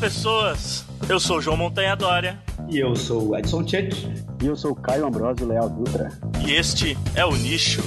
pessoas! 0.00 0.84
Eu 1.08 1.20
sou 1.20 1.36
o 1.36 1.42
João 1.42 1.58
Montanha 1.58 1.94
Dória. 1.94 2.38
E 2.70 2.78
eu 2.78 2.96
sou 2.96 3.28
o 3.28 3.36
Edson 3.36 3.62
Tchek. 3.62 3.94
E 4.42 4.46
eu 4.46 4.56
sou 4.56 4.72
o 4.72 4.74
Caio 4.74 5.06
Ambrosio 5.06 5.46
Leal 5.46 5.68
Dutra. 5.68 6.08
E 6.44 6.52
este 6.52 6.96
é 7.14 7.24
o 7.24 7.32
Nicho. 7.32 7.82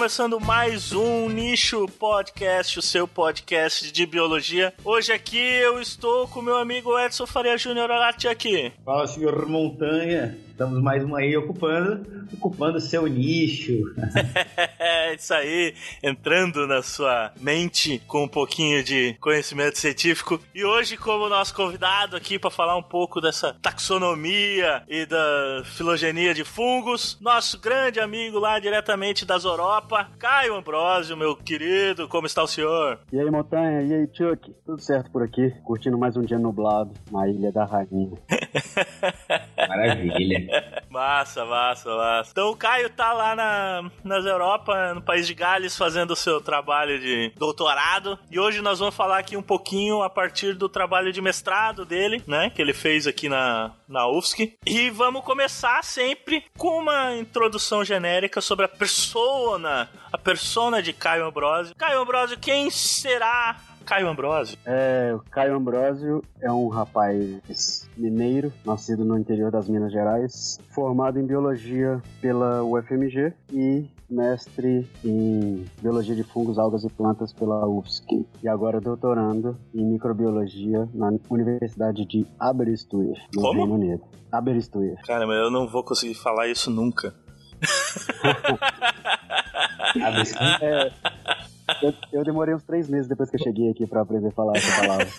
Começando 0.00 0.40
mais 0.40 0.94
um 0.94 1.28
Nicho 1.28 1.86
Podcast, 1.98 2.78
o 2.78 2.80
seu 2.80 3.06
podcast 3.06 3.92
de 3.92 4.06
biologia. 4.06 4.72
Hoje 4.82 5.12
aqui 5.12 5.36
eu 5.36 5.78
estou 5.78 6.26
com 6.26 6.40
meu 6.40 6.56
amigo 6.56 6.98
Edson 6.98 7.26
Faria 7.26 7.58
Júnior 7.58 7.90
Olati 7.90 8.26
aqui. 8.26 8.72
Fala, 8.82 9.06
senhor 9.06 9.46
Montanha. 9.46 10.38
Estamos 10.60 10.82
mais 10.82 11.02
uma 11.02 11.20
aí 11.20 11.34
ocupando, 11.34 12.06
ocupando 12.34 12.78
seu 12.78 13.06
nicho. 13.06 13.94
é 14.78 15.14
isso 15.14 15.32
aí, 15.32 15.74
entrando 16.02 16.66
na 16.66 16.82
sua 16.82 17.32
mente 17.40 17.98
com 18.06 18.24
um 18.24 18.28
pouquinho 18.28 18.84
de 18.84 19.16
conhecimento 19.20 19.78
científico. 19.78 20.38
E 20.54 20.62
hoje, 20.62 20.98
como 20.98 21.30
nosso 21.30 21.54
convidado 21.54 22.14
aqui 22.14 22.38
para 22.38 22.50
falar 22.50 22.76
um 22.76 22.82
pouco 22.82 23.22
dessa 23.22 23.56
taxonomia 23.62 24.82
e 24.86 25.06
da 25.06 25.62
filogenia 25.64 26.34
de 26.34 26.44
fungos, 26.44 27.16
nosso 27.22 27.58
grande 27.58 27.98
amigo 27.98 28.38
lá 28.38 28.58
diretamente 28.58 29.24
das 29.24 29.46
Europa, 29.46 30.10
Caio 30.18 30.54
Ambrosio, 30.54 31.16
meu 31.16 31.34
querido, 31.34 32.06
como 32.06 32.26
está 32.26 32.42
o 32.42 32.46
senhor? 32.46 32.98
E 33.10 33.18
aí, 33.18 33.30
Montanha, 33.30 33.80
e 33.80 33.94
aí, 33.94 34.08
Chuck? 34.12 34.54
Tudo 34.66 34.82
certo 34.82 35.10
por 35.10 35.22
aqui, 35.22 35.54
curtindo 35.64 35.96
mais 35.96 36.18
um 36.18 36.22
dia 36.22 36.38
nublado 36.38 36.92
na 37.10 37.26
Ilha 37.26 37.50
da 37.50 37.64
Rainha. 37.64 38.12
Maravilha. 39.56 40.49
Massa, 40.90 41.44
massa, 41.44 41.94
massa. 41.94 42.30
Então 42.32 42.50
o 42.50 42.56
Caio 42.56 42.90
tá 42.90 43.12
lá 43.12 43.36
na, 43.36 43.90
nas 44.02 44.24
Europa, 44.24 44.94
no 44.94 45.02
país 45.02 45.26
de 45.26 45.34
Gales, 45.34 45.76
fazendo 45.76 46.12
o 46.12 46.16
seu 46.16 46.40
trabalho 46.40 46.98
de 46.98 47.32
doutorado. 47.36 48.18
E 48.30 48.38
hoje 48.38 48.60
nós 48.60 48.78
vamos 48.78 48.94
falar 48.94 49.18
aqui 49.18 49.36
um 49.36 49.42
pouquinho 49.42 50.02
a 50.02 50.10
partir 50.10 50.54
do 50.54 50.68
trabalho 50.68 51.12
de 51.12 51.20
mestrado 51.20 51.84
dele, 51.84 52.22
né? 52.26 52.50
Que 52.50 52.60
ele 52.60 52.72
fez 52.72 53.06
aqui 53.06 53.28
na, 53.28 53.72
na 53.88 54.08
UFSC. 54.08 54.58
E 54.66 54.90
vamos 54.90 55.24
começar 55.24 55.82
sempre 55.84 56.44
com 56.58 56.78
uma 56.78 57.16
introdução 57.16 57.84
genérica 57.84 58.40
sobre 58.40 58.64
a 58.64 58.68
persona, 58.68 59.88
a 60.12 60.18
persona 60.18 60.82
de 60.82 60.92
Caio 60.92 61.26
Ambrosio. 61.26 61.74
Caio 61.76 62.00
Ambrosio, 62.00 62.38
quem 62.38 62.70
será 62.70 63.56
Caio 63.84 64.08
Ambrosio? 64.08 64.56
É, 64.64 65.12
o 65.14 65.20
Caio 65.30 65.56
Ambrosio 65.56 66.22
é 66.40 66.50
um 66.50 66.68
rapaz 66.68 67.88
mineiro, 67.96 68.52
nascido 68.64 69.04
no 69.04 69.18
interior 69.18 69.50
das 69.50 69.68
Minas 69.68 69.92
Gerais, 69.92 70.58
formado 70.74 71.18
em 71.18 71.26
biologia 71.26 72.00
pela 72.20 72.62
UFMG 72.62 73.32
e 73.52 73.88
mestre 74.08 74.88
em 75.04 75.64
biologia 75.80 76.14
de 76.14 76.24
fungos, 76.24 76.58
algas 76.58 76.84
e 76.84 76.90
plantas 76.90 77.32
pela 77.32 77.66
UFSC 77.66 78.26
e 78.42 78.48
agora 78.48 78.80
doutorando 78.80 79.56
em 79.74 79.84
microbiologia 79.84 80.88
na 80.92 81.12
Universidade 81.28 82.04
de 82.04 82.26
Aberystwyth, 82.38 83.18
no 83.34 83.42
Como? 83.42 83.60
Reino 83.60 83.74
Unido. 83.74 84.02
Aberystwyth. 84.32 85.00
Cara, 85.06 85.26
mas 85.26 85.38
eu 85.38 85.50
não 85.50 85.68
vou 85.68 85.84
conseguir 85.84 86.14
falar 86.14 86.48
isso 86.48 86.70
nunca. 86.70 87.14
é, 90.60 90.92
eu, 91.82 91.94
eu, 92.12 92.24
demorei 92.24 92.54
uns 92.54 92.62
três 92.62 92.88
meses 92.88 93.08
depois 93.08 93.30
que 93.30 93.36
eu 93.36 93.42
cheguei 93.42 93.70
aqui 93.70 93.86
pra 93.86 94.02
aprender 94.02 94.28
a 94.28 94.32
falar 94.32 94.56
essa 94.56 94.80
palavra. 94.80 95.08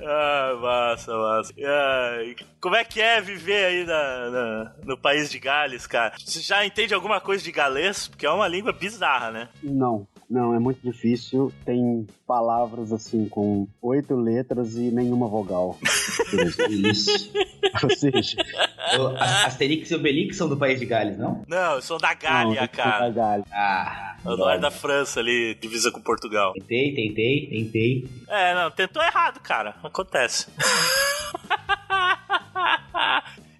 ah, 0.00 0.58
massa, 0.60 1.16
massa. 1.16 1.52
Ah, 1.64 2.18
como 2.60 2.76
é 2.76 2.84
que 2.84 3.00
é 3.00 3.20
viver 3.20 3.64
aí 3.64 3.84
na, 3.84 4.30
na, 4.30 4.72
no 4.84 4.98
país 4.98 5.30
de 5.30 5.38
Gales, 5.38 5.86
cara? 5.86 6.14
Você 6.18 6.40
já 6.40 6.64
entende 6.64 6.94
alguma 6.94 7.20
coisa 7.20 7.42
de 7.42 7.52
galês? 7.52 8.08
Porque 8.08 8.26
é 8.26 8.30
uma 8.30 8.48
língua 8.48 8.72
bizarra, 8.72 9.30
né? 9.30 9.48
Não, 9.62 10.06
não, 10.32 10.54
é 10.54 10.58
muito 10.58 10.80
difícil. 10.82 11.52
Tem 11.62 12.06
palavras 12.26 12.90
assim 12.90 13.28
com 13.28 13.68
oito 13.82 14.16
letras 14.16 14.76
e 14.76 14.90
nenhuma 14.90 15.28
vogal. 15.28 15.78
Isso. 16.70 17.30
Ou 17.84 17.90
seja, 17.90 18.36
o 18.98 19.08
Asterix 19.18 19.90
e 19.90 19.94
Obelix 19.94 20.38
são 20.38 20.48
do 20.48 20.56
país 20.56 20.80
de 20.80 20.86
Gales, 20.86 21.18
não? 21.18 21.44
Não, 21.46 21.74
eu 21.74 21.82
sou 21.82 21.98
da 21.98 22.14
Gália, 22.14 22.62
não, 22.62 22.68
cara. 22.68 23.10
Da 23.10 23.10
Gália. 23.10 23.44
Ah, 23.52 24.16
eu 24.24 24.36
do 24.36 24.58
da 24.58 24.70
França 24.70 25.20
ali, 25.20 25.54
divisa 25.60 25.90
com 25.90 26.00
Portugal. 26.00 26.54
Tentei, 26.54 26.94
tentei, 26.94 27.46
tentei. 27.48 28.08
É, 28.28 28.54
não, 28.54 28.70
tentou 28.70 29.02
errado, 29.02 29.38
cara. 29.40 29.74
Acontece. 29.82 30.46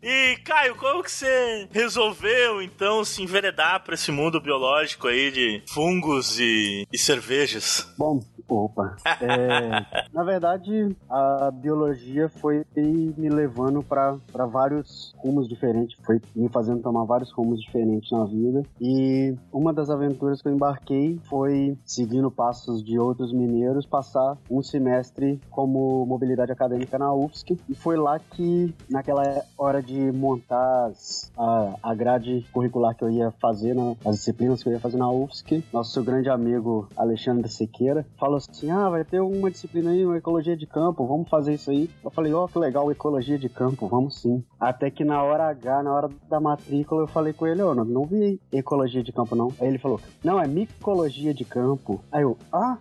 E, 0.02 0.36
Caio, 0.44 0.74
como 0.74 1.02
que 1.02 1.10
você 1.12 1.68
resolveu, 1.70 2.60
então, 2.60 3.04
se 3.04 3.22
enveredar 3.22 3.84
para 3.84 3.94
esse 3.94 4.10
mundo 4.10 4.40
biológico 4.40 5.06
aí 5.06 5.30
de 5.30 5.62
fungos 5.68 6.40
e, 6.40 6.86
e 6.92 6.98
cervejas? 6.98 7.86
Bom, 7.96 8.20
Opa. 8.52 8.96
É, 9.20 10.04
na 10.12 10.22
verdade, 10.22 10.94
a 11.08 11.50
biologia 11.50 12.28
foi 12.28 12.64
me 12.76 13.28
levando 13.30 13.82
para 13.82 14.46
vários 14.46 15.14
rumos 15.16 15.48
diferentes, 15.48 15.98
foi 16.04 16.20
me 16.36 16.48
fazendo 16.48 16.82
tomar 16.82 17.04
vários 17.04 17.32
rumos 17.32 17.60
diferentes 17.60 18.10
na 18.10 18.24
vida. 18.24 18.62
E 18.80 19.34
uma 19.50 19.72
das 19.72 19.88
aventuras 19.88 20.42
que 20.42 20.48
eu 20.48 20.52
embarquei 20.52 21.18
foi, 21.24 21.76
seguindo 21.84 22.30
passos 22.30 22.84
de 22.84 22.98
outros 22.98 23.32
mineiros, 23.32 23.86
passar 23.86 24.36
um 24.50 24.62
semestre 24.62 25.40
como 25.50 26.04
mobilidade 26.04 26.52
acadêmica 26.52 26.98
na 26.98 27.12
UFSC. 27.12 27.58
E 27.69 27.74
foi 27.74 27.96
lá 27.96 28.19
que, 28.19 28.74
naquela 28.90 29.42
hora 29.56 29.82
de 29.82 30.12
montar 30.12 30.92
a, 31.38 31.74
a 31.82 31.94
grade 31.94 32.46
curricular 32.52 32.94
que 32.94 33.04
eu 33.04 33.10
ia 33.10 33.30
fazer, 33.32 33.74
né, 33.74 33.96
as 34.04 34.16
disciplinas 34.16 34.62
que 34.62 34.69
eu 34.69 34.72
ia 34.72 34.80
fazer 34.80 34.98
na 34.98 35.10
UFSC, 35.10 35.64
nosso 35.72 36.02
grande 36.02 36.28
amigo 36.28 36.88
Alexandre 36.96 37.48
Sequeira 37.48 38.04
falou 38.19 38.41
assim: 38.50 38.70
ah, 38.70 38.88
vai 38.88 39.04
ter 39.04 39.20
uma 39.20 39.50
disciplina 39.50 39.91
aí, 39.91 40.04
uma 40.04 40.16
ecologia 40.16 40.56
de 40.56 40.66
campo, 40.66 41.06
vamos 41.06 41.28
fazer 41.28 41.54
isso 41.54 41.70
aí. 41.70 41.91
Eu 42.04 42.10
falei: 42.10 42.32
ó, 42.32 42.44
oh, 42.44 42.48
que 42.48 42.58
legal, 42.58 42.91
ecologia 42.91 43.38
de 43.38 43.48
campo, 43.48 43.88
vamos 43.88 44.20
sim. 44.20 44.44
Até 44.58 44.91
que 44.91 45.04
na 45.04 45.22
hora 45.22 45.48
H, 45.48 45.82
na 45.82 45.92
hora 45.92 46.08
da 46.28 46.41
matrícula, 46.41 47.02
eu 47.02 47.08
falei 47.08 47.32
com 47.32 47.47
ele: 47.47 47.62
ó, 47.62 47.70
oh, 47.70 47.75
não, 47.75 47.84
não 47.84 48.04
vi 48.04 48.41
ecologia 48.52 49.02
de 49.02 49.12
campo 49.12 49.34
não. 49.34 49.52
Aí 49.60 49.69
ele 49.69 49.78
falou: 49.78 50.00
não, 50.22 50.41
é 50.41 50.47
micologia 50.47 51.34
de 51.34 51.44
campo. 51.44 52.02
Aí 52.10 52.22
eu: 52.22 52.36
ah, 52.52 52.78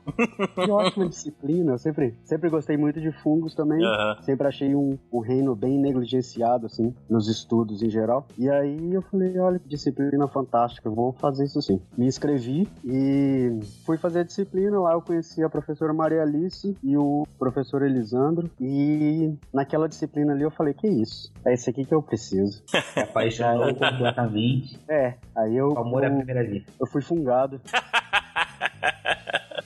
que 0.55 0.69
ótima 0.71 1.07
disciplina. 1.07 1.73
Eu 1.73 1.77
sempre, 1.77 2.16
sempre 2.23 2.50
gostei 2.50 2.77
muito 2.77 3.00
de 3.00 3.11
fungos 3.11 3.55
também. 3.55 3.83
Uhum. 3.83 4.23
Sempre 4.23 4.47
achei 4.47 4.75
um, 4.75 4.97
um 5.11 5.19
reino 5.19 5.55
bem 5.55 5.77
negligenciado, 5.77 6.66
assim, 6.66 6.94
nos 7.09 7.27
estudos 7.27 7.81
em 7.81 7.89
geral. 7.89 8.25
E 8.38 8.50
aí 8.50 8.94
eu 8.94 9.01
falei: 9.01 9.38
olha 9.39 9.59
que 9.59 9.67
disciplina 9.67 10.27
fantástica, 10.27 10.89
vou 10.89 11.13
fazer 11.13 11.45
isso 11.45 11.61
sim. 11.61 11.81
Me 11.97 12.05
inscrevi 12.05 12.67
e 12.83 13.59
fui 13.85 13.97
fazer 13.97 14.19
a 14.19 14.23
disciplina. 14.23 14.79
Lá 14.79 14.94
eu 14.94 15.01
conheci 15.01 15.44
a 15.44 15.50
professora 15.51 15.94
Maria 15.94 16.22
Alice 16.22 16.75
e 16.81 16.97
o 16.97 17.28
professor 17.38 17.84
Elisandro. 17.84 18.50
E 18.59 19.35
naquela 19.53 19.88
disciplina 19.88 20.34
ali 20.34 20.44
eu 20.44 20.51
falei: 20.51 20.73
que 20.73 20.88
isso? 20.88 21.31
É 21.45 21.53
esse 21.53 21.69
aqui 21.69 21.85
que 21.85 21.94
eu 21.94 22.01
preciso. 22.01 22.63
Apaixonou 22.97 23.75
completamente. 23.75 24.79
É, 24.89 25.16
aí 25.35 25.56
eu. 25.56 25.78
Amor 25.78 26.06
à 26.06 26.09
primeira 26.09 26.44
vista. 26.44 26.72
Eu 26.79 26.88
fui 26.88 27.01
fungado. 27.01 27.62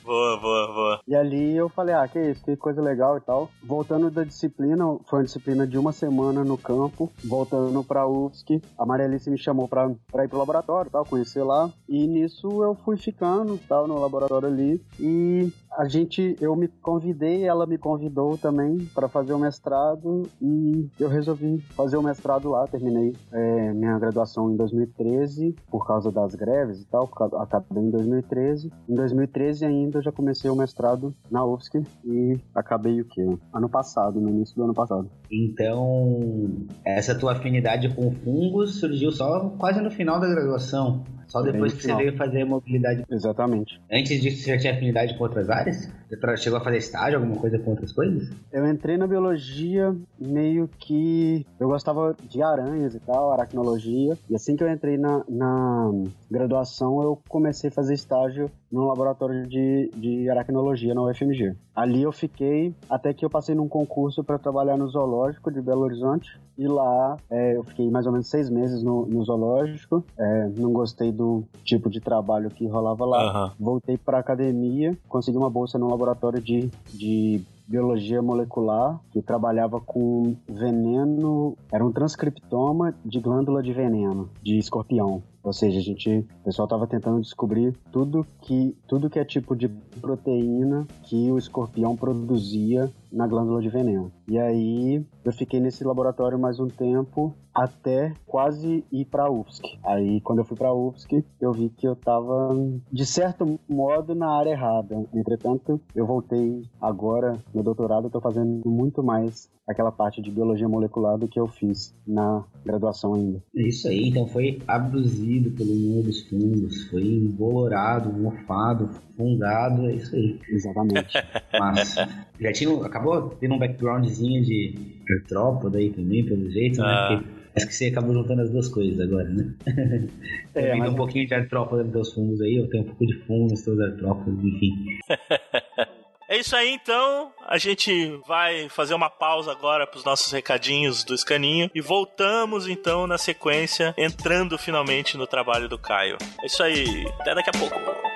Boa, 0.06 0.40
boa, 0.40 0.68
boa. 0.68 1.00
E 1.08 1.16
ali 1.16 1.56
eu 1.58 1.68
falei, 1.68 1.96
ah, 1.96 2.08
que 2.08 2.20
isso, 2.20 2.46
que 2.46 2.56
coisa 2.56 2.80
legal 2.80 3.18
e 3.18 3.22
tal. 3.22 3.50
Voltando 3.64 4.12
da 4.12 4.24
disciplina, 4.24 4.86
foi 5.06 5.20
uma 5.20 5.26
disciplina 5.26 5.66
de 5.66 5.80
uma 5.80 5.92
semana 5.92 6.44
no 6.44 6.60
campo, 6.60 7.12
voltando 7.24 7.84
pra 7.84 8.08
UFSC, 8.08 8.62
a 8.78 8.86
Maria 8.86 9.08
Alice 9.08 9.28
me 9.28 9.38
chamou 9.38 9.68
pra, 9.68 9.90
pra 10.12 10.26
ir 10.26 10.28
pro 10.28 10.38
laboratório 10.38 10.92
tal, 10.92 11.04
conhecer 11.06 11.42
lá. 11.42 11.72
E 11.90 12.06
nisso 12.06 12.64
eu 12.64 12.76
fui 12.76 12.98
ficando, 12.98 13.60
tal, 13.68 13.88
no 13.88 14.00
laboratório 14.00 14.48
ali. 14.48 14.80
E 15.00 15.52
a 15.76 15.88
gente, 15.88 16.36
eu 16.40 16.56
me 16.56 16.68
convidei, 16.68 17.44
ela 17.44 17.66
me 17.66 17.78
convidou 17.78 18.38
também 18.38 18.78
para 18.94 19.10
fazer 19.10 19.34
o 19.34 19.40
mestrado 19.40 20.30
e 20.40 20.88
eu 21.00 21.10
resolvi 21.10 21.58
fazer 21.76 21.98
o 21.98 22.04
mestrado 22.04 22.50
lá. 22.50 22.68
Terminei 22.68 23.16
é, 23.32 23.74
minha 23.74 23.98
graduação 23.98 24.52
em 24.52 24.56
2013 24.56 25.56
por 25.70 25.86
causa 25.88 26.12
das 26.12 26.36
greves 26.36 26.82
e 26.82 26.86
tal, 26.86 27.10
acabei 27.40 27.84
em 27.84 27.90
2013. 27.90 28.72
Em 28.88 28.94
2013 28.94 29.66
ainda 29.66 29.95
eu 29.98 30.02
já 30.02 30.12
comecei 30.12 30.50
o 30.50 30.56
mestrado 30.56 31.16
na 31.30 31.46
UFSC 31.46 31.84
e 32.04 32.38
acabei 32.54 33.02
o 33.02 33.06
quê? 33.06 33.26
Ano 33.54 33.70
passado, 33.70 34.20
no 34.20 34.30
início 34.30 34.56
do 34.56 34.64
ano 34.64 34.74
passado. 34.74 35.10
Então, 35.32 36.66
essa 36.84 37.18
tua 37.18 37.34
afinidade 37.34 37.94
com 37.96 38.12
fungos 38.12 38.80
surgiu 38.80 39.12
só 39.12 39.50
quase 39.58 39.82
no 39.82 39.92
final 39.92 40.20
da 40.20 40.28
graduação. 40.28 41.04
Só 41.28 41.42
depois 41.42 41.74
que 41.74 41.84
você 41.84 41.96
veio 41.96 42.16
fazer 42.18 42.46
mobilidade. 42.46 43.04
Exatamente. 43.10 43.80
Antes 43.92 44.22
disso, 44.22 44.44
você 44.44 44.52
já 44.52 44.58
tinha 44.58 44.74
afinidade 44.74 45.18
com 45.18 45.24
outras 45.24 45.50
áreas? 45.50 45.90
Você 46.10 46.38
chegou 46.38 46.60
a 46.60 46.64
fazer 46.64 46.78
estágio, 46.78 47.20
alguma 47.20 47.38
coisa 47.38 47.60
com 47.60 47.72
outras 47.72 47.92
coisas? 47.92 48.30
Eu 48.52 48.68
entrei 48.68 48.98
na 48.98 49.08
biologia 49.08 49.96
meio 50.20 50.70
que. 50.80 51.46
Eu 51.60 51.68
gostava 51.68 52.16
de 52.30 52.42
aranhas 52.42 52.96
e 52.96 53.00
tal, 53.00 53.32
aracnologia. 53.32 54.18
E 54.30 54.36
assim 54.36 54.56
que 54.56 54.64
eu 54.64 54.70
entrei 54.70 54.98
na, 54.98 55.24
na 55.28 55.92
graduação, 56.30 57.02
eu 57.02 57.20
comecei 57.28 57.70
a 57.70 57.74
fazer 57.74 57.94
estágio 57.94 58.52
no 58.72 58.88
laboratório 58.88 59.48
de, 59.48 59.90
de 59.96 60.30
aracnologia 60.30 60.94
na 60.94 61.04
UFMG. 61.04 61.56
Ali 61.76 62.04
eu 62.04 62.12
fiquei 62.12 62.74
até 62.90 63.14
que 63.14 63.26
eu 63.26 63.30
passei 63.30 63.54
num 63.54 63.68
concurso 63.68 64.24
para 64.24 64.40
trabalhar 64.40 64.78
no 64.78 64.88
zoológico 64.88 65.52
de 65.52 65.62
Belo 65.62 65.82
Horizonte. 65.82 66.40
E 66.58 66.68
lá 66.68 67.18
é, 67.30 67.58
eu 67.58 67.64
fiquei 67.64 67.90
mais 67.90 68.06
ou 68.06 68.14
menos 68.14 68.30
seis 68.30 68.50
meses 68.50 68.82
no, 68.82 69.06
no 69.06 69.24
zoológico. 69.26 70.04
É, 70.18 70.50
não 70.58 70.72
gostei 70.72 71.12
do 71.12 71.44
tipo 71.64 71.90
de 71.90 72.00
trabalho 72.00 72.50
que 72.50 72.66
rolava 72.66 73.06
lá. 73.06 73.46
Uhum. 73.46 73.52
Voltei 73.60 73.98
para 73.98 74.20
academia, 74.20 74.98
consegui 75.10 75.38
uma 75.38 75.50
bolsa 75.50 75.78
no 75.78 75.90
laboratório 75.90 76.42
de, 76.42 76.70
de 76.94 77.44
biologia 77.68 78.22
molecular, 78.22 79.00
que 79.12 79.22
trabalhava 79.22 79.82
com 79.82 80.36
veneno, 80.48 81.58
era 81.72 81.86
um 81.86 81.92
transcriptoma 81.92 82.94
de 83.04 83.20
glândula 83.20 83.62
de 83.62 83.74
veneno, 83.74 84.30
de 84.42 84.58
escorpião. 84.58 85.24
Ou 85.46 85.54
seja, 85.54 85.78
a 85.78 85.82
gente, 85.82 86.10
o 86.10 86.44
pessoal 86.44 86.66
estava 86.66 86.88
tentando 86.88 87.22
descobrir 87.22 87.72
tudo 87.92 88.26
que, 88.42 88.76
tudo 88.88 89.12
que 89.12 89.20
é 89.20 89.24
tipo 89.24 89.56
de 89.56 89.68
proteína 90.02 90.88
que 91.04 91.32
o 91.32 91.38
escorpião 91.38 91.96
produzia 91.96 92.92
na 93.16 93.26
glândula 93.26 93.62
de 93.62 93.70
veneno. 93.70 94.12
E 94.28 94.38
aí 94.38 95.04
eu 95.24 95.32
fiquei 95.32 95.60
nesse 95.60 95.84
laboratório 95.84 96.38
mais 96.38 96.60
um 96.60 96.68
tempo 96.68 97.34
até 97.54 98.14
quase 98.28 98.84
ir 98.92 99.06
para 99.06 99.24
a 99.24 99.32
UFSC. 99.32 99.64
Aí 99.84 100.20
quando 100.22 100.40
eu 100.40 100.46
fui 100.46 100.58
para 100.58 100.68
a 100.68 100.76
UFSC, 100.76 101.24
eu 101.40 101.54
vi 101.54 101.70
que 101.70 101.88
eu 101.88 101.94
estava 101.94 102.54
de 102.92 103.06
certo 103.06 103.58
modo 103.68 104.14
na 104.14 104.30
área 104.38 104.52
errada. 104.52 105.08
Entretanto, 105.14 105.80
eu 105.96 106.06
voltei 106.06 106.64
agora 106.82 107.42
no 107.54 107.64
doutorado, 107.64 108.08
estou 108.08 108.22
fazendo 108.22 108.62
muito 108.70 109.02
mais 109.02 109.50
aquela 109.68 109.92
parte 109.92 110.22
de 110.22 110.30
biologia 110.30 110.68
molecular 110.68 111.18
do 111.18 111.28
que 111.28 111.40
eu 111.40 111.48
fiz 111.48 111.96
na 112.06 112.44
graduação 112.64 113.16
ainda. 113.16 113.42
É 113.56 113.68
isso 113.68 113.88
aí, 113.88 114.10
então 114.10 114.28
foi 114.28 114.62
abduzido 114.68 115.52
pelo 115.52 115.74
mundo 115.74 116.04
dos 116.04 116.22
fungos, 116.28 116.84
foi 116.90 117.02
embolorado, 117.02 118.14
mofado, 118.14 118.90
fungado, 119.18 119.88
é 119.88 119.96
isso 119.96 120.16
aí. 120.16 120.40
Exatamente. 120.50 121.14
Mas 121.60 121.96
já 122.40 122.52
tinha, 122.52 122.90
acabou 123.14 123.38
tendo 123.40 123.56
um 123.56 123.60
backgroundzinho 123.60 124.44
de 124.44 124.76
artrópodo 125.10 125.78
aí 125.78 125.90
também, 125.92 126.26
pelo 126.26 126.50
jeito, 126.50 126.82
né? 126.82 126.88
ah. 126.88 127.10
né? 127.10 127.18
Porque 127.18 127.36
acho 127.56 127.68
que 127.68 127.76
você 127.76 127.86
acabou 127.86 128.14
juntando 128.14 128.42
as 128.42 128.50
duas 128.50 128.68
coisas 128.68 129.00
agora, 129.00 129.30
né? 129.30 129.54
É, 130.56 130.74
mas... 130.76 130.94
um 130.94 130.96
pouquinho 130.96 131.28
de 131.28 131.34
artrópodo 131.34 131.84
nos 131.84 131.92
teus 131.92 132.14
fungos 132.14 132.42
aí, 132.42 132.56
eu 132.56 132.70
tenho 132.70 132.84
um 132.84 132.88
pouco 132.88 133.06
de 133.06 133.14
fungo 133.26 133.50
nos 133.50 133.62
teus 133.62 133.80
artrópodos, 133.80 134.44
enfim. 134.44 134.72
É 136.28 136.40
isso 136.40 136.56
aí, 136.56 136.72
então. 136.74 137.32
A 137.48 137.60
gente 137.60 138.20
vai 138.28 138.68
fazer 138.70 138.96
uma 138.96 139.12
pausa 139.12 139.52
agora 139.52 139.86
para 139.86 140.00
os 140.00 140.04
nossos 140.04 140.32
recadinhos 140.32 141.04
do 141.04 141.14
escaninho 141.14 141.70
e 141.74 141.80
voltamos 141.80 142.68
então 142.68 143.06
na 143.06 143.20
sequência, 143.20 143.94
entrando 143.96 144.58
finalmente 144.58 145.18
no 145.18 145.28
trabalho 145.28 145.70
do 145.70 145.78
Caio. 145.78 146.18
É 146.42 146.48
isso 146.48 146.64
aí. 146.64 147.06
Até 147.20 147.36
daqui 147.36 147.52
a 147.52 147.60
pouco. 147.60 148.15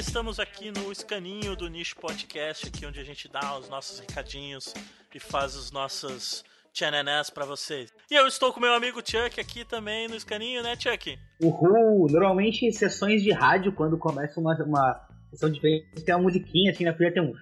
Galera, 0.00 0.08
estamos 0.08 0.40
aqui 0.40 0.70
no 0.70 0.90
escaninho 0.90 1.54
do 1.54 1.68
Nicho 1.68 1.96
Podcast, 1.96 2.66
aqui 2.66 2.86
onde 2.86 2.98
a 2.98 3.04
gente 3.04 3.28
dá 3.28 3.58
os 3.58 3.68
nossos 3.68 4.00
recadinhos 4.00 4.74
e 5.14 5.20
faz 5.20 5.54
os 5.54 5.70
nossos 5.70 6.42
tchananás 6.72 7.30
para 7.30 7.44
vocês. 7.44 7.92
E 8.10 8.14
eu 8.14 8.26
estou 8.26 8.52
com 8.52 8.60
meu 8.60 8.72
amigo 8.72 8.98
Chuck 8.98 9.38
aqui 9.38 9.64
também 9.64 10.08
no 10.08 10.16
escaninho, 10.16 10.62
né, 10.62 10.74
Chuck? 10.78 11.18
Uhul! 11.42 12.06
Normalmente 12.10 12.66
em 12.66 12.72
sessões 12.72 13.22
de 13.22 13.32
rádio, 13.32 13.72
quando 13.72 13.98
começa 13.98 14.40
uma, 14.40 14.54
uma 14.64 15.08
sessão 15.30 15.50
diferente, 15.50 16.02
tem 16.04 16.14
uma 16.14 16.22
musiquinha 16.22 16.72
assim 16.72 16.84
na 16.84 16.94
frente, 16.94 17.14
tem 17.14 17.22
um 17.22 17.32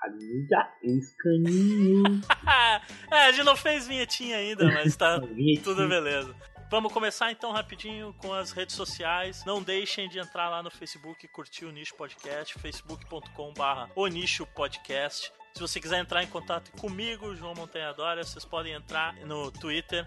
família 0.00 0.68
escaninho. 0.82 2.02
é, 3.10 3.26
a 3.26 3.32
gente 3.32 3.44
não 3.44 3.56
fez 3.56 3.86
vinhetinha 3.88 4.36
ainda, 4.36 4.64
mas 4.66 4.94
tá 4.96 5.20
tudo 5.62 5.88
beleza. 5.88 6.34
Vamos 6.74 6.92
começar 6.92 7.30
então 7.30 7.52
rapidinho 7.52 8.12
com 8.18 8.32
as 8.32 8.50
redes 8.50 8.74
sociais. 8.74 9.44
Não 9.44 9.62
deixem 9.62 10.08
de 10.08 10.18
entrar 10.18 10.48
lá 10.48 10.60
no 10.60 10.72
Facebook 10.72 11.24
e 11.24 11.28
curtir 11.28 11.66
o 11.66 11.70
Nicho 11.70 11.94
Podcast, 11.94 12.58
facebook.com/barra 12.58 13.88
o 13.94 14.08
Nicho 14.08 14.44
Podcast. 14.44 15.32
Se 15.56 15.60
você 15.60 15.78
quiser 15.78 16.00
entrar 16.00 16.20
em 16.20 16.26
contato 16.26 16.72
comigo, 16.72 17.32
João 17.36 17.54
Montanhadora, 17.54 18.24
vocês 18.24 18.44
podem 18.44 18.72
entrar 18.72 19.14
no 19.24 19.52
Twitter, 19.52 20.04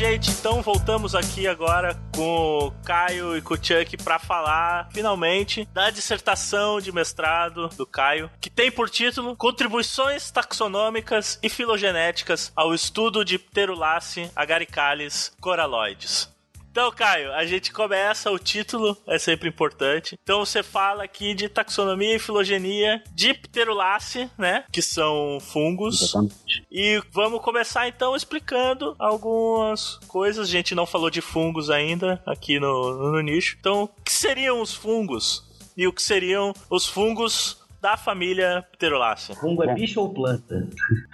Gente. 0.00 0.30
Então 0.30 0.62
voltamos 0.62 1.14
aqui 1.14 1.46
agora 1.46 1.94
com 2.16 2.68
o 2.68 2.70
Caio 2.82 3.36
e 3.36 3.42
com 3.42 3.52
o 3.52 3.56
Chuck 3.58 3.98
para 3.98 4.18
falar 4.18 4.88
finalmente 4.94 5.68
da 5.74 5.90
dissertação 5.90 6.80
de 6.80 6.90
mestrado 6.90 7.68
do 7.76 7.86
Caio, 7.86 8.30
que 8.40 8.48
tem 8.48 8.72
por 8.72 8.88
título 8.88 9.36
Contribuições 9.36 10.30
taxonômicas 10.30 11.38
e 11.42 11.50
filogenéticas 11.50 12.50
ao 12.56 12.72
estudo 12.72 13.22
de 13.22 13.38
Pterulace 13.38 14.30
agaricales 14.34 15.34
coraloides. 15.38 16.30
Então, 16.70 16.92
Caio, 16.92 17.32
a 17.32 17.44
gente 17.44 17.72
começa, 17.72 18.30
o 18.30 18.38
título 18.38 18.96
é 19.06 19.18
sempre 19.18 19.48
importante. 19.48 20.16
Então 20.22 20.44
você 20.44 20.62
fala 20.62 21.02
aqui 21.02 21.34
de 21.34 21.48
taxonomia 21.48 22.14
e 22.14 22.18
filogenia 22.20 23.02
de 23.12 23.34
Pterulaceae, 23.34 24.30
né? 24.38 24.64
Que 24.70 24.80
são 24.80 25.38
fungos. 25.40 26.00
Exatamente. 26.00 26.64
E 26.70 27.02
vamos 27.10 27.42
começar 27.42 27.88
então 27.88 28.14
explicando 28.14 28.94
algumas 29.00 29.96
coisas. 30.06 30.48
A 30.48 30.50
gente 30.50 30.74
não 30.74 30.86
falou 30.86 31.10
de 31.10 31.20
fungos 31.20 31.70
ainda 31.70 32.22
aqui 32.24 32.60
no, 32.60 33.12
no 33.12 33.20
nicho. 33.20 33.56
Então, 33.58 33.84
o 33.84 34.02
que 34.04 34.12
seriam 34.12 34.60
os 34.60 34.72
fungos? 34.72 35.50
E 35.76 35.88
o 35.88 35.92
que 35.92 36.02
seriam 36.02 36.52
os 36.70 36.86
fungos 36.86 37.60
da 37.80 37.96
família 37.96 38.64
Pterolaceae? 38.72 39.36
Fungo 39.36 39.64
é 39.64 39.74
bicho 39.74 40.00
ou 40.00 40.12
planta? 40.12 40.68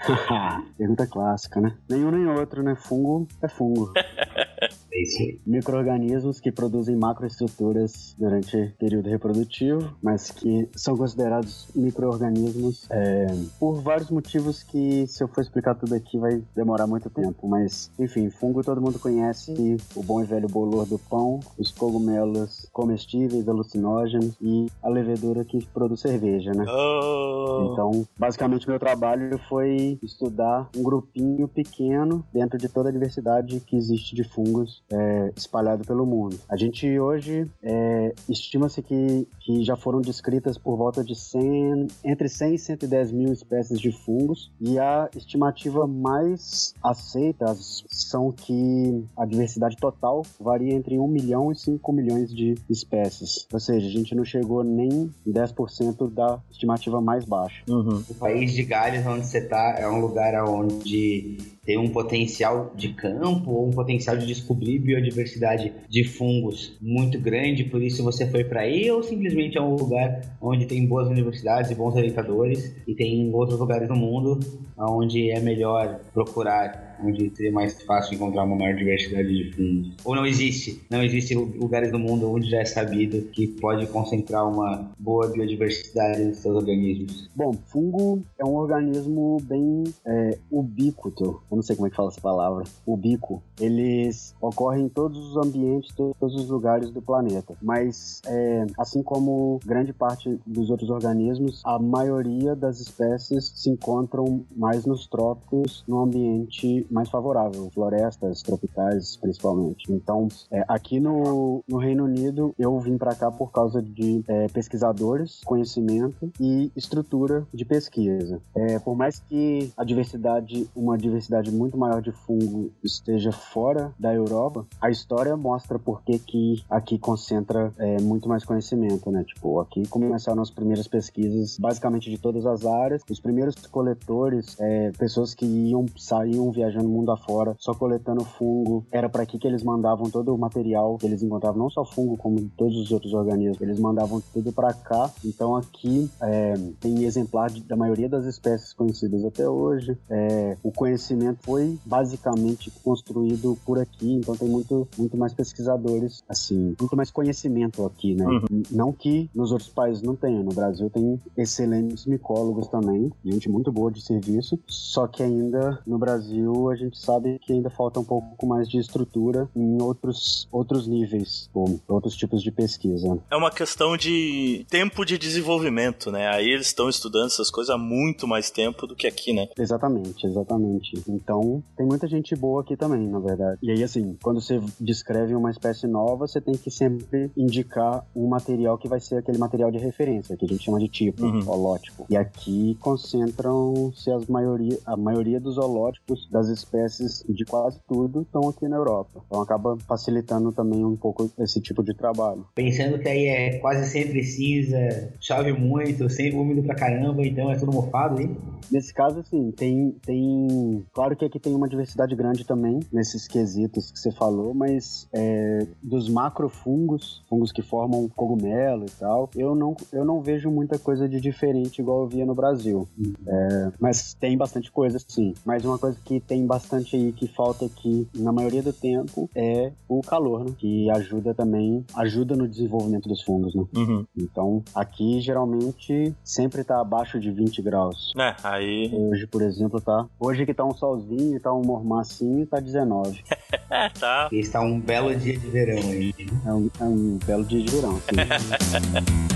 Pergunta 0.77 1.07
clássica, 1.07 1.61
né? 1.61 1.75
Nenhum 1.89 2.11
nem 2.11 2.27
outro, 2.27 2.63
né? 2.63 2.77
Fungo 2.77 3.27
é 3.41 3.49
fungo. 3.49 3.93
É 4.97 5.03
isso 5.03 5.23
aí. 5.23 5.39
Micro-organismos 5.47 6.41
que 6.41 6.51
produzem 6.51 6.97
macroestruturas 6.97 8.17
durante 8.19 8.57
o 8.57 8.73
período 8.79 9.11
reprodutivo, 9.11 9.95
mas 10.03 10.31
que 10.31 10.69
são 10.75 10.97
considerados 10.97 11.69
micro-organismos 11.75 12.87
é, 12.91 13.27
por 13.61 13.83
vários 13.83 14.11
motivos 14.11 14.63
que, 14.63 15.07
se 15.07 15.23
eu 15.23 15.29
for 15.29 15.43
explicar 15.43 15.75
tudo 15.75 15.95
aqui, 15.95 16.19
vai 16.19 16.43
demorar 16.55 16.87
muito 16.87 17.11
tempo. 17.11 17.47
Mas, 17.47 17.91
enfim, 17.99 18.31
fungo 18.31 18.65
todo 18.65 18.81
mundo 18.81 18.99
conhece, 18.99 19.77
o 19.95 20.03
bom 20.03 20.23
e 20.23 20.25
velho 20.25 20.49
bolor 20.49 20.87
do 20.87 20.99
pão, 20.99 21.41
os 21.59 21.71
cogumelos 21.71 22.67
comestíveis, 22.73 23.47
alucinógenos 23.47 24.35
e 24.41 24.67
a 24.83 24.89
levedura 24.89 25.45
que 25.45 25.63
produz 25.67 26.01
cerveja, 26.01 26.53
né? 26.53 26.65
Oh. 26.69 27.71
Então, 27.73 28.07
basicamente, 28.19 28.67
meu 28.67 28.79
trabalho 28.79 29.39
foi 29.47 29.99
estudar 30.03 30.71
um 30.75 30.83
grupinho 30.83 31.47
pequeno 31.49 32.25
dentro 32.33 32.57
de 32.57 32.69
toda 32.69 32.89
a 32.89 32.93
diversidade 32.93 33.61
que 33.61 33.77
existe 33.77 34.15
de 34.15 34.25
fungos 34.25 34.86
é, 34.91 35.33
espalhado 35.37 35.85
pelo 35.85 36.07
mundo. 36.07 36.39
A 36.49 36.57
gente 36.57 36.99
hoje 36.99 37.49
é, 37.63 38.15
estima-se 38.29 38.83
que, 38.83 39.27
que 39.41 39.65
já 39.65 39.77
foram 39.77 40.01
descritas 40.01 40.59
por 40.59 40.77
volta 40.77 41.03
de 41.03 41.15
100, 41.15 41.87
entre 42.05 42.29
100 42.29 42.55
e 42.55 42.59
110 42.59 43.13
mil 43.13 43.33
espécies 43.33 43.81
de 43.81 43.93
fungos 43.93 44.53
e 44.61 44.79
a 44.79 45.09
estimativa 45.17 45.87
mais 45.87 46.75
aceita 46.83 47.55
são 47.57 48.33
que 48.33 49.05
a 49.17 49.25
diversidade 49.25 49.77
total 49.77 50.23
varia 50.41 50.75
entre 50.75 50.99
1 50.99 51.09
milhão 51.09 51.51
e 51.51 51.57
5 51.57 51.93
milhões 51.93 52.33
de 52.33 52.55
espécies. 52.69 53.47
Ou 53.53 53.61
seja, 53.61 53.87
a 53.87 53.91
gente 53.91 54.15
não 54.15 54.25
chegou 54.25 54.63
nem 54.63 55.11
10% 55.27 56.11
da 56.13 56.41
estimativa 56.51 57.01
mais 57.01 57.25
baixa. 57.25 57.63
Uhum. 57.69 58.03
O 58.09 58.15
país 58.15 58.53
de 58.53 58.63
Gales, 58.63 59.07
onde 59.07 59.27
você 59.27 59.39
está, 59.39 59.77
é 59.79 59.89
um 59.89 60.01
lugar 60.01 60.35
onde 60.49 61.56
tem 61.67 61.77
um 61.77 61.89
potencial 61.89 62.73
de 62.77 62.91
campo 62.91 63.51
ou 63.51 63.67
um 63.67 63.71
potencial 63.71 64.17
de 64.17 64.25
descobrir 64.25 64.79
biodiversidade 64.79 65.73
de 65.89 66.05
fungos 66.05 66.79
muito 66.81 67.21
grande, 67.21 67.65
por 67.65 67.83
isso 67.83 68.05
você 68.05 68.27
foi 68.27 68.45
para 68.45 68.61
aí, 68.61 68.89
ou 68.91 69.03
simplesmente 69.03 69.59
é 69.59 69.61
um 69.61 69.75
lugar 69.75 70.39
onde 70.41 70.65
tem 70.65 70.87
boas 70.87 71.09
universidades 71.09 71.71
e 71.71 71.75
bons 71.75 71.95
orientadores 71.97 72.75
e 72.87 72.95
tem 72.95 73.31
outros 73.35 73.59
lugares 73.59 73.89
no 73.89 73.97
mundo 73.97 74.39
onde 74.79 75.31
é 75.31 75.41
melhor 75.41 76.01
procurar 76.15 76.96
onde 77.03 77.31
seria 77.35 77.53
mais 77.53 77.83
fácil 77.83 78.15
encontrar 78.15 78.45
uma 78.45 78.57
maior 78.57 78.77
diversidade 78.77 79.29
de 79.29 79.53
fungos. 79.53 79.95
Ou 80.05 80.15
não 80.15 80.27
existe, 80.27 80.83
não 80.91 81.03
existe 81.03 81.35
lugares 81.35 81.93
no 81.93 81.99
mundo 81.99 82.31
onde 82.31 82.51
já 82.51 82.61
é 82.61 82.65
sabido 82.65 83.23
que 83.33 83.47
pode 83.47 83.87
concentrar 83.87 84.49
uma 84.49 84.91
boa 84.99 85.29
biodiversidade 85.29 86.25
nos 86.25 86.39
seus 86.39 86.57
organismos. 86.57 87.29
Bom, 87.35 87.53
fungo 87.67 88.23
é 88.39 88.45
um 88.45 88.55
organismo 88.55 89.39
bem 89.43 89.85
é, 90.05 90.39
eu 90.51 91.57
não 91.57 91.63
sei 91.63 91.77
como 91.77 91.87
é 91.87 91.91
que 91.91 91.97
fala 91.97 92.09
essa 92.09 92.21
palavra, 92.21 92.65
ubíquo. 92.87 93.43
Eles 93.61 94.35
ocorrem 94.41 94.87
em 94.87 94.89
todos 94.89 95.19
os 95.19 95.37
ambientes, 95.37 95.95
todos 95.95 96.35
os 96.35 96.49
lugares 96.49 96.91
do 96.91 97.01
planeta, 97.03 97.55
mas 97.63 98.21
é, 98.27 98.67
assim 98.79 99.03
como 99.03 99.61
grande 99.65 99.93
parte 99.93 100.39
dos 100.47 100.71
outros 100.71 100.91
organismos, 100.91 101.63
a 101.65 101.79
maioria 101.79 102.55
das 102.55 102.81
espécies 102.81 103.53
se 103.55 103.71
encontram 103.71 104.45
mais 104.57 104.85
nos 104.85 105.07
trópicos, 105.07 105.85
no 105.87 106.01
ambiente 106.01 106.86
mais 106.91 107.09
favorável, 107.09 107.71
florestas 107.73 108.43
tropicais 108.43 109.17
principalmente. 109.17 109.93
Então, 109.93 110.29
é, 110.51 110.65
aqui 110.69 111.01
no, 111.01 111.63
no 111.69 111.79
Reino 111.79 112.05
Unido, 112.05 112.55
eu 112.59 112.79
vim 112.81 112.97
para 112.97 113.15
cá 113.15 113.31
por 113.31 113.51
causa 113.51 113.83
de 113.83 114.23
é, 114.29 114.47
pesquisadores, 114.49 115.41
conhecimento 115.45 116.31
e 116.41 116.71
estrutura 116.77 117.47
de 117.53 117.65
pesquisa. 117.65 118.41
É, 118.55 118.79
por 118.79 118.97
mais 118.97 119.19
que 119.19 119.73
a 119.77 119.85
diversidade, 119.85 120.69
uma 120.75 120.97
diversidade 120.97 121.51
muito 121.51 121.77
maior 121.77 122.03
de 122.03 122.13
fungo 122.13 122.71
esteja 122.83 123.33
fora 123.33 123.93
da 123.99 124.15
Europa, 124.15 124.67
a 124.81 124.91
história 124.91 125.37
mostra 125.37 125.79
por 125.79 126.03
que, 126.03 126.19
que 126.19 126.65
aqui 126.71 126.99
concentra 126.99 127.73
é, 127.79 128.01
muito 128.01 128.29
mais 128.29 128.45
conhecimento, 128.45 129.11
né? 129.11 129.25
Tipo, 129.25 129.61
aqui 129.61 129.87
começaram 129.89 130.43
as 130.43 130.51
primeiras 130.51 130.87
pesquisas 130.87 131.59
basicamente 131.59 132.11
de 132.11 132.19
todas 132.19 132.47
as 132.47 132.65
áreas, 132.65 133.03
os 133.11 133.21
primeiros 133.21 133.55
coletores, 133.67 134.57
é, 134.59 134.91
pessoas 134.93 135.35
que 135.35 135.45
iam 135.47 135.87
saíam 135.97 136.51
viajar 136.51 136.76
viajando 136.77 136.89
mundo 136.89 137.11
afora, 137.11 137.57
só 137.59 137.75
coletando 137.75 138.25
fungo. 138.25 138.87
Era 138.91 139.09
para 139.09 139.23
aqui 139.23 139.39
que 139.39 139.47
eles 139.47 139.63
mandavam 139.63 140.11
todo 140.11 140.35
o 140.35 140.39
material 140.39 140.97
que 140.99 141.07
eles 141.07 141.23
encontravam, 141.23 141.59
não 141.59 141.71
só 141.71 141.85
fungo, 141.85 142.17
como 142.17 142.41
todos 142.57 142.77
os 142.77 142.91
outros 142.93 143.15
organismos. 143.15 143.61
Eles 143.61 143.81
mandavam 143.81 144.23
tudo 144.33 144.53
para 144.53 144.73
cá. 144.73 145.11
Então 145.25 145.57
aqui 145.57 146.11
é, 146.21 146.55
tem 146.81 147.05
exemplar 147.05 147.51
de, 147.51 147.63
da 147.63 147.77
maioria 147.77 148.09
das 148.09 148.25
espécies 148.25 148.73
conhecidas 148.73 149.25
até 149.25 149.49
hoje. 149.49 149.97
É, 150.09 150.57
o 150.63 150.71
conhecimento 150.71 151.39
foi 151.43 151.79
basicamente 151.85 152.71
construído 152.83 153.57
por 153.65 153.79
aqui, 153.79 154.15
então 154.15 154.37
tem 154.37 154.49
muito, 154.49 154.87
muito 154.99 155.17
mais 155.17 155.33
pesquisadores, 155.33 156.23
assim, 156.29 156.75
muito 156.79 156.97
mais 156.97 157.11
conhecimento 157.11 157.85
aqui, 157.85 158.15
né? 158.15 158.27
Uhum. 158.27 158.63
Não 158.71 158.93
que 158.93 159.31
nos 159.35 159.53
outros 159.53 159.71
países 159.71 160.03
não 160.03 160.15
tenha. 160.15 160.43
No 160.43 160.55
Brasil 160.55 160.91
tem 160.91 161.21
excelentes 161.37 162.07
micólogos 162.07 162.69
também, 162.69 163.11
gente 163.25 163.49
muito 163.49 163.73
boa 163.73 163.91
de 163.91 164.03
serviço, 164.03 164.59
só 164.67 165.07
que 165.07 165.23
ainda 165.23 165.81
no 165.87 165.99
Brasil 165.99 166.66
a 166.71 166.77
gente 166.77 166.99
sabe 166.99 167.39
que 167.41 167.53
ainda 167.53 167.71
falta 167.71 168.01
um 168.01 168.05
pouco 168.05 168.47
mais 168.47 168.69
de 168.69 168.79
estrutura 168.79 169.49
em 169.55 169.81
outros, 169.81 170.49
outros 170.51 170.87
níveis, 170.87 171.49
ou 171.55 171.81
outros 171.89 172.17
tipos 172.17 172.43
de 172.43 172.51
pesquisa. 172.51 173.19
É 173.31 173.37
uma 173.37 173.51
questão 173.51 173.97
de 173.97 174.67
tempo 174.69 175.05
de 175.05 175.19
desenvolvimento, 175.19 176.11
né? 176.11 176.29
Aí 176.29 176.49
eles 176.49 176.67
estão 176.67 176.89
estudando 176.89 177.27
essas 177.27 177.51
coisas 177.51 177.75
há 177.75 177.79
muito 177.79 178.27
mais 178.27 178.51
tempo 178.51 178.87
do 178.87 178.95
que 178.95 179.07
aqui, 179.07 179.33
né? 179.33 179.49
Exatamente, 179.59 180.27
exatamente. 180.27 181.03
Então, 181.09 181.63
tem 181.77 181.87
muita 181.87 182.07
gente 182.07 182.35
boa 182.35 182.63
aqui 182.63 182.77
também, 182.77 183.09
na 183.09 183.19
verdade. 183.19 183.59
E 183.63 183.71
aí, 183.71 183.83
assim, 183.83 184.17
quando 184.23 184.41
você 184.41 184.61
descreve 184.81 185.35
uma 185.35 185.51
espécie 185.51 185.87
nova, 185.87 186.27
você 186.27 186.41
tem 186.41 186.55
que 186.55 186.71
sempre 186.71 187.31
indicar 187.37 188.05
um 188.15 188.29
material 188.29 188.79
que 188.79 188.89
vai 188.89 189.01
ser 189.01 189.17
aquele 189.17 189.39
material 189.39 189.71
de 189.71 189.79
referência, 189.79 190.37
que 190.37 190.45
a 190.45 190.49
gente 190.49 190.65
chama 190.65 190.79
de 190.79 190.89
tipo, 190.89 191.25
uhum. 191.25 191.49
holótipo. 191.49 192.07
E 192.09 192.17
aqui 192.17 192.77
concentram-se 192.81 194.11
as 194.11 194.27
maioria, 194.27 194.79
a 194.85 194.97
maioria 194.97 195.41
dos 195.41 195.59
holótipos 195.59 196.29
das 196.31 196.49
espécies 196.59 197.25
de 197.29 197.45
quase 197.45 197.81
tudo 197.89 198.23
estão 198.23 198.49
aqui 198.49 198.69
na 198.69 198.77
Europa. 198.77 199.23
Então 199.27 199.41
acaba 199.41 199.77
facilitando 199.87 200.53
também 200.53 200.85
um 200.85 200.97
pouco 200.97 201.31
esse 201.39 201.61
tipo 201.61 201.83
de 201.83 201.95
trabalho. 201.95 202.47
Pensando 202.55 202.99
que 202.99 203.09
aí 203.09 203.27
é 203.27 203.59
quase 203.59 203.91
sempre 203.91 204.23
cinza, 204.23 205.13
chove 205.21 205.53
muito, 205.53 206.09
sempre 206.09 206.39
úmido 206.39 206.63
pra 206.63 206.75
caramba, 206.75 207.25
então 207.27 207.51
é 207.51 207.57
tudo 207.57 207.73
mofado, 207.73 208.21
hein? 208.21 208.37
Nesse 208.71 208.93
caso, 208.93 209.21
assim, 209.21 209.51
tem, 209.53 209.93
tem. 210.05 210.85
Claro 210.93 211.17
que 211.17 211.25
aqui 211.25 211.39
tem 211.39 211.55
uma 211.55 211.69
diversidade 211.69 212.15
grande 212.17 212.45
também 212.45 212.81
nesses 212.93 213.29
quesitos 213.29 213.91
que 213.91 213.99
você 213.99 214.11
falou, 214.11 214.55
mas 214.55 215.09
é, 215.13 215.67
dos 215.83 216.09
macrofungos, 216.09 217.25
fungos 217.29 217.53
que 217.53 217.63
formam 217.63 218.09
cogumelo 218.09 218.87
e 218.87 218.91
tal, 218.99 219.31
eu 219.37 219.55
não, 219.55 219.77
eu 219.93 220.05
não 220.05 220.21
vejo 220.21 220.51
muita 220.51 220.79
coisa 220.79 221.09
de 221.09 221.21
diferente 221.21 221.81
igual 221.81 222.03
eu 222.03 222.09
via 222.09 222.27
no 222.27 222.35
Brasil. 222.35 222.89
Uhum. 222.99 223.15
É, 223.27 223.73
mas 223.81 224.15
tem 224.15 224.37
bastante 224.37 224.71
coisa, 224.71 224.99
sim. 224.99 225.35
Mas 225.45 225.65
uma 225.65 225.79
coisa 225.79 225.99
que 226.05 226.21
tem 226.21 226.46
bastante 226.47 226.97
aí 226.97 227.13
que 227.13 227.27
falta 227.27 227.67
aqui, 227.67 228.09
na 228.15 228.33
maioria 228.33 228.63
do 228.63 228.73
tempo, 228.73 229.29
é 229.35 229.73
o 229.89 230.01
calor, 230.01 230.45
né? 230.45 230.53
Que 230.57 230.91
ajuda 230.91 231.35
também, 231.35 231.85
ajuda 231.95 232.37
no 232.37 232.49
desenvolvimento 232.49 233.09
dos 233.09 233.23
fungos, 233.23 233.55
né? 233.55 233.65
Uhum. 233.77 234.07
Então, 234.17 234.63
aqui 234.75 235.21
geralmente 235.21 236.15
sempre 236.25 236.65
tá 236.65 236.81
abaixo 236.81 237.19
de 237.19 237.31
20 237.31 237.63
graus. 237.63 238.13
É, 238.17 238.35
aí. 238.43 238.91
Hoje, 238.93 239.27
por 239.27 239.43
exemplo, 239.43 239.81
tá. 239.81 240.07
Hoje 240.19 240.47
que 240.47 240.55
tá 240.55 240.65
um 240.65 240.75
solzinho, 240.75 241.41
tá 241.41 241.53
um 241.53 241.63
mormacinho, 241.63 242.47
tá 242.47 242.61
19. 242.61 243.23
é, 243.71 243.89
tá. 243.91 244.29
Está 244.33 244.61
um 244.61 244.81
belo 244.81 245.15
dia 245.15 245.39
de 245.39 245.47
verão 245.49 245.91
aí. 245.91 246.15
É 246.45 246.53
um, 246.53 246.71
é 246.81 246.85
um 246.85 247.19
belo 247.27 247.45
dia 247.45 247.63
de 247.63 247.71
verão, 247.71 247.97
sim. 247.97 249.36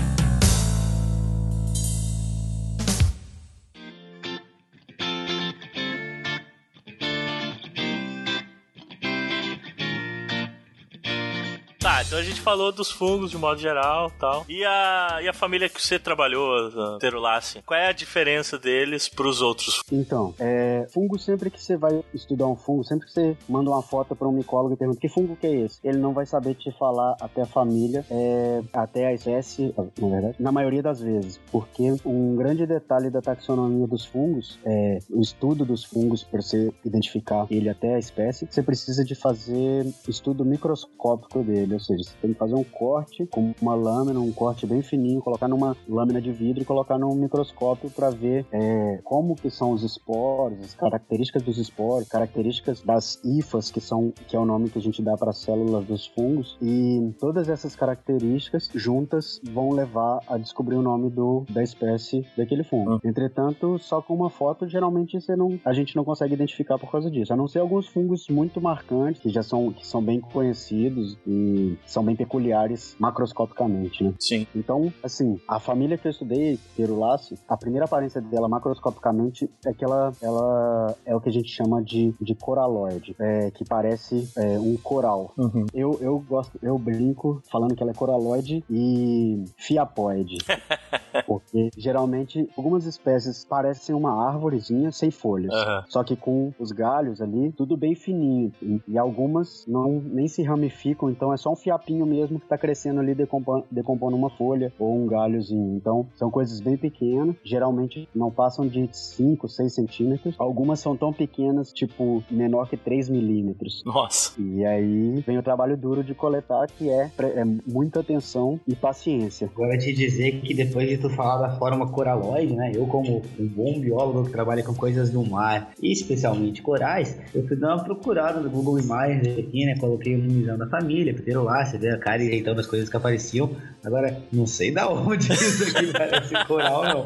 a 12.21 12.23
gente 12.23 12.39
falou 12.39 12.71
dos 12.71 12.91
fungos 12.91 13.31
de 13.31 13.37
modo 13.37 13.59
geral 13.59 14.11
tal. 14.19 14.45
E 14.47 14.63
a, 14.63 15.19
e 15.23 15.27
a 15.27 15.33
família 15.33 15.67
que 15.67 15.81
você 15.81 15.97
trabalhou, 15.97 16.99
Terulácia, 16.99 17.63
qual 17.65 17.79
é 17.79 17.87
a 17.87 17.91
diferença 17.91 18.59
deles 18.59 19.09
pros 19.09 19.41
outros? 19.41 19.81
Então, 19.91 20.33
é, 20.39 20.87
fungo 20.93 21.17
sempre 21.17 21.49
que 21.49 21.59
você 21.59 21.75
vai 21.75 22.03
estudar 22.13 22.47
um 22.47 22.55
fungo, 22.55 22.83
sempre 22.83 23.07
que 23.07 23.13
você 23.13 23.35
manda 23.49 23.71
uma 23.71 23.81
foto 23.81 24.15
para 24.15 24.27
um 24.27 24.31
micólogo 24.31 24.75
e 24.75 24.77
pergunta 24.77 24.99
que 24.99 25.09
fungo 25.09 25.35
que 25.35 25.47
é 25.47 25.55
esse, 25.61 25.79
ele 25.83 25.97
não 25.97 26.13
vai 26.13 26.27
saber 26.27 26.53
te 26.53 26.71
falar 26.77 27.15
até 27.19 27.41
a 27.41 27.45
família, 27.47 28.05
é, 28.11 28.61
até 28.71 29.07
a 29.07 29.13
espécie, 29.13 29.73
na 29.99 30.07
verdade, 30.07 30.35
na 30.39 30.51
maioria 30.51 30.83
das 30.83 31.01
vezes, 31.01 31.39
porque 31.51 31.95
um 32.05 32.35
grande 32.35 32.67
detalhe 32.67 33.09
da 33.09 33.21
taxonomia 33.21 33.87
dos 33.87 34.05
fungos, 34.05 34.59
é, 34.63 34.99
o 35.09 35.21
estudo 35.21 35.65
dos 35.65 35.83
fungos 35.83 36.23
para 36.23 36.39
você 36.39 36.71
identificar 36.85 37.47
ele 37.49 37.67
até 37.67 37.95
a 37.95 37.99
espécie, 37.99 38.47
você 38.47 38.61
precisa 38.61 39.03
de 39.03 39.15
fazer 39.15 39.87
estudo 40.07 40.45
microscópico 40.45 41.41
dele, 41.43 41.73
ou 41.73 41.79
seja, 41.79 42.10
você 42.11 42.17
tem 42.21 42.33
que 42.33 42.39
fazer 42.39 42.55
um 42.55 42.63
corte 42.63 43.25
com 43.25 43.53
uma 43.61 43.75
lâmina, 43.75 44.19
um 44.19 44.31
corte 44.31 44.65
bem 44.65 44.81
fininho, 44.81 45.21
colocar 45.21 45.47
numa 45.47 45.75
lâmina 45.87 46.21
de 46.21 46.31
vidro 46.31 46.61
e 46.61 46.65
colocar 46.65 46.97
num 46.97 47.13
microscópio 47.15 47.89
para 47.89 48.09
ver 48.09 48.45
é, 48.51 48.99
como 49.03 49.35
que 49.35 49.49
são 49.49 49.71
os 49.71 49.83
esporos, 49.83 50.59
as 50.63 50.73
características 50.73 51.43
dos 51.43 51.57
esporos, 51.57 52.07
características 52.07 52.81
das 52.81 53.19
hifas, 53.23 53.71
que 53.71 53.81
são 53.81 54.13
que 54.27 54.35
é 54.35 54.39
o 54.39 54.45
nome 54.45 54.69
que 54.69 54.79
a 54.79 54.81
gente 54.81 55.01
dá 55.01 55.17
para 55.17 55.31
as 55.31 55.37
células 55.37 55.85
dos 55.85 56.07
fungos, 56.07 56.57
e 56.61 57.13
todas 57.19 57.49
essas 57.49 57.75
características 57.75 58.69
juntas 58.73 59.41
vão 59.51 59.71
levar 59.71 60.19
a 60.27 60.37
descobrir 60.37 60.75
o 60.75 60.81
nome 60.81 61.09
do, 61.09 61.45
da 61.49 61.63
espécie 61.63 62.25
daquele 62.37 62.63
fungo. 62.63 62.91
Uhum. 62.91 62.99
Entretanto, 63.03 63.77
só 63.79 64.01
com 64.01 64.13
uma 64.13 64.29
foto, 64.29 64.67
geralmente 64.67 65.19
você 65.19 65.35
não, 65.35 65.59
a 65.65 65.73
gente 65.73 65.95
não 65.95 66.03
consegue 66.03 66.33
identificar 66.33 66.77
por 66.77 66.91
causa 66.91 67.09
disso, 67.09 67.33
a 67.33 67.35
não 67.35 67.47
ser 67.47 67.59
alguns 67.59 67.87
fungos 67.87 68.27
muito 68.29 68.61
marcantes, 68.61 69.21
que 69.21 69.29
já 69.29 69.43
são, 69.43 69.71
que 69.71 69.85
são 69.85 70.01
bem 70.01 70.19
conhecidos 70.19 71.17
e 71.25 71.77
são 71.85 72.00
bem 72.03 72.15
peculiares 72.15 72.95
macroscopicamente, 72.99 74.03
né? 74.03 74.13
Sim. 74.19 74.47
Então, 74.55 74.91
assim, 75.03 75.39
a 75.47 75.59
família 75.59 75.97
que 75.97 76.07
eu 76.07 76.11
estudei, 76.11 76.59
Perulace, 76.75 77.37
a 77.47 77.57
primeira 77.57 77.85
aparência 77.85 78.21
dela 78.21 78.47
macroscopicamente 78.47 79.49
é 79.65 79.73
que 79.73 79.83
ela, 79.83 80.11
ela 80.21 80.95
é 81.05 81.15
o 81.15 81.21
que 81.21 81.29
a 81.29 81.33
gente 81.33 81.49
chama 81.49 81.81
de, 81.81 82.13
de 82.19 82.35
coraloide, 82.35 83.15
é, 83.19 83.51
que 83.51 83.65
parece 83.65 84.29
é, 84.37 84.59
um 84.59 84.75
coral. 84.77 85.33
Uhum. 85.37 85.65
Eu, 85.73 85.97
eu 86.01 86.19
gosto, 86.19 86.57
eu 86.61 86.77
brinco 86.77 87.41
falando 87.51 87.75
que 87.75 87.81
ela 87.81 87.91
é 87.91 87.95
coraloide 87.95 88.63
e 88.69 89.45
fiapoide. 89.57 90.37
porque 91.25 91.69
geralmente 91.77 92.49
algumas 92.57 92.85
espécies 92.85 93.43
parecem 93.43 93.93
uma 93.93 94.27
árvorezinha 94.27 94.91
sem 94.91 95.11
folhas, 95.11 95.53
uhum. 95.53 95.83
só 95.87 96.03
que 96.03 96.15
com 96.15 96.53
os 96.57 96.71
galhos 96.71 97.21
ali, 97.21 97.51
tudo 97.51 97.75
bem 97.75 97.95
fininho. 97.95 98.51
E, 98.61 98.81
e 98.87 98.97
algumas 98.97 99.65
não 99.67 100.01
nem 100.01 100.27
se 100.27 100.41
ramificam, 100.43 101.09
então 101.09 101.33
é 101.33 101.37
só 101.37 101.51
um 101.51 101.55
fiapinho 101.55 101.80
fiapinho 101.81 102.05
mesmo 102.05 102.39
que 102.39 102.47
tá 102.47 102.57
crescendo 102.57 102.99
ali, 102.99 103.13
decompondo, 103.13 103.65
decompondo 103.69 104.15
uma 104.15 104.29
folha 104.29 104.71
ou 104.79 104.95
um 104.95 105.07
galhozinho. 105.07 105.75
Então, 105.75 106.07
são 106.15 106.29
coisas 106.29 106.61
bem 106.61 106.77
pequenas, 106.77 107.35
geralmente 107.43 108.07
não 108.15 108.31
passam 108.31 108.67
de 108.67 108.87
5, 108.91 109.47
6 109.49 109.73
centímetros. 109.73 110.35
Algumas 110.37 110.79
são 110.79 110.95
tão 110.95 111.11
pequenas, 111.11 111.73
tipo, 111.73 112.23
menor 112.29 112.69
que 112.69 112.77
3 112.77 113.09
milímetros. 113.09 113.83
Nossa! 113.85 114.39
E 114.39 114.63
aí 114.65 115.21
vem 115.25 115.37
o 115.37 115.43
trabalho 115.43 115.75
duro 115.75 116.03
de 116.03 116.13
coletar, 116.13 116.67
que 116.67 116.89
é, 116.89 117.09
é 117.19 117.43
muita 117.65 117.99
atenção 117.99 118.59
e 118.67 118.75
paciência. 118.75 119.49
Agora 119.53 119.77
te 119.77 119.91
dizer 119.93 120.41
que 120.41 120.53
depois 120.53 120.87
de 120.87 120.97
tu 120.97 121.09
falar 121.09 121.47
da 121.47 121.57
forma 121.57 121.89
coraloide, 121.89 122.55
né? 122.55 122.71
Eu, 122.75 122.85
como 122.85 123.21
um 123.39 123.47
bom 123.47 123.79
biólogo 123.79 124.25
que 124.25 124.31
trabalha 124.31 124.63
com 124.63 124.73
coisas 124.73 125.09
do 125.09 125.23
mar, 125.25 125.71
e 125.81 125.91
especialmente 125.91 126.61
corais, 126.61 127.17
eu 127.33 127.45
fui 127.47 127.57
dar 127.57 127.75
uma 127.75 127.83
procurada 127.83 128.39
no 128.39 128.49
Google 128.49 128.79
Imagens 128.79 129.37
aqui, 129.37 129.65
né? 129.65 129.75
Coloquei 129.79 130.15
o 130.15 130.19
nome 130.19 130.57
da 130.57 130.67
família, 130.67 131.13
Pterolácea 131.13 131.70
você 131.71 131.77
vê 131.77 131.89
a 131.89 131.97
cara 131.97 132.21
enjeitando 132.21 132.59
as 132.59 132.67
coisas 132.67 132.89
que 132.89 132.97
apareciam. 132.97 133.55
Agora, 133.83 134.21
não 134.31 134.45
sei 134.45 134.71
da 134.71 134.87
onde 134.91 135.31
isso 135.31 135.63
aqui 135.63 135.91
parece 135.91 136.45
coral, 136.45 136.83
não. 136.83 137.05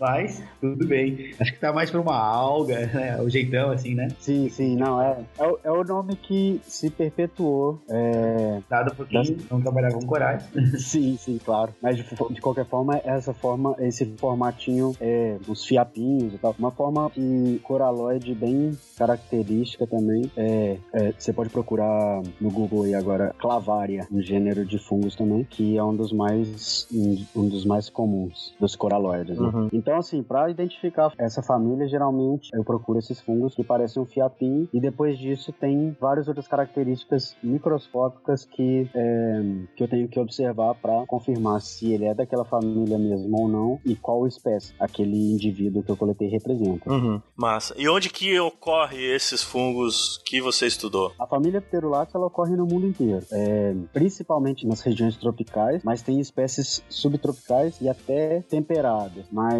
Mas, 0.00 0.42
tudo 0.60 0.86
bem. 0.86 1.34
Acho 1.38 1.52
que 1.52 1.58
tá 1.58 1.72
mais 1.72 1.90
pra 1.90 2.00
uma 2.00 2.16
alga, 2.16 2.86
né? 2.92 3.20
O 3.20 3.28
jeitão, 3.28 3.70
assim, 3.70 3.94
né? 3.94 4.08
Sim, 4.20 4.48
sim, 4.48 4.76
não, 4.76 5.00
é. 5.00 5.18
É, 5.38 5.46
o, 5.46 5.58
é 5.64 5.70
o 5.70 5.84
nome 5.84 6.16
que 6.16 6.60
se 6.66 6.90
perpetuou. 6.90 7.80
É... 7.88 8.60
Dado 8.68 8.94
por 8.94 9.06
quem 9.06 9.22
das... 9.22 9.50
não 9.50 9.60
trabalhava 9.60 9.94
com 9.94 10.06
corais. 10.06 10.48
sim, 10.78 11.16
sim, 11.16 11.38
claro. 11.44 11.74
Mas, 11.82 11.96
de, 11.96 12.04
de, 12.04 12.40
qualquer 12.40 12.66
forma, 12.66 13.00
essa 13.04 13.32
forma, 13.32 13.74
esse 13.78 14.04
formatinho, 14.16 14.94
é, 15.00 15.36
os 15.48 15.64
fiapinhos 15.64 16.34
e 16.34 16.38
tal, 16.38 16.54
uma 16.58 16.70
forma 16.70 17.10
de 17.14 17.60
coraloide 17.62 18.34
bem 18.34 18.76
característica 18.96 19.86
também. 19.86 20.30
É, 20.36 20.76
é, 20.92 21.12
você 21.16 21.32
pode 21.32 21.50
procurar 21.50 22.22
no 22.40 22.50
Google 22.50 22.84
aí 22.84 22.94
agora 22.94 23.34
clavária, 23.38 24.06
um 24.10 24.20
gênero 24.20 24.64
de 24.64 24.78
fungos 24.78 25.14
também, 25.14 25.44
que 25.44 25.76
é 25.76 25.84
um 25.84 25.94
dos 25.94 26.12
mais 26.12 26.88
um 27.34 27.48
dos 27.48 27.64
mais 27.64 27.88
comuns 27.88 28.54
dos 28.58 28.74
coraloides. 28.74 29.38
Né? 29.38 29.46
Uhum. 29.46 29.65
Então, 29.72 29.96
assim, 29.98 30.22
para 30.22 30.50
identificar 30.50 31.12
essa 31.18 31.42
família, 31.42 31.88
geralmente 31.88 32.50
eu 32.54 32.64
procuro 32.64 32.98
esses 32.98 33.20
fungos 33.20 33.54
que 33.54 33.64
parecem 33.64 34.02
um 34.02 34.06
fiapinho 34.06 34.68
e 34.72 34.80
depois 34.80 35.18
disso 35.18 35.52
tem 35.52 35.96
várias 36.00 36.28
outras 36.28 36.48
características 36.48 37.36
microscópicas 37.42 38.44
que, 38.44 38.88
é, 38.94 39.42
que 39.76 39.82
eu 39.82 39.88
tenho 39.88 40.08
que 40.08 40.18
observar 40.18 40.74
para 40.74 41.06
confirmar 41.06 41.60
se 41.60 41.92
ele 41.92 42.04
é 42.04 42.14
daquela 42.14 42.44
família 42.44 42.98
mesmo 42.98 43.40
ou 43.40 43.48
não 43.48 43.80
e 43.84 43.94
qual 43.94 44.26
espécie 44.26 44.74
aquele 44.78 45.32
indivíduo 45.32 45.82
que 45.82 45.90
eu 45.90 45.96
coletei 45.96 46.28
representa. 46.28 46.90
Uhum. 46.90 47.20
Massa. 47.36 47.74
E 47.76 47.88
onde 47.88 48.08
que 48.08 48.38
ocorre 48.38 49.14
esses 49.14 49.42
fungos 49.42 50.20
que 50.24 50.40
você 50.40 50.66
estudou? 50.66 51.12
A 51.18 51.26
família 51.26 51.60
Pterolácea 51.60 52.16
ela 52.16 52.26
ocorre 52.26 52.56
no 52.56 52.66
mundo 52.66 52.86
inteiro, 52.86 53.24
é, 53.30 53.74
principalmente 53.92 54.66
nas 54.66 54.80
regiões 54.80 55.16
tropicais, 55.16 55.82
mas 55.84 56.02
tem 56.02 56.20
espécies 56.20 56.82
subtropicais 56.88 57.80
e 57.80 57.88
até 57.88 58.40
temperadas. 58.42 59.26
Mas 59.30 59.55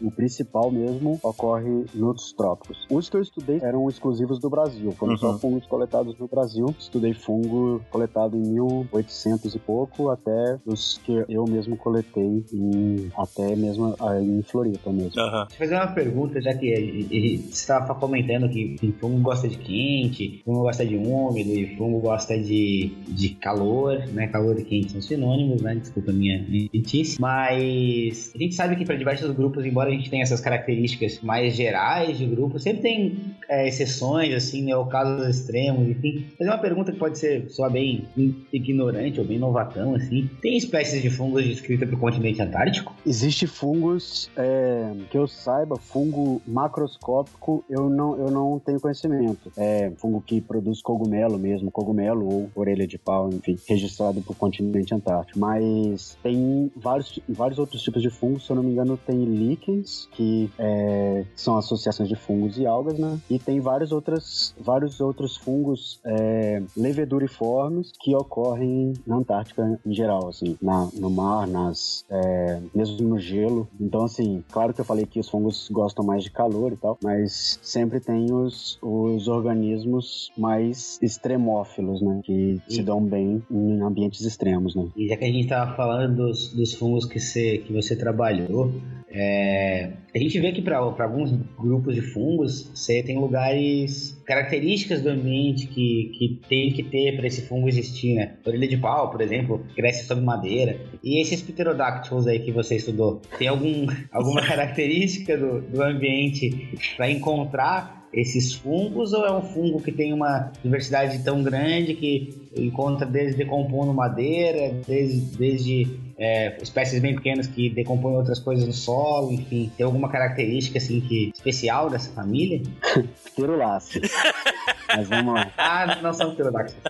o 0.00 0.10
principal 0.10 0.70
mesmo 0.70 1.18
ocorre 1.22 1.84
nos 1.94 2.32
trópicos. 2.32 2.86
Os 2.90 3.08
que 3.08 3.16
eu 3.16 3.22
estudei 3.22 3.60
eram 3.62 3.88
exclusivos 3.88 4.38
do 4.38 4.50
Brasil, 4.50 4.92
foram 4.92 5.12
uhum. 5.12 5.18
só 5.18 5.38
fungos 5.38 5.66
coletados 5.66 6.18
no 6.18 6.28
Brasil. 6.28 6.74
Estudei 6.78 7.14
fungo 7.14 7.80
coletado 7.90 8.36
em 8.36 8.40
1800 8.40 9.54
e 9.54 9.58
pouco 9.58 10.10
até 10.10 10.58
os 10.66 10.98
que 10.98 11.24
eu 11.28 11.44
mesmo 11.44 11.76
coletei 11.76 12.44
em, 12.52 13.10
até 13.16 13.54
mesmo 13.56 13.94
em 14.20 14.42
Floripa 14.42 14.90
mesmo. 14.90 15.20
Uhum. 15.20 15.46
Deixa 15.48 15.54
eu 15.54 15.58
fazer 15.58 15.74
uma 15.74 15.88
pergunta, 15.88 16.40
já 16.40 16.54
que 16.54 16.72
você 17.08 17.50
estava 17.52 17.94
comentando 17.94 18.48
que 18.48 18.76
fungo 19.00 19.20
gosta 19.20 19.48
de 19.48 19.58
quente, 19.58 20.42
fungo 20.44 20.62
gosta 20.62 20.84
de 20.84 20.96
úmido 20.96 21.50
e 21.50 21.76
fungo 21.76 22.00
gosta 22.00 22.38
de, 22.38 22.92
de 23.08 23.30
calor, 23.30 23.98
né? 24.12 24.28
Calor 24.28 24.58
e 24.58 24.64
quente 24.64 24.92
são 24.92 25.00
sinônimos, 25.00 25.62
né? 25.62 25.74
Desculpa 25.74 26.10
a 26.10 26.14
minha 26.14 26.44
mentice. 26.48 27.20
Mas 27.20 28.32
a 28.34 28.38
gente 28.38 28.54
sabe 28.54 28.76
que 28.76 28.84
para 28.84 28.96
diversos 28.96 29.31
grupos, 29.34 29.64
embora 29.64 29.90
a 29.90 29.92
gente 29.92 30.10
tenha 30.10 30.22
essas 30.22 30.40
características 30.40 31.20
mais 31.20 31.54
gerais 31.54 32.18
de 32.18 32.26
grupo, 32.26 32.58
sempre 32.58 32.82
tem 32.82 33.34
é, 33.52 33.68
exceções, 33.68 34.34
assim, 34.34 34.62
né? 34.62 34.74
Ou 34.74 34.86
casos 34.86 35.28
extremos, 35.28 35.86
enfim. 35.86 36.24
Fazer 36.38 36.48
uma 36.48 36.58
pergunta 36.58 36.90
que 36.90 36.98
pode 36.98 37.18
ser 37.18 37.50
só 37.50 37.68
bem 37.68 38.08
ignorante 38.50 39.20
ou 39.20 39.26
bem 39.26 39.38
novatão, 39.38 39.94
assim. 39.94 40.30
Tem 40.40 40.56
espécies 40.56 41.02
de 41.02 41.10
fungos 41.10 41.44
descritas 41.44 41.86
para 41.86 41.96
o 41.96 42.00
continente 42.00 42.40
antártico? 42.40 42.94
Existe 43.06 43.46
fungos, 43.46 44.30
é, 44.38 44.90
que 45.10 45.18
eu 45.18 45.28
saiba, 45.28 45.76
fungo 45.76 46.40
macroscópico, 46.46 47.62
eu 47.68 47.90
não, 47.90 48.16
eu 48.16 48.30
não 48.30 48.58
tenho 48.58 48.80
conhecimento. 48.80 49.52
É 49.54 49.92
fungo 49.98 50.22
que 50.22 50.40
produz 50.40 50.80
cogumelo 50.80 51.38
mesmo, 51.38 51.70
cogumelo 51.70 52.26
ou 52.26 52.50
orelha 52.54 52.86
de 52.86 52.96
pau, 52.96 53.28
enfim, 53.28 53.58
registrado 53.68 54.22
para 54.22 54.32
o 54.32 54.34
continente 54.34 54.94
antártico. 54.94 55.38
Mas 55.38 56.16
tem 56.22 56.72
vários, 56.74 57.20
vários 57.28 57.58
outros 57.58 57.82
tipos 57.82 58.00
de 58.00 58.08
fungos, 58.08 58.46
se 58.46 58.50
eu 58.50 58.56
não 58.56 58.62
me 58.62 58.72
engano, 58.72 58.96
tem 58.96 59.22
líquens, 59.24 60.08
que 60.12 60.50
é, 60.58 61.24
são 61.36 61.58
associações 61.58 62.08
de 62.08 62.16
fungos 62.16 62.56
e 62.56 62.66
algas, 62.66 62.98
né? 62.98 63.18
E 63.28 63.41
tem 63.42 63.60
vários, 63.60 63.92
outras, 63.92 64.54
vários 64.58 65.00
outros 65.00 65.36
fungos 65.36 66.00
é, 66.04 66.62
leveduriformes 66.76 67.92
que 68.00 68.14
ocorrem 68.14 68.92
na 69.06 69.16
Antártica 69.16 69.78
em 69.84 69.92
geral, 69.94 70.28
assim, 70.28 70.56
na, 70.62 70.88
no 70.94 71.10
mar, 71.10 71.46
nas, 71.46 72.04
é, 72.10 72.60
mesmo 72.74 73.08
no 73.08 73.18
gelo. 73.18 73.68
Então, 73.80 74.04
assim, 74.04 74.42
claro 74.50 74.72
que 74.72 74.80
eu 74.80 74.84
falei 74.84 75.06
que 75.06 75.20
os 75.20 75.28
fungos 75.28 75.68
gostam 75.70 76.04
mais 76.04 76.24
de 76.24 76.30
calor 76.30 76.72
e 76.72 76.76
tal, 76.76 76.98
mas 77.02 77.58
sempre 77.62 78.00
tem 78.00 78.32
os, 78.32 78.78
os 78.82 79.28
organismos 79.28 80.32
mais 80.36 80.98
extremófilos, 81.02 82.00
né? 82.00 82.20
Que 82.24 82.60
e... 82.68 82.74
se 82.74 82.82
dão 82.82 83.02
bem 83.02 83.42
em 83.50 83.80
ambientes 83.80 84.20
extremos, 84.22 84.74
né? 84.74 84.88
E 84.96 85.08
já 85.08 85.16
que 85.16 85.24
a 85.24 85.28
gente 85.28 85.48
tava 85.48 85.74
falando 85.76 86.16
dos, 86.16 86.52
dos 86.52 86.74
fungos 86.74 87.04
que 87.04 87.18
você, 87.18 87.58
que 87.58 87.72
você 87.72 87.96
trabalhou, 87.96 88.72
é, 89.14 89.90
a 90.14 90.18
gente 90.18 90.40
vê 90.40 90.52
que 90.52 90.62
para 90.62 90.78
alguns 90.78 91.32
grupos 91.58 91.94
de 91.94 92.00
fungos, 92.00 92.70
você 92.74 93.02
tem 93.02 93.18
lugares, 93.22 94.20
características 94.26 95.00
do 95.00 95.08
ambiente 95.08 95.66
que, 95.66 96.12
que 96.18 96.40
tem 96.48 96.72
que 96.72 96.82
ter 96.82 97.16
para 97.16 97.26
esse 97.26 97.42
fungo 97.42 97.68
existir, 97.68 98.14
né? 98.14 98.34
Orelha 98.44 98.68
de 98.68 98.76
pau, 98.76 99.10
por 99.10 99.20
exemplo, 99.20 99.64
cresce 99.74 100.06
sobre 100.06 100.24
madeira. 100.24 100.78
E 101.02 101.20
esses 101.20 101.40
pterodáctilos 101.42 102.26
aí 102.26 102.38
que 102.38 102.52
você 102.52 102.76
estudou, 102.76 103.22
tem 103.38 103.48
algum, 103.48 103.86
alguma 104.12 104.42
característica 104.42 105.36
do, 105.36 105.60
do 105.60 105.82
ambiente 105.82 106.78
para 106.96 107.10
encontrar 107.10 108.02
esses 108.12 108.52
fungos 108.52 109.12
ou 109.12 109.24
é 109.24 109.32
um 109.32 109.42
fungo 109.42 109.80
que 109.80 109.90
tem 109.90 110.12
uma 110.12 110.52
diversidade 110.62 111.24
tão 111.24 111.42
grande 111.42 111.94
que 111.94 112.42
encontra 112.54 113.06
desde 113.06 113.38
decompondo 113.38 113.94
madeira, 113.94 114.74
desde, 114.86 115.36
desde 115.36 116.00
é, 116.16 116.56
espécies 116.62 117.00
bem 117.00 117.14
pequenas 117.14 117.46
que 117.46 117.70
decompõem 117.70 118.16
outras 118.16 118.38
coisas 118.38 118.66
no 118.66 118.72
solo, 118.72 119.32
enfim. 119.32 119.70
Tem 119.76 119.84
alguma 119.84 120.10
característica 120.10 120.78
assim 120.78 121.00
que 121.00 121.30
especial 121.34 121.90
dessa 121.90 122.12
família? 122.12 122.62
Pteroláceos. 123.34 124.10
Mas 124.88 125.08
vamos 125.08 125.34
lá. 125.34 125.50
Ah, 125.56 125.98
não 126.02 126.12
são 126.12 126.34
pterodáctilos. 126.34 126.82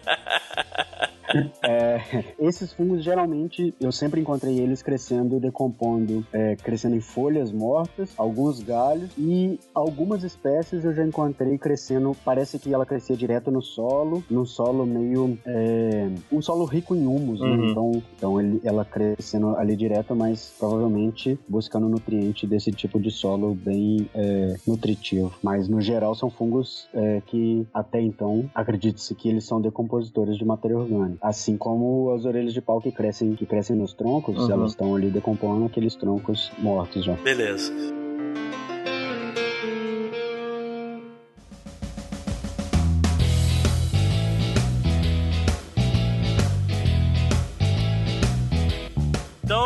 É, 1.63 2.25
esses 2.39 2.73
fungos 2.73 3.03
geralmente 3.03 3.75
eu 3.81 3.93
sempre 3.93 4.21
encontrei 4.21 4.59
eles 4.59 4.83
crescendo, 4.83 5.41
decompondo, 5.41 6.27
é, 6.33 6.57
crescendo 6.57 6.97
em 6.97 7.01
folhas 7.01 7.53
mortas, 7.53 8.13
alguns 8.17 8.61
galhos 8.61 9.11
e 9.17 9.59
algumas 9.75 10.25
espécies 10.25 10.85
eu 10.85 10.93
já 10.95 11.05
encontrei 11.05 11.59
crescendo. 11.59 12.17
Parece 12.25 12.59
que 12.59 12.73
ela 12.73 12.87
crescia 12.87 13.17
direto 13.17 13.51
no 13.51 13.63
solo, 13.63 14.23
num 14.31 14.45
solo 14.45 14.85
meio 14.87 15.39
é, 15.47 16.09
um 16.31 16.43
solo 16.43 16.65
rico 16.65 16.95
em 16.95 17.07
humus, 17.07 17.41
né? 17.41 17.47
uhum. 17.47 17.57
né? 17.57 17.71
Então, 17.71 18.03
então 18.17 18.41
ele, 18.41 18.61
ela 18.65 18.85
crescendo 18.85 19.57
ali 19.57 19.77
direto, 19.77 20.15
mas 20.15 20.53
provavelmente 20.59 21.39
buscando 21.49 21.89
nutriente 21.89 22.47
desse 22.47 22.71
tipo 22.73 23.01
de 23.01 23.11
solo 23.11 23.55
bem 23.55 24.09
é, 24.15 24.57
nutritivo. 24.67 25.33
Mas 25.43 25.69
no 25.69 25.81
geral 25.81 26.15
são 26.15 26.31
fungos 26.31 26.89
é, 26.95 27.21
que 27.27 27.67
até 27.73 28.01
então 28.01 28.51
acredite-se 28.55 29.15
que 29.15 29.29
eles 29.29 29.45
são 29.45 29.61
decompositores 29.61 30.37
de 30.37 30.45
matéria 30.45 30.79
orgânica. 30.79 31.19
Assim 31.23 31.57
como 31.57 32.13
as 32.13 32.25
orelhas 32.25 32.53
de 32.53 32.61
pau 32.61 32.81
que 32.81 32.91
crescem, 32.91 33.35
que 33.37 33.47
crescem 33.47 33.77
nos 33.77 33.95
troncos, 33.95 34.37
uhum. 34.37 34.51
elas 34.51 34.73
estão 34.73 34.95
ali 34.95 35.09
decompondo 35.09 35.67
aqueles 35.67 35.95
troncos 35.95 36.51
mortos 36.59 37.05
já. 37.05 37.15
Beleza. 37.15 37.73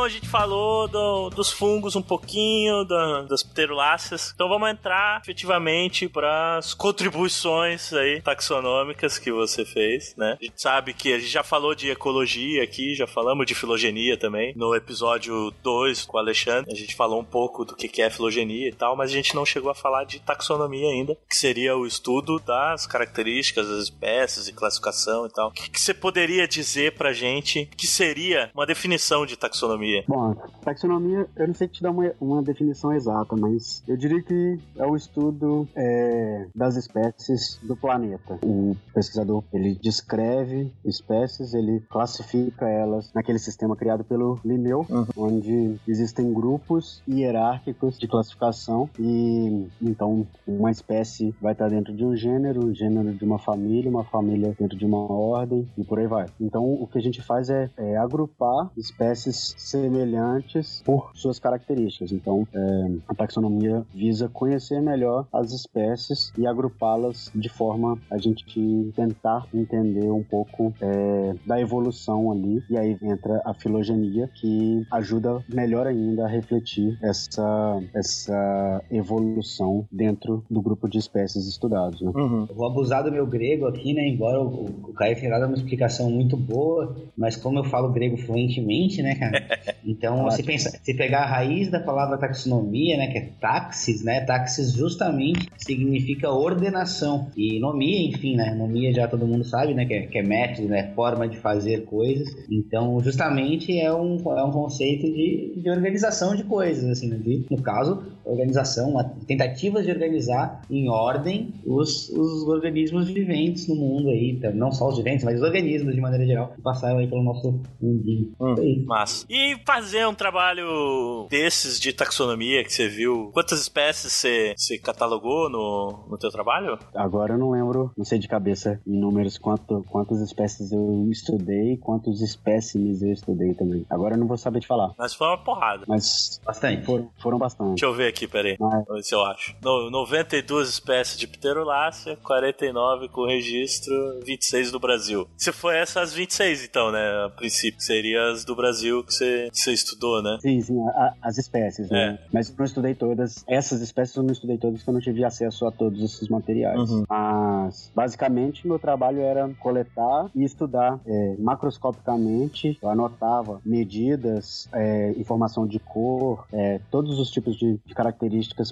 A 0.06 0.08
gente 0.08 0.28
falou 0.28 0.86
do, 0.86 1.30
dos 1.30 1.50
fungos 1.50 1.96
um 1.96 2.02
pouquinho, 2.02 2.84
da, 2.84 3.22
das 3.22 3.42
pteroláceas. 3.42 4.32
Então 4.34 4.48
vamos 4.48 4.70
entrar 4.70 5.20
efetivamente 5.20 6.08
para 6.08 6.58
as 6.58 6.74
contribuições 6.74 7.92
aí 7.92 8.20
taxonômicas 8.20 9.18
que 9.18 9.32
você 9.32 9.64
fez, 9.64 10.14
né? 10.16 10.38
A 10.40 10.44
gente 10.44 10.62
sabe 10.62 10.94
que 10.94 11.12
a 11.12 11.18
gente 11.18 11.30
já 11.30 11.42
falou 11.42 11.74
de 11.74 11.90
ecologia 11.90 12.62
aqui, 12.62 12.94
já 12.94 13.06
falamos 13.06 13.46
de 13.46 13.54
filogenia 13.54 14.16
também. 14.16 14.52
No 14.56 14.74
episódio 14.74 15.52
2 15.62 16.04
com 16.04 16.16
o 16.16 16.20
Alexandre, 16.20 16.72
a 16.72 16.76
gente 16.76 16.94
falou 16.94 17.20
um 17.20 17.24
pouco 17.24 17.64
do 17.64 17.74
que 17.74 18.00
é 18.00 18.08
filogenia 18.08 18.68
e 18.68 18.72
tal, 18.72 18.94
mas 18.96 19.10
a 19.10 19.14
gente 19.14 19.34
não 19.34 19.44
chegou 19.44 19.70
a 19.70 19.74
falar 19.74 20.04
de 20.04 20.20
taxonomia 20.20 20.88
ainda, 20.88 21.16
que 21.28 21.36
seria 21.36 21.76
o 21.76 21.86
estudo 21.86 22.38
das 22.38 22.86
características 22.86 23.68
das 23.68 23.84
espécies 23.84 24.46
e 24.48 24.52
classificação 24.52 25.26
e 25.26 25.30
tal. 25.30 25.48
O 25.48 25.52
que, 25.52 25.70
que 25.70 25.80
você 25.80 25.94
poderia 25.94 26.46
dizer 26.46 26.92
pra 26.92 27.12
gente 27.12 27.68
que 27.76 27.86
seria 27.86 28.50
uma 28.54 28.66
definição 28.66 29.26
de 29.26 29.36
taxonomia? 29.36 29.95
Taxonomia? 30.02 30.04
Bom, 30.06 30.34
taxonomia, 30.62 31.26
eu 31.36 31.46
não 31.46 31.54
sei 31.54 31.68
te 31.68 31.82
dar 31.82 31.90
uma, 31.90 32.12
uma 32.20 32.42
definição 32.42 32.92
exata, 32.92 33.36
mas 33.36 33.82
eu 33.86 33.96
diria 33.96 34.22
que 34.22 34.58
é 34.76 34.86
o 34.86 34.96
estudo 34.96 35.68
é, 35.74 36.46
das 36.54 36.76
espécies 36.76 37.58
do 37.62 37.76
planeta. 37.76 38.38
O 38.42 38.76
pesquisador, 38.92 39.44
ele 39.52 39.74
descreve 39.74 40.72
espécies, 40.84 41.54
ele 41.54 41.80
classifica 41.88 42.68
elas 42.68 43.12
naquele 43.14 43.38
sistema 43.38 43.76
criado 43.76 44.04
pelo 44.04 44.38
Linneu, 44.44 44.86
uhum. 44.88 45.06
onde 45.16 45.76
existem 45.86 46.32
grupos 46.32 47.02
hierárquicos 47.08 47.98
de 47.98 48.08
classificação 48.08 48.88
e 48.98 49.66
então 49.80 50.26
uma 50.46 50.70
espécie 50.70 51.34
vai 51.40 51.52
estar 51.52 51.68
dentro 51.68 51.94
de 51.94 52.04
um 52.04 52.16
gênero, 52.16 52.66
um 52.66 52.74
gênero 52.74 53.12
de 53.12 53.24
uma 53.24 53.38
família, 53.38 53.90
uma 53.90 54.04
família 54.04 54.54
dentro 54.58 54.76
de 54.76 54.84
uma 54.84 54.98
ordem 55.10 55.68
e 55.76 55.84
por 55.84 55.98
aí 55.98 56.06
vai. 56.06 56.26
Então 56.40 56.64
o 56.64 56.86
que 56.86 56.98
a 56.98 57.02
gente 57.02 57.22
faz 57.22 57.50
é, 57.50 57.70
é 57.76 57.96
agrupar 57.96 58.70
espécies 58.76 59.54
semelhantes 59.86 60.82
por 60.84 61.10
suas 61.14 61.38
características. 61.38 62.10
Então, 62.10 62.46
é, 62.52 62.90
a 63.08 63.14
taxonomia 63.14 63.84
visa 63.94 64.28
conhecer 64.28 64.80
melhor 64.80 65.26
as 65.32 65.52
espécies 65.52 66.32
e 66.36 66.46
agrupá-las 66.46 67.30
de 67.34 67.48
forma 67.48 67.98
a 68.10 68.18
gente 68.18 68.92
tentar 68.94 69.46
entender 69.54 70.10
um 70.10 70.22
pouco 70.22 70.74
é, 70.80 71.34
da 71.46 71.60
evolução 71.60 72.32
ali. 72.32 72.62
E 72.68 72.76
aí 72.76 72.98
entra 73.00 73.40
a 73.44 73.54
filogenia, 73.54 74.28
que 74.34 74.84
ajuda 74.90 75.44
melhor 75.48 75.86
ainda 75.86 76.24
a 76.24 76.28
refletir 76.28 76.98
essa, 77.02 77.80
essa 77.94 78.82
evolução 78.90 79.86
dentro 79.90 80.44
do 80.50 80.60
grupo 80.60 80.88
de 80.88 80.98
espécies 80.98 81.46
estudados. 81.46 82.00
Né? 82.00 82.10
Uhum. 82.14 82.46
vou 82.46 82.66
abusar 82.66 83.04
do 83.04 83.12
meu 83.12 83.26
grego 83.26 83.66
aqui, 83.66 83.92
né? 83.92 84.08
Embora 84.08 84.40
o, 84.40 84.64
o 84.88 84.92
Caio 84.94 85.16
tenha 85.16 85.30
dado 85.30 85.46
uma 85.46 85.56
explicação 85.56 86.10
muito 86.10 86.36
boa, 86.36 86.96
mas 87.16 87.36
como 87.36 87.58
eu 87.58 87.64
falo 87.64 87.92
grego 87.92 88.16
fluentemente, 88.16 89.02
né, 89.02 89.14
cara? 89.14 89.46
então, 89.84 90.30
se, 90.30 90.42
pensa, 90.42 90.70
se 90.82 90.94
pegar 90.94 91.22
a 91.22 91.26
raiz 91.26 91.70
da 91.70 91.80
palavra 91.80 92.18
taxonomia, 92.18 92.96
né, 92.96 93.08
que 93.08 93.18
é 93.18 93.30
taxis, 93.40 94.02
né, 94.02 94.20
taxis 94.20 94.72
justamente 94.72 95.48
significa 95.56 96.30
ordenação. 96.30 97.30
E 97.36 97.58
nomia, 97.60 98.08
enfim, 98.08 98.36
né, 98.36 98.54
nomia 98.54 98.92
já 98.92 99.06
todo 99.08 99.26
mundo 99.26 99.44
sabe, 99.44 99.74
né, 99.74 99.84
que 99.84 99.94
é, 99.94 100.06
que 100.06 100.18
é 100.18 100.22
método, 100.22 100.68
né, 100.68 100.92
forma 100.94 101.28
de 101.28 101.36
fazer 101.38 101.84
coisas. 101.84 102.28
Então, 102.50 103.00
justamente 103.00 103.78
é 103.78 103.92
um, 103.92 104.16
é 104.36 104.44
um 104.44 104.50
conceito 104.50 105.06
de, 105.06 105.60
de 105.62 105.70
organização 105.70 106.34
de 106.34 106.44
coisas, 106.44 106.84
assim, 106.90 107.08
né, 107.08 107.16
de, 107.16 107.46
no 107.50 107.62
caso, 107.62 108.15
organização, 108.26 108.90
uma 108.90 109.04
tentativa 109.04 109.82
de 109.82 109.90
organizar 109.90 110.62
em 110.70 110.88
ordem 110.88 111.54
os, 111.64 112.08
os 112.10 112.42
organismos 112.48 113.08
viventes 113.08 113.68
no 113.68 113.76
mundo 113.76 114.08
aí, 114.08 114.30
então, 114.36 114.52
não 114.52 114.72
só 114.72 114.88
os 114.88 114.96
viventes, 114.96 115.24
mas 115.24 115.36
os 115.36 115.42
organismos 115.42 115.94
de 115.94 116.00
maneira 116.00 116.26
geral, 116.26 116.52
que 116.54 116.60
passaram 116.60 116.98
aí 116.98 117.08
pelo 117.08 117.22
nosso 117.22 117.60
mundinho. 117.80 118.32
Hum, 118.40 118.84
massa. 118.86 119.24
E 119.28 119.56
fazer 119.64 120.06
um 120.06 120.14
trabalho 120.14 121.26
desses 121.30 121.78
de 121.78 121.92
taxonomia 121.92 122.64
que 122.64 122.72
você 122.72 122.88
viu, 122.88 123.30
quantas 123.32 123.60
espécies 123.60 124.12
você, 124.12 124.54
você 124.56 124.78
catalogou 124.78 125.48
no, 125.48 126.06
no 126.10 126.18
teu 126.18 126.30
trabalho? 126.30 126.78
Agora 126.94 127.34
eu 127.34 127.38
não 127.38 127.50
lembro, 127.50 127.92
não 127.96 128.04
sei 128.04 128.18
de 128.18 128.28
cabeça 128.28 128.80
em 128.86 128.98
números 128.98 129.38
quanto, 129.38 129.84
quantas 129.88 130.20
espécies 130.20 130.72
eu 130.72 131.08
estudei, 131.10 131.76
quantos 131.76 132.20
espécimes 132.20 133.02
eu 133.02 133.12
estudei 133.12 133.54
também. 133.54 133.84
Agora 133.90 134.14
eu 134.14 134.18
não 134.18 134.26
vou 134.26 134.36
saber 134.36 134.60
te 134.60 134.66
falar. 134.66 134.92
Mas 134.98 135.14
foi 135.14 135.26
uma 135.26 135.38
porrada. 135.38 135.84
Mas 135.86 136.40
bastante. 136.44 136.84
Foram, 136.84 137.10
foram 137.18 137.38
bastante. 137.38 137.70
Deixa 137.70 137.86
eu 137.86 137.94
ver 137.94 138.08
aqui, 138.08 138.15
peraí. 138.28 138.56
Mas... 138.60 138.84
Vamos 138.86 138.94
ver 138.94 139.02
se 139.02 139.14
eu 139.14 139.22
acho. 139.22 139.56
No, 139.60 139.90
92 139.90 140.68
espécies 140.68 141.18
de 141.18 141.26
pterolácea, 141.26 142.16
49 142.22 143.08
com 143.08 143.26
registro, 143.26 144.20
26 144.24 144.70
do 144.70 144.78
Brasil. 144.78 145.28
Se 145.36 145.50
foi 145.50 145.76
essas 145.76 146.12
26, 146.12 146.64
então, 146.64 146.92
né? 146.92 147.24
A 147.26 147.30
princípio, 147.30 147.80
seria 147.80 148.30
as 148.30 148.44
do 148.44 148.54
Brasil 148.54 149.02
que 149.02 149.12
você, 149.12 149.48
que 149.50 149.58
você 149.58 149.72
estudou, 149.72 150.22
né? 150.22 150.38
Sim, 150.40 150.60
sim, 150.60 150.80
a, 150.88 151.14
as 151.22 151.38
espécies, 151.38 151.90
né? 151.90 152.18
É. 152.22 152.26
Mas 152.32 152.48
eu 152.48 152.54
não 152.56 152.64
estudei 152.64 152.94
todas. 152.94 153.44
Essas 153.48 153.80
espécies 153.80 154.14
eu 154.14 154.22
não 154.22 154.32
estudei 154.32 154.58
todas 154.58 154.78
porque 154.78 154.90
eu 154.90 154.94
não 154.94 155.00
tive 155.00 155.24
acesso 155.24 155.66
a 155.66 155.72
todos 155.72 156.02
esses 156.02 156.28
materiais. 156.28 156.78
Uhum. 156.78 157.04
Mas, 157.08 157.90
basicamente, 157.94 158.66
meu 158.66 158.78
trabalho 158.78 159.20
era 159.20 159.48
coletar 159.58 160.30
e 160.34 160.44
estudar 160.44 161.00
é, 161.06 161.34
macroscopicamente. 161.38 162.78
Eu 162.80 162.88
anotava 162.88 163.60
medidas, 163.64 164.68
é, 164.72 165.10
informação 165.16 165.66
de 165.66 165.78
cor, 165.78 166.46
é, 166.52 166.80
todos 166.90 167.18
os 167.18 167.30
tipos 167.30 167.56
de, 167.56 167.78
de 167.84 167.94
características 167.94 168.05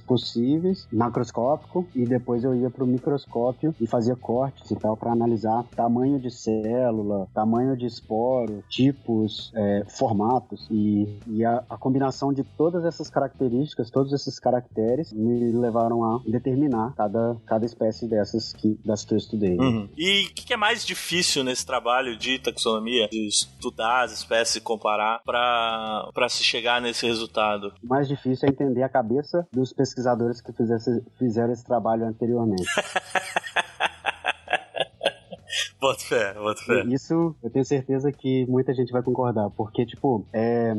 possíveis, 0.07 0.87
macroscópico, 0.93 1.87
e 1.95 2.05
depois 2.05 2.45
eu 2.45 2.55
ia 2.55 2.71
para 2.71 2.85
o 2.85 2.87
microscópio 2.87 3.75
e 3.81 3.87
fazia 3.87 4.17
cortes 4.17 4.71
e 4.71 4.77
tal 4.77 4.97
para 4.97 5.13
analisar 5.13 5.65
tamanho 5.75 6.19
de 6.19 6.31
célula, 6.31 7.29
tamanho 7.35 7.77
de 7.77 7.87
esporo, 7.87 8.63
tipos, 8.69 9.53
é, 9.55 9.85
formatos 9.89 10.67
e, 10.71 11.19
e 11.27 11.45
a, 11.45 11.65
a, 11.69 11.77
combinação 11.77 12.33
de 12.33 12.43
todas 12.43 12.85
essas 12.85 13.11
características, 13.11 13.91
todos 13.91 14.13
esses 14.13 14.39
caracteres 14.39 15.13
me 15.13 15.53
levaram 15.53 16.05
a 16.05 16.21
determinar 16.27 16.95
cada, 16.97 17.37
cada 17.47 17.65
espécie 17.65 18.09
dessas 18.09 18.53
que, 18.53 18.79
das 18.85 19.05
que 19.05 19.15
eu 19.15 19.19
estudei. 19.19 19.57
Uhum. 19.59 19.89
E 19.97 20.25
o 20.25 20.35
que, 20.35 20.47
que, 20.47 20.55
é 20.55 20.57
mais 20.57 20.85
difícil 20.85 21.45
nesse 21.45 21.65
trabalho 21.65 22.17
de 22.17 22.39
taxonomia, 22.39 23.09
de 23.09 23.29
estudar 23.29 24.05
as 24.05 24.13
espécies 24.13 24.57
e 24.57 24.61
comparar 24.61 25.21
para 25.25 26.29
se 26.29 26.43
chegar 26.43 26.81
nesse 26.81 27.07
resultado? 27.07 27.73
O 27.83 27.87
mais 27.87 28.09
difícil 28.09 28.49
é 28.49 28.51
entender 28.51 28.83
a 28.83 28.89
cabeça 28.89 29.24
dos 29.53 29.73
pesquisadores 29.73 30.41
que 30.41 30.53
fizesse, 30.53 31.03
fizeram 31.19 31.53
esse 31.53 31.65
trabalho 31.65 32.07
anteriormente. 32.07 32.65
Bota 35.81 36.01
fé, 36.01 36.35
bota 36.35 36.63
fé. 36.63 36.85
Isso 36.87 37.35
eu 37.43 37.51
tenho 37.51 37.65
certeza 37.65 38.11
que 38.11 38.47
muita 38.47 38.75
gente 38.75 38.93
vai 38.93 39.03
concordar, 39.03 39.51
porque, 39.51 39.85
tipo, 39.85 40.25
é, 40.33 40.75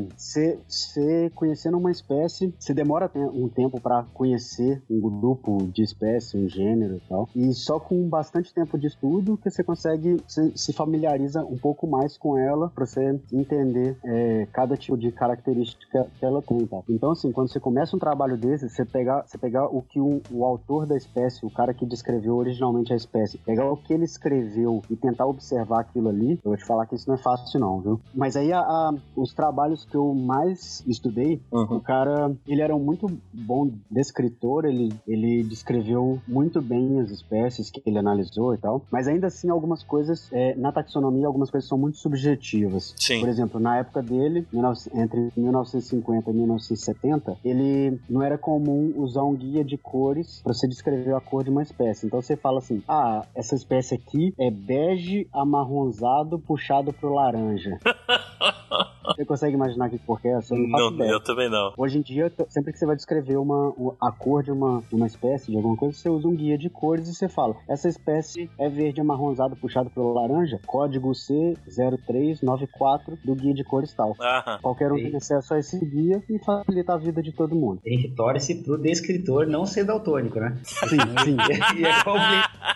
conhecendo 1.34 1.78
uma 1.78 1.90
espécie, 1.90 2.52
você 2.58 2.74
demora 2.74 3.10
um 3.14 3.48
tempo 3.48 3.80
para 3.80 4.04
conhecer 4.14 4.82
um 4.90 5.00
grupo 5.00 5.68
de 5.72 5.82
espécie, 5.82 6.36
um 6.36 6.48
gênero 6.48 6.96
e 6.96 7.08
tal, 7.08 7.28
e 7.34 7.52
só 7.52 7.78
com 7.78 8.08
bastante 8.08 8.52
tempo 8.52 8.78
de 8.78 8.86
estudo 8.88 9.36
que 9.36 9.50
você 9.50 9.62
consegue 9.62 10.20
se, 10.26 10.52
se 10.56 10.72
familiariza 10.72 11.44
um 11.44 11.56
pouco 11.56 11.86
mais 11.86 12.16
com 12.16 12.36
ela 12.36 12.68
para 12.68 12.86
você 12.86 13.18
entender 13.32 13.96
é, 14.04 14.46
cada 14.52 14.76
tipo 14.76 14.96
de 14.96 15.10
característica 15.12 16.06
que 16.18 16.24
ela 16.24 16.42
tem, 16.42 16.66
tá? 16.66 16.80
Então, 16.88 17.12
assim, 17.12 17.32
quando 17.32 17.48
você 17.48 17.60
começa 17.60 17.96
um 17.96 17.98
trabalho 17.98 18.36
desse, 18.36 18.68
você 18.68 18.84
pegar, 18.84 19.24
você 19.26 19.38
pegar 19.38 19.66
o 19.66 19.82
que 19.82 20.00
o, 20.00 20.20
o 20.30 20.44
autor 20.44 20.86
da 20.86 20.96
espécie, 20.96 21.44
o 21.44 21.50
cara 21.50 21.72
que 21.72 21.86
descreveu 21.86 22.36
originalmente 22.36 22.92
a 22.92 22.96
espécie, 22.96 23.38
pegar 23.38 23.70
o 23.70 23.76
que 23.76 23.92
ele 23.92 24.04
escreveu 24.04 24.65
e 24.90 24.96
tentar 24.96 25.26
observar 25.26 25.80
aquilo 25.80 26.08
ali, 26.08 26.32
eu 26.32 26.50
vou 26.50 26.56
te 26.56 26.64
falar 26.64 26.86
que 26.86 26.94
isso 26.94 27.08
não 27.08 27.16
é 27.16 27.18
fácil 27.18 27.60
não, 27.60 27.80
viu? 27.80 28.00
Mas 28.14 28.36
aí 28.36 28.52
a, 28.52 28.60
a, 28.60 28.94
os 29.14 29.32
trabalhos 29.32 29.84
que 29.84 29.96
eu 29.96 30.14
mais 30.14 30.82
estudei, 30.86 31.40
uhum. 31.50 31.76
o 31.76 31.80
cara, 31.80 32.34
ele 32.46 32.62
era 32.62 32.74
um 32.74 32.80
muito 32.80 33.06
bom 33.32 33.70
descritor, 33.90 34.64
ele, 34.64 34.92
ele 35.06 35.42
descreveu 35.42 36.20
muito 36.26 36.60
bem 36.60 37.00
as 37.00 37.10
espécies 37.10 37.70
que 37.70 37.82
ele 37.86 37.98
analisou 37.98 38.54
e 38.54 38.58
tal, 38.58 38.82
mas 38.90 39.08
ainda 39.08 39.26
assim 39.26 39.50
algumas 39.50 39.82
coisas, 39.82 40.28
é, 40.32 40.54
na 40.54 40.72
taxonomia, 40.72 41.26
algumas 41.26 41.50
coisas 41.50 41.68
são 41.68 41.78
muito 41.78 41.98
subjetivas. 41.98 42.94
Sim. 42.96 43.20
Por 43.20 43.28
exemplo, 43.28 43.60
na 43.60 43.78
época 43.78 44.02
dele, 44.02 44.46
entre 44.94 45.30
1950 45.36 46.30
e 46.30 46.34
1970, 46.34 47.36
ele 47.44 47.98
não 48.08 48.22
era 48.22 48.38
comum 48.38 48.92
usar 48.96 49.24
um 49.24 49.34
guia 49.34 49.64
de 49.64 49.76
cores 49.76 50.40
para 50.42 50.52
você 50.52 50.66
descrever 50.68 51.14
a 51.14 51.20
cor 51.20 51.44
de 51.44 51.50
uma 51.50 51.62
espécie. 51.62 52.06
Então 52.06 52.20
você 52.20 52.36
fala 52.36 52.58
assim, 52.58 52.82
ah, 52.88 53.24
essa 53.34 53.54
espécie 53.54 53.94
aqui 53.94 54.34
é 54.38 54.50
bege 54.56 55.28
amarronzado 55.32 56.38
puxado 56.38 56.92
pro 56.92 57.14
laranja. 57.14 57.78
Você 59.14 59.24
consegue 59.24 59.54
imaginar 59.54 59.88
que 59.90 59.98
cor 59.98 60.20
que 60.20 60.28
é 60.28 60.32
essa? 60.32 60.54
Eu 60.54 60.68
não, 60.68 60.90
não 60.90 61.06
eu 61.06 61.20
também 61.20 61.48
não. 61.48 61.72
Hoje 61.76 61.98
em 61.98 62.02
dia, 62.02 62.32
sempre 62.48 62.72
que 62.72 62.78
você 62.78 62.86
vai 62.86 62.96
descrever 62.96 63.36
uma, 63.36 63.72
a 64.00 64.10
cor 64.10 64.42
de 64.42 64.50
uma, 64.50 64.82
uma 64.92 65.06
espécie, 65.06 65.50
de 65.50 65.56
alguma 65.56 65.76
coisa, 65.76 65.96
você 65.96 66.08
usa 66.08 66.26
um 66.28 66.34
guia 66.34 66.58
de 66.58 66.70
cores 66.70 67.08
e 67.08 67.14
você 67.14 67.28
fala: 67.28 67.54
essa 67.68 67.88
espécie 67.88 68.50
é 68.58 68.68
verde 68.68 69.00
amarronzado 69.00 69.54
puxado 69.56 69.90
pelo 69.90 70.12
laranja, 70.12 70.60
código 70.66 71.12
C0394 71.12 73.18
do 73.24 73.34
guia 73.34 73.54
de 73.54 73.64
cores 73.64 73.94
tal. 73.94 74.14
Aham. 74.20 74.58
Qualquer 74.62 74.92
um 74.92 74.96
Sim. 74.96 75.04
tem 75.04 75.16
acesso 75.16 75.54
a 75.54 75.58
esse 75.58 75.82
guia 75.84 76.22
e 76.28 76.38
facilita 76.38 76.92
a 76.94 76.96
vida 76.96 77.22
de 77.22 77.32
todo 77.32 77.54
mundo. 77.54 77.80
A 77.86 78.16
torce 78.16 78.62
pro 78.62 78.78
descritor 78.78 79.46
não 79.46 79.66
ser 79.66 79.84
daltônico, 79.84 80.40
né? 80.40 80.56
Sim, 80.62 80.96
sim. 81.24 81.36
e 81.78 81.84
é 81.84 81.92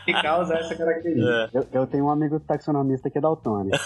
que 0.05 0.13
causa 0.23 0.55
essa 0.55 0.75
característica. 0.75 1.51
É. 1.55 1.59
Eu, 1.59 1.67
eu, 1.73 1.87
tenho 1.87 2.07
um 2.07 2.11
amigo 2.11 2.41
taxonomista 2.41 3.11
que 3.11 3.19
é 3.19 3.21
daltônico. 3.21 3.77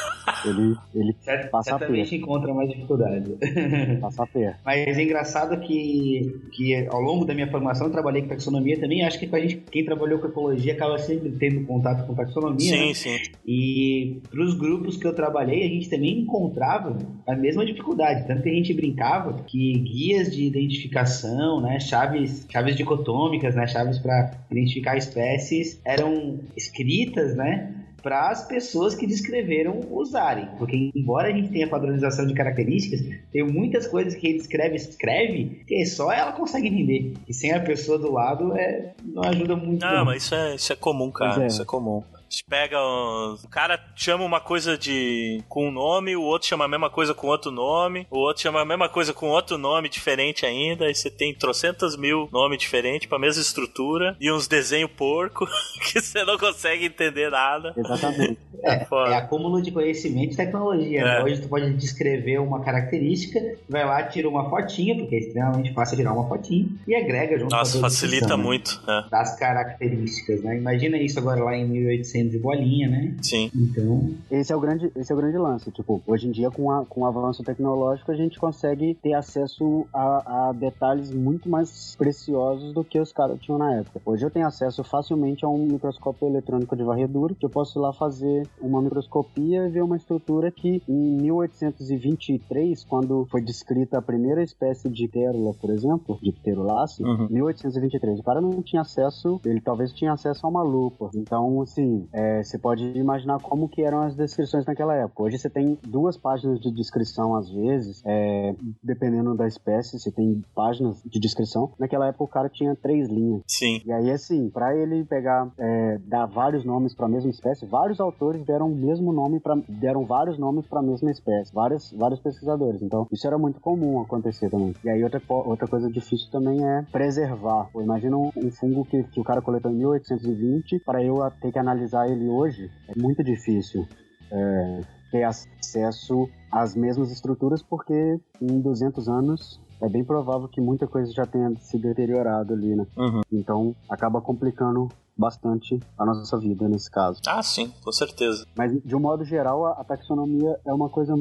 Ele, 0.44 0.76
ele 0.94 1.16
passa 1.50 1.70
certamente 1.70 2.14
encontra 2.35 2.55
mais 2.55 2.68
dificuldade. 2.70 3.37
Passa 4.01 4.27
perto. 4.27 4.59
Mas 4.64 4.99
é 4.99 5.03
engraçado 5.03 5.61
que, 5.61 6.40
que 6.53 6.87
ao 6.88 7.01
longo 7.01 7.25
da 7.25 7.35
minha 7.35 7.51
formação 7.51 7.87
eu 7.87 7.92
trabalhei 7.92 8.23
com 8.23 8.29
taxonomia 8.29 8.79
também. 8.79 9.05
Acho 9.05 9.18
que 9.18 9.35
a 9.35 9.40
gente, 9.40 9.57
quem 9.70 9.85
trabalhou 9.85 10.18
com 10.18 10.27
ecologia 10.27 10.73
acaba 10.73 10.99
sempre 10.99 11.31
tendo 11.33 11.64
contato 11.66 12.07
com 12.07 12.14
taxonomia. 12.14 12.59
Sim, 12.59 12.88
né? 12.88 12.94
sim. 12.94 13.18
E 13.47 14.20
para 14.31 14.42
os 14.42 14.55
grupos 14.55 14.97
que 14.97 15.07
eu 15.07 15.14
trabalhei, 15.14 15.64
a 15.64 15.68
gente 15.68 15.88
também 15.88 16.20
encontrava 16.20 16.99
a 17.27 17.37
mesma 17.37 17.64
dificuldade. 17.64 18.27
Tanto 18.27 18.42
que 18.42 18.49
a 18.49 18.55
gente 18.55 18.75
brincava 18.75 19.42
que 19.44 19.79
guias 19.79 20.35
de 20.35 20.44
identificação, 20.44 21.61
né, 21.61 21.79
chaves, 21.81 22.47
chaves 22.51 22.77
dicotômicas, 22.77 23.55
né, 23.55 23.66
chaves 23.66 23.99
para 23.99 24.33
identificar 24.51 24.97
espécies, 24.97 25.81
eram 25.85 26.40
escritas, 26.57 27.37
né? 27.37 27.84
Para 28.05 28.29
as 28.29 28.47
pessoas 28.47 28.95
que 28.95 29.07
descreveram 29.07 29.81
usarem. 29.90 30.47
Porque, 30.59 30.90
embora 30.95 31.29
a 31.29 31.33
gente 31.33 31.49
tenha 31.49 31.67
padronização 31.67 32.27
de 32.27 32.35
características, 32.35 33.01
tem 33.33 33.43
muitas 33.43 33.87
coisas 33.87 34.14
que 34.14 34.27
ele 34.29 34.38
escreve, 34.38 34.77
escreve, 34.77 35.64
que 35.67 35.87
só 35.87 36.12
ela 36.12 36.33
consegue 36.33 36.69
entender. 36.69 37.14
E 37.27 37.33
sem 37.33 37.53
a 37.53 37.61
pessoa 37.61 37.99
do 37.99 38.12
lado, 38.12 38.55
é, 38.55 38.93
não 39.03 39.25
ajuda 39.25 39.57
muito. 39.57 39.81
Não, 39.81 39.95
não. 39.95 40.05
mas 40.05 40.23
isso 40.23 40.35
é, 40.35 40.55
isso 40.55 40.73
é 40.73 40.77
comum, 40.77 41.11
cara. 41.11 41.45
É. 41.45 41.47
Isso 41.47 41.62
é 41.62 41.64
comum 41.64 42.05
pega. 42.42 42.79
Um... 42.81 43.37
O 43.44 43.49
cara 43.49 43.79
chama 43.94 44.25
uma 44.25 44.40
coisa 44.40 44.77
de 44.77 45.42
com 45.49 45.68
um 45.68 45.73
nome, 45.73 46.16
o 46.16 46.23
outro 46.23 46.49
chama 46.49 46.64
a 46.64 46.68
mesma 46.68 46.90
coisa 46.90 47.14
com 47.14 47.27
outro 47.27 47.51
nome, 47.51 48.07
o 48.11 48.18
outro 48.18 48.42
chama 48.42 48.61
a 48.61 48.64
mesma 48.64 48.88
coisa 48.88 49.12
com 49.12 49.29
outro 49.29 49.59
nome 49.59 49.88
diferente 49.88 50.47
ainda, 50.47 50.90
e 50.90 50.94
você 50.94 51.11
tem 51.11 51.35
trocentas 51.35 51.97
mil 51.97 52.29
nomes 52.33 52.59
diferentes 52.59 53.09
pra 53.09 53.18
mesma 53.18 53.42
estrutura 53.42 54.16
e 54.20 54.31
uns 54.31 54.49
desenhos 54.49 54.90
porco 54.97 55.47
que 55.92 56.01
você 56.01 56.25
não 56.25 56.38
consegue 56.38 56.87
entender 56.87 57.31
nada. 57.31 57.75
Exatamente. 57.77 58.38
É, 58.62 58.77
é, 58.77 58.87
é 59.12 59.16
acúmulo 59.16 59.61
de 59.61 59.70
conhecimento 59.70 60.33
e 60.33 60.37
tecnologia. 60.37 61.05
Né? 61.05 61.11
É. 61.11 61.18
Né? 61.18 61.25
Hoje 61.25 61.42
tu 61.42 61.49
pode 61.49 61.73
descrever 61.75 62.38
uma 62.38 62.61
característica, 62.61 63.40
vai 63.68 63.85
lá, 63.85 64.03
tira 64.05 64.29
uma 64.29 64.49
fotinha, 64.49 64.97
porque 64.97 65.16
é 65.16 65.18
extremamente 65.18 65.73
fácil 65.73 65.97
tirar 65.97 66.12
uma 66.12 66.27
fotinha, 66.29 66.68
e 66.87 66.94
agrega 66.94 67.38
junto 67.38 67.55
Nossa, 67.55 67.79
facilita 67.79 68.37
muito. 68.37 68.83
É. 68.88 69.11
Das 69.11 69.38
características, 69.38 70.42
né? 70.42 70.57
Imagina 70.57 70.97
isso 70.97 71.18
agora 71.18 71.42
lá 71.42 71.57
em 71.57 71.66
1800 71.66 72.24
desenho 72.25 72.31
de 72.31 72.39
bolinha, 72.39 72.89
né? 72.89 73.17
Sim. 73.23 73.51
Então. 73.55 74.11
Esse 74.31 74.53
é 74.53 74.57
o 74.57 74.61
grande, 74.61 74.91
esse 74.97 75.13
é 75.13 75.15
o 75.15 75.19
grande 75.19 75.39
lance. 75.39 75.71
Tipo, 75.71 76.03
hoje 76.07 76.29
em 76.29 76.31
dia, 76.31 76.51
com, 76.51 76.71
a, 76.71 76.85
com 76.85 77.03
o 77.03 77.07
avanço 77.07 77.43
tecnológico, 77.43 78.11
a 78.11 78.17
gente 78.17 78.39
consegue 78.39 78.95
ter 78.95 79.15
acesso 79.15 79.87
a, 79.93 80.49
a 80.49 80.53
detalhes 80.53 81.11
muito 81.11 81.49
mais 81.49 81.95
preciosos 81.97 82.73
do 82.73 82.85
que 82.85 82.99
os 82.99 83.13
caras 83.13 83.39
tinham 83.41 83.59
na 83.59 83.75
época. 83.75 84.01
Hoje 84.05 84.25
eu 84.25 84.31
tenho 84.31 84.47
acesso 84.47 84.83
facilmente 84.85 85.45
a 85.45 85.49
um 85.49 85.67
microscópio 85.67 86.29
eletrônico 86.29 86.77
de 86.77 86.83
varredura, 86.83 87.35
que 87.35 87.45
eu 87.45 87.51
posso 87.51 87.79
ir 87.79 87.83
lá 87.83 87.93
fazer 87.93 88.47
uma 88.61 88.81
microscopia 88.81 89.67
e 89.67 89.71
ver 89.71 89.83
uma 89.83 89.97
estrutura 89.97 90.51
que 90.51 90.83
em 90.89 91.21
1823, 91.21 92.85
quando 92.85 93.27
foi 93.31 93.43
descrita 93.43 93.99
a 93.99 94.03
primeira 94.03 94.43
espécie 94.43 94.89
de 94.89 95.09
ptérula, 95.09 95.55
por 95.55 95.71
exemplo, 95.71 96.19
de 96.23 96.33
pterolace, 96.33 97.03
Uhum. 97.03 97.29
1823, 97.31 98.21
o 98.21 98.23
cara 98.23 98.41
não 98.41 98.63
tinha 98.63 98.83
acesso, 98.83 99.41
ele 99.45 99.61
talvez 99.61 99.93
tinha 99.93 100.13
acesso 100.13 100.47
a 100.47 100.49
uma 100.51 100.63
lupa. 100.63 101.11
Então, 101.15 101.61
assim, 101.63 102.04
é, 102.12 102.43
você 102.43 102.59
pode 102.59 102.85
imaginar 102.99 103.38
como 103.40 103.69
que 103.69 103.83
eram 103.83 104.03
as 104.03 104.14
descrições 104.14 104.64
naquela 104.67 104.95
época. 104.95 105.23
Hoje 105.25 105.38
você 105.38 105.51
tem 105.51 105.79
duas 105.87 106.17
páginas 106.17 106.61
de 106.61 106.71
descrição, 106.71 107.35
às 107.37 107.49
vezes, 107.51 108.03
é, 108.05 108.55
dependendo 108.83 109.35
da 109.37 109.47
espécie, 109.47 109.99
você 109.99 110.11
tem 110.11 110.43
páginas 110.55 111.03
de 111.05 111.19
descrição. 111.21 111.73
Naquela 111.79 112.09
época 112.09 112.25
o 112.25 112.29
cara 112.29 112.49
tinha 112.49 112.75
três 112.77 113.09
linhas. 113.09 113.43
Sim. 113.49 113.81
E 113.85 113.93
aí, 113.93 114.11
assim, 114.11 114.49
pra 114.51 114.77
ele 114.77 115.05
pegar, 115.05 115.51
é, 115.59 115.99
dar 116.07 116.27
vários 116.27 116.64
nomes 116.64 116.95
pra 116.95 117.09
mesma 117.09 117.31
espécie, 117.31 117.67
vários 117.67 118.01
autores 118.01 118.45
deram 118.45 118.67
o 118.71 118.75
mesmo 118.75 119.12
nome 119.12 119.40
para 119.40 119.55
deram 119.69 120.05
vários 120.05 120.38
nomes 120.38 120.67
pra 120.67 120.83
mesma 120.83 121.11
espécie, 121.11 121.53
vários, 121.55 121.93
vários 121.93 122.21
pesquisadores. 122.21 122.83
Então, 122.83 123.07
isso 123.12 123.27
era 123.27 123.38
muito 123.38 123.61
comum 123.61 124.01
acontecer 124.01 124.51
também. 124.51 124.75
E 124.85 124.88
aí, 124.88 125.03
outra, 125.03 125.21
outra 125.29 125.67
coisa 125.69 125.90
difícil 125.90 126.31
também 126.31 126.64
é 126.67 126.83
preservar. 126.90 127.69
Pô, 127.73 127.81
imagina 127.83 128.17
um, 128.17 128.31
um 128.37 128.51
fungo 128.51 128.85
que, 128.85 129.03
que 129.05 129.21
o 129.21 129.25
cara 129.25 129.40
coletou 129.43 129.71
em 129.71 129.77
1820, 129.77 130.81
para 130.81 131.03
eu 131.03 131.23
a- 131.23 131.31
ter 131.31 131.53
que 131.53 131.59
analisar 131.59 131.93
ele 132.09 132.28
hoje, 132.28 132.70
é 132.88 133.00
muito 133.00 133.22
difícil. 133.22 133.87
É, 134.30 134.80
ter 135.14 135.22
acesso 135.22 136.28
às 136.50 136.74
mesmas 136.74 137.12
estruturas, 137.12 137.62
porque 137.62 138.18
em 138.42 138.61
200 138.61 139.09
anos 139.09 139.61
é 139.80 139.88
bem 139.88 140.04
provável 140.04 140.48
que 140.48 140.61
muita 140.61 140.88
coisa 140.88 141.12
já 141.12 141.24
tenha 141.24 141.54
se 141.61 141.78
deteriorado 141.78 142.52
ali, 142.52 142.74
né? 142.74 142.85
Uhum. 142.96 143.20
Então 143.30 143.76
acaba 143.88 144.20
complicando 144.20 144.88
bastante 145.16 145.78
a 145.96 146.04
nossa 146.04 146.37
vida 146.38 146.68
nesse 146.68 146.90
caso. 146.90 147.20
Ah, 147.28 147.42
sim, 147.44 147.72
com 147.85 147.92
certeza. 147.92 148.44
Mas 148.57 148.72
de 148.83 148.96
um 148.96 148.98
modo 148.98 149.24
geral, 149.24 149.66
a 149.66 149.85
taxonomia 149.85 150.59
é 150.66 150.74
uma 150.74 150.88
coisa 150.88 151.14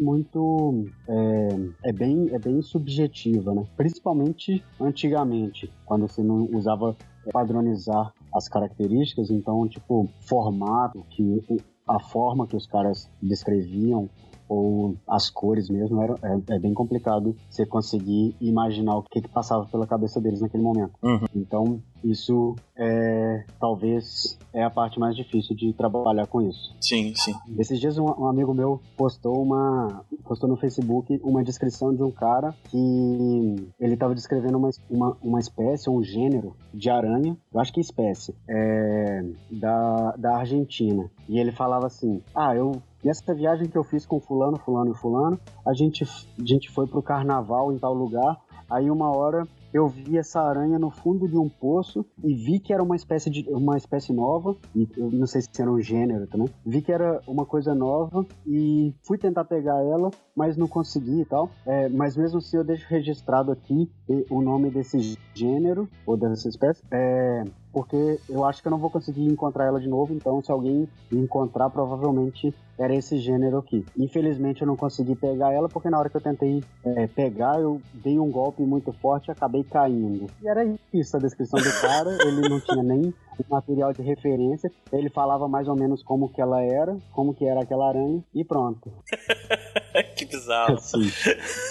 muito 0.00 0.86
é, 1.08 1.90
é 1.90 1.92
bem 1.92 2.28
é 2.32 2.38
bem 2.38 2.62
subjetiva, 2.62 3.54
né? 3.54 3.64
Principalmente 3.76 4.64
antigamente, 4.80 5.70
quando 5.84 6.08
você 6.08 6.22
não 6.22 6.48
usava 6.52 6.96
padronizar 7.32 8.12
as 8.34 8.48
características, 8.48 9.30
então 9.30 9.68
tipo 9.68 10.08
formato 10.20 11.04
que 11.10 11.42
a 11.86 12.00
forma 12.00 12.46
que 12.46 12.56
os 12.56 12.66
caras 12.66 13.10
descreviam 13.20 14.08
ou 14.48 14.96
as 15.08 15.30
cores 15.30 15.70
mesmo 15.70 16.02
era 16.02 16.14
é, 16.22 16.56
é 16.56 16.58
bem 16.58 16.74
complicado 16.74 17.36
você 17.48 17.64
conseguir 17.64 18.34
imaginar 18.40 18.96
o 18.96 19.02
que, 19.02 19.20
que 19.20 19.28
passava 19.28 19.64
pela 19.66 19.86
cabeça 19.86 20.20
deles 20.20 20.40
naquele 20.40 20.62
momento. 20.62 20.92
Uhum. 21.02 21.26
Então 21.36 21.82
isso 22.04 22.56
é 22.76 23.44
talvez 23.58 24.38
é 24.52 24.62
a 24.62 24.70
parte 24.70 24.98
mais 24.98 25.14
difícil 25.14 25.54
de 25.54 25.72
trabalhar 25.72 26.26
com 26.26 26.42
isso. 26.42 26.74
Sim, 26.80 27.14
sim. 27.14 27.34
Esses 27.58 27.78
dias 27.78 27.98
um, 27.98 28.04
um 28.04 28.26
amigo 28.26 28.52
meu 28.52 28.80
postou 28.96 29.42
uma 29.42 30.04
postou 30.24 30.48
no 30.48 30.56
Facebook 30.56 31.20
uma 31.22 31.42
descrição 31.42 31.94
de 31.94 32.02
um 32.02 32.10
cara 32.10 32.54
que 32.68 33.56
ele 33.78 33.94
estava 33.94 34.14
descrevendo 34.14 34.58
uma, 34.58 34.70
uma, 34.88 35.16
uma 35.22 35.38
espécie, 35.38 35.90
um 35.90 36.02
gênero 36.02 36.56
de 36.72 36.90
aranha, 36.90 37.36
eu 37.52 37.60
acho 37.60 37.72
que 37.72 37.80
espécie, 37.80 38.34
é, 38.48 39.24
da, 39.50 40.12
da 40.16 40.36
Argentina. 40.36 41.10
E 41.28 41.38
ele 41.38 41.52
falava 41.52 41.86
assim: 41.86 42.22
Ah, 42.34 42.54
eu 42.54 42.80
nessa 43.02 43.34
viagem 43.34 43.68
que 43.68 43.76
eu 43.76 43.84
fiz 43.84 44.06
com 44.06 44.20
fulano, 44.20 44.58
fulano 44.58 44.92
e 44.92 44.94
fulano, 44.94 45.38
a 45.66 45.72
gente, 45.72 46.04
a 46.04 46.44
gente 46.44 46.70
foi 46.70 46.86
pro 46.86 47.02
carnaval 47.02 47.72
em 47.72 47.78
tal 47.78 47.94
lugar, 47.94 48.38
aí 48.68 48.90
uma 48.90 49.10
hora 49.10 49.46
eu 49.72 49.88
vi 49.88 50.18
essa 50.18 50.40
aranha 50.40 50.78
no 50.78 50.90
fundo 50.90 51.28
de 51.28 51.36
um 51.36 51.48
poço 51.48 52.04
e 52.22 52.34
vi 52.34 52.58
que 52.58 52.72
era 52.72 52.82
uma 52.82 52.96
espécie 52.96 53.30
de 53.30 53.48
uma 53.50 53.76
espécie 53.76 54.12
nova 54.12 54.56
e 54.74 54.88
eu 54.96 55.10
não 55.10 55.26
sei 55.26 55.42
se 55.42 55.48
era 55.60 55.70
um 55.70 55.80
gênero 55.80 56.26
também 56.26 56.48
vi 56.64 56.82
que 56.82 56.92
era 56.92 57.20
uma 57.26 57.46
coisa 57.46 57.74
nova 57.74 58.26
e 58.46 58.94
fui 59.02 59.18
tentar 59.18 59.44
pegar 59.44 59.82
ela 59.82 60.10
mas 60.34 60.56
não 60.56 60.66
consegui 60.66 61.20
e 61.20 61.24
tal. 61.24 61.50
É, 61.66 61.88
mas 61.90 62.16
mesmo 62.16 62.38
assim 62.38 62.56
eu 62.56 62.64
deixo 62.64 62.86
registrado 62.88 63.52
aqui 63.52 63.90
o 64.30 64.40
nome 64.40 64.70
desse 64.70 65.18
gênero 65.34 65.88
ou 66.06 66.16
dessa 66.16 66.48
espécie 66.48 66.82
é, 66.90 67.44
porque 67.72 68.18
eu 68.28 68.44
acho 68.44 68.60
que 68.62 68.68
eu 68.68 68.70
não 68.70 68.78
vou 68.78 68.90
conseguir 68.90 69.24
encontrar 69.24 69.66
ela 69.66 69.80
de 69.80 69.88
novo 69.88 70.12
então 70.14 70.42
se 70.42 70.50
alguém 70.50 70.88
encontrar 71.12 71.70
provavelmente 71.70 72.54
era 72.78 72.94
esse 72.94 73.18
gênero 73.18 73.58
aqui 73.58 73.84
infelizmente 73.96 74.62
eu 74.62 74.66
não 74.66 74.76
consegui 74.76 75.14
pegar 75.14 75.52
ela 75.52 75.68
porque 75.68 75.90
na 75.90 75.98
hora 75.98 76.08
que 76.08 76.16
eu 76.16 76.20
tentei 76.20 76.62
é, 76.84 77.06
pegar 77.06 77.60
eu 77.60 77.80
dei 77.92 78.18
um 78.18 78.30
golpe 78.30 78.62
muito 78.62 78.92
forte 78.92 79.28
e 79.28 79.32
acabei 79.32 79.64
caindo. 79.64 80.26
E 80.42 80.48
era 80.48 80.66
isso 80.92 81.16
a 81.16 81.20
descrição 81.20 81.60
do 81.60 81.80
cara, 81.80 82.10
ele 82.22 82.48
não 82.48 82.60
tinha 82.60 82.82
nem 82.82 83.12
material 83.48 83.92
de 83.92 84.02
referência, 84.02 84.70
ele 84.92 85.08
falava 85.10 85.48
mais 85.48 85.68
ou 85.68 85.76
menos 85.76 86.02
como 86.02 86.28
que 86.28 86.40
ela 86.40 86.62
era, 86.62 86.96
como 87.12 87.34
que 87.34 87.44
era 87.46 87.60
aquela 87.60 87.88
aranha 87.88 88.22
e 88.34 88.44
pronto. 88.44 88.92
que 90.16 90.24
bizarro. 90.24 90.74
Assim, 90.80 91.10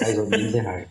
Mais 0.01 0.17
ou 0.17 0.29
menos 0.29 0.53
errado. 0.53 0.87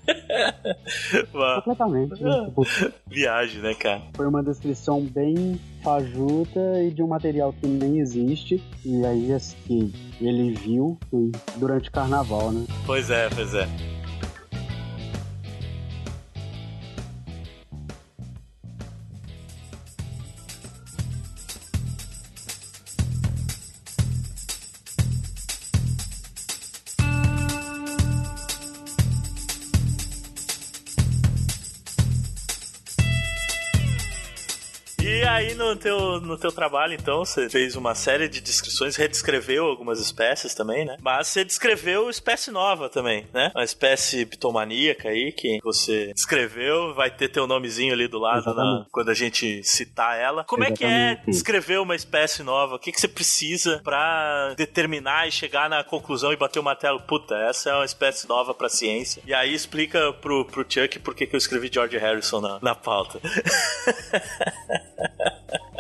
Uma 1.34 1.54
completamente. 1.62 2.22
né? 2.22 2.44
Tipo, 2.46 2.62
viagem, 3.06 3.60
né, 3.62 3.74
cara? 3.74 4.02
foi 4.14 4.26
uma 4.26 4.42
descrição 4.42 5.00
bem 5.02 5.58
fajuta 5.82 6.82
e 6.82 6.90
de 6.90 7.02
um 7.02 7.08
material 7.08 7.52
que 7.52 7.66
nem 7.66 7.98
existe. 8.00 8.62
E 8.84 9.04
aí, 9.04 9.32
assim, 9.32 9.92
ele 10.20 10.52
viu 10.54 10.98
durante 11.56 11.88
o 11.88 11.92
carnaval, 11.92 12.50
né? 12.52 12.66
Pois 12.86 13.10
é, 13.10 13.28
pois 13.30 13.54
é. 13.54 13.66
Aí 35.38 35.54
no 35.54 35.76
teu, 35.76 36.20
no 36.20 36.36
teu 36.36 36.50
trabalho, 36.52 36.94
então, 36.94 37.24
você 37.24 37.48
fez 37.48 37.76
uma 37.76 37.94
série 37.94 38.28
de 38.28 38.40
descrições, 38.40 38.96
redescreveu 38.96 39.66
algumas 39.66 40.00
espécies 40.00 40.54
também, 40.54 40.84
né? 40.84 40.96
Mas 41.00 41.28
você 41.28 41.44
descreveu 41.44 42.10
espécie 42.10 42.50
nova 42.50 42.88
também, 42.88 43.26
né? 43.32 43.50
Uma 43.54 43.64
espécie 43.64 44.26
pitomaníaca 44.26 45.08
aí 45.08 45.32
que 45.32 45.58
você 45.62 46.12
descreveu, 46.14 46.94
vai 46.94 47.10
ter 47.10 47.28
teu 47.28 47.46
nomezinho 47.46 47.92
ali 47.92 48.08
do 48.08 48.18
lado 48.18 48.44
na- 48.44 48.52
Exatamente. 48.52 48.88
quando 48.90 49.10
a 49.10 49.14
gente 49.14 49.62
citar 49.64 50.18
ela. 50.18 50.44
Como 50.44 50.64
é 50.64 50.70
que 50.72 50.84
é 50.84 50.88
Exatamente. 51.12 51.30
descrever 51.30 51.78
uma 51.80 51.94
espécie 51.94 52.42
nova? 52.42 52.74
O 52.74 52.78
que, 52.78 52.90
que 52.92 53.00
você 53.00 53.08
precisa 53.08 53.80
pra 53.84 54.54
determinar 54.56 55.28
e 55.28 55.32
chegar 55.32 55.68
na 55.70 55.84
conclusão 55.84 56.32
e 56.32 56.36
bater 56.36 56.58
o 56.58 56.62
martelo? 56.62 57.00
Puta, 57.00 57.36
essa 57.36 57.70
é 57.70 57.74
uma 57.74 57.84
espécie 57.84 58.28
nova 58.28 58.52
pra 58.54 58.68
ciência. 58.68 59.22
E 59.26 59.32
aí 59.32 59.54
explica 59.54 60.12
pro, 60.14 60.44
pro 60.44 60.64
Chuck 60.68 60.98
por 60.98 61.14
que, 61.14 61.26
que 61.26 61.34
eu 61.34 61.38
escrevi 61.38 61.70
George 61.72 61.96
Harrison 61.96 62.40
na, 62.40 62.58
na 62.60 62.74
pauta. 62.74 63.20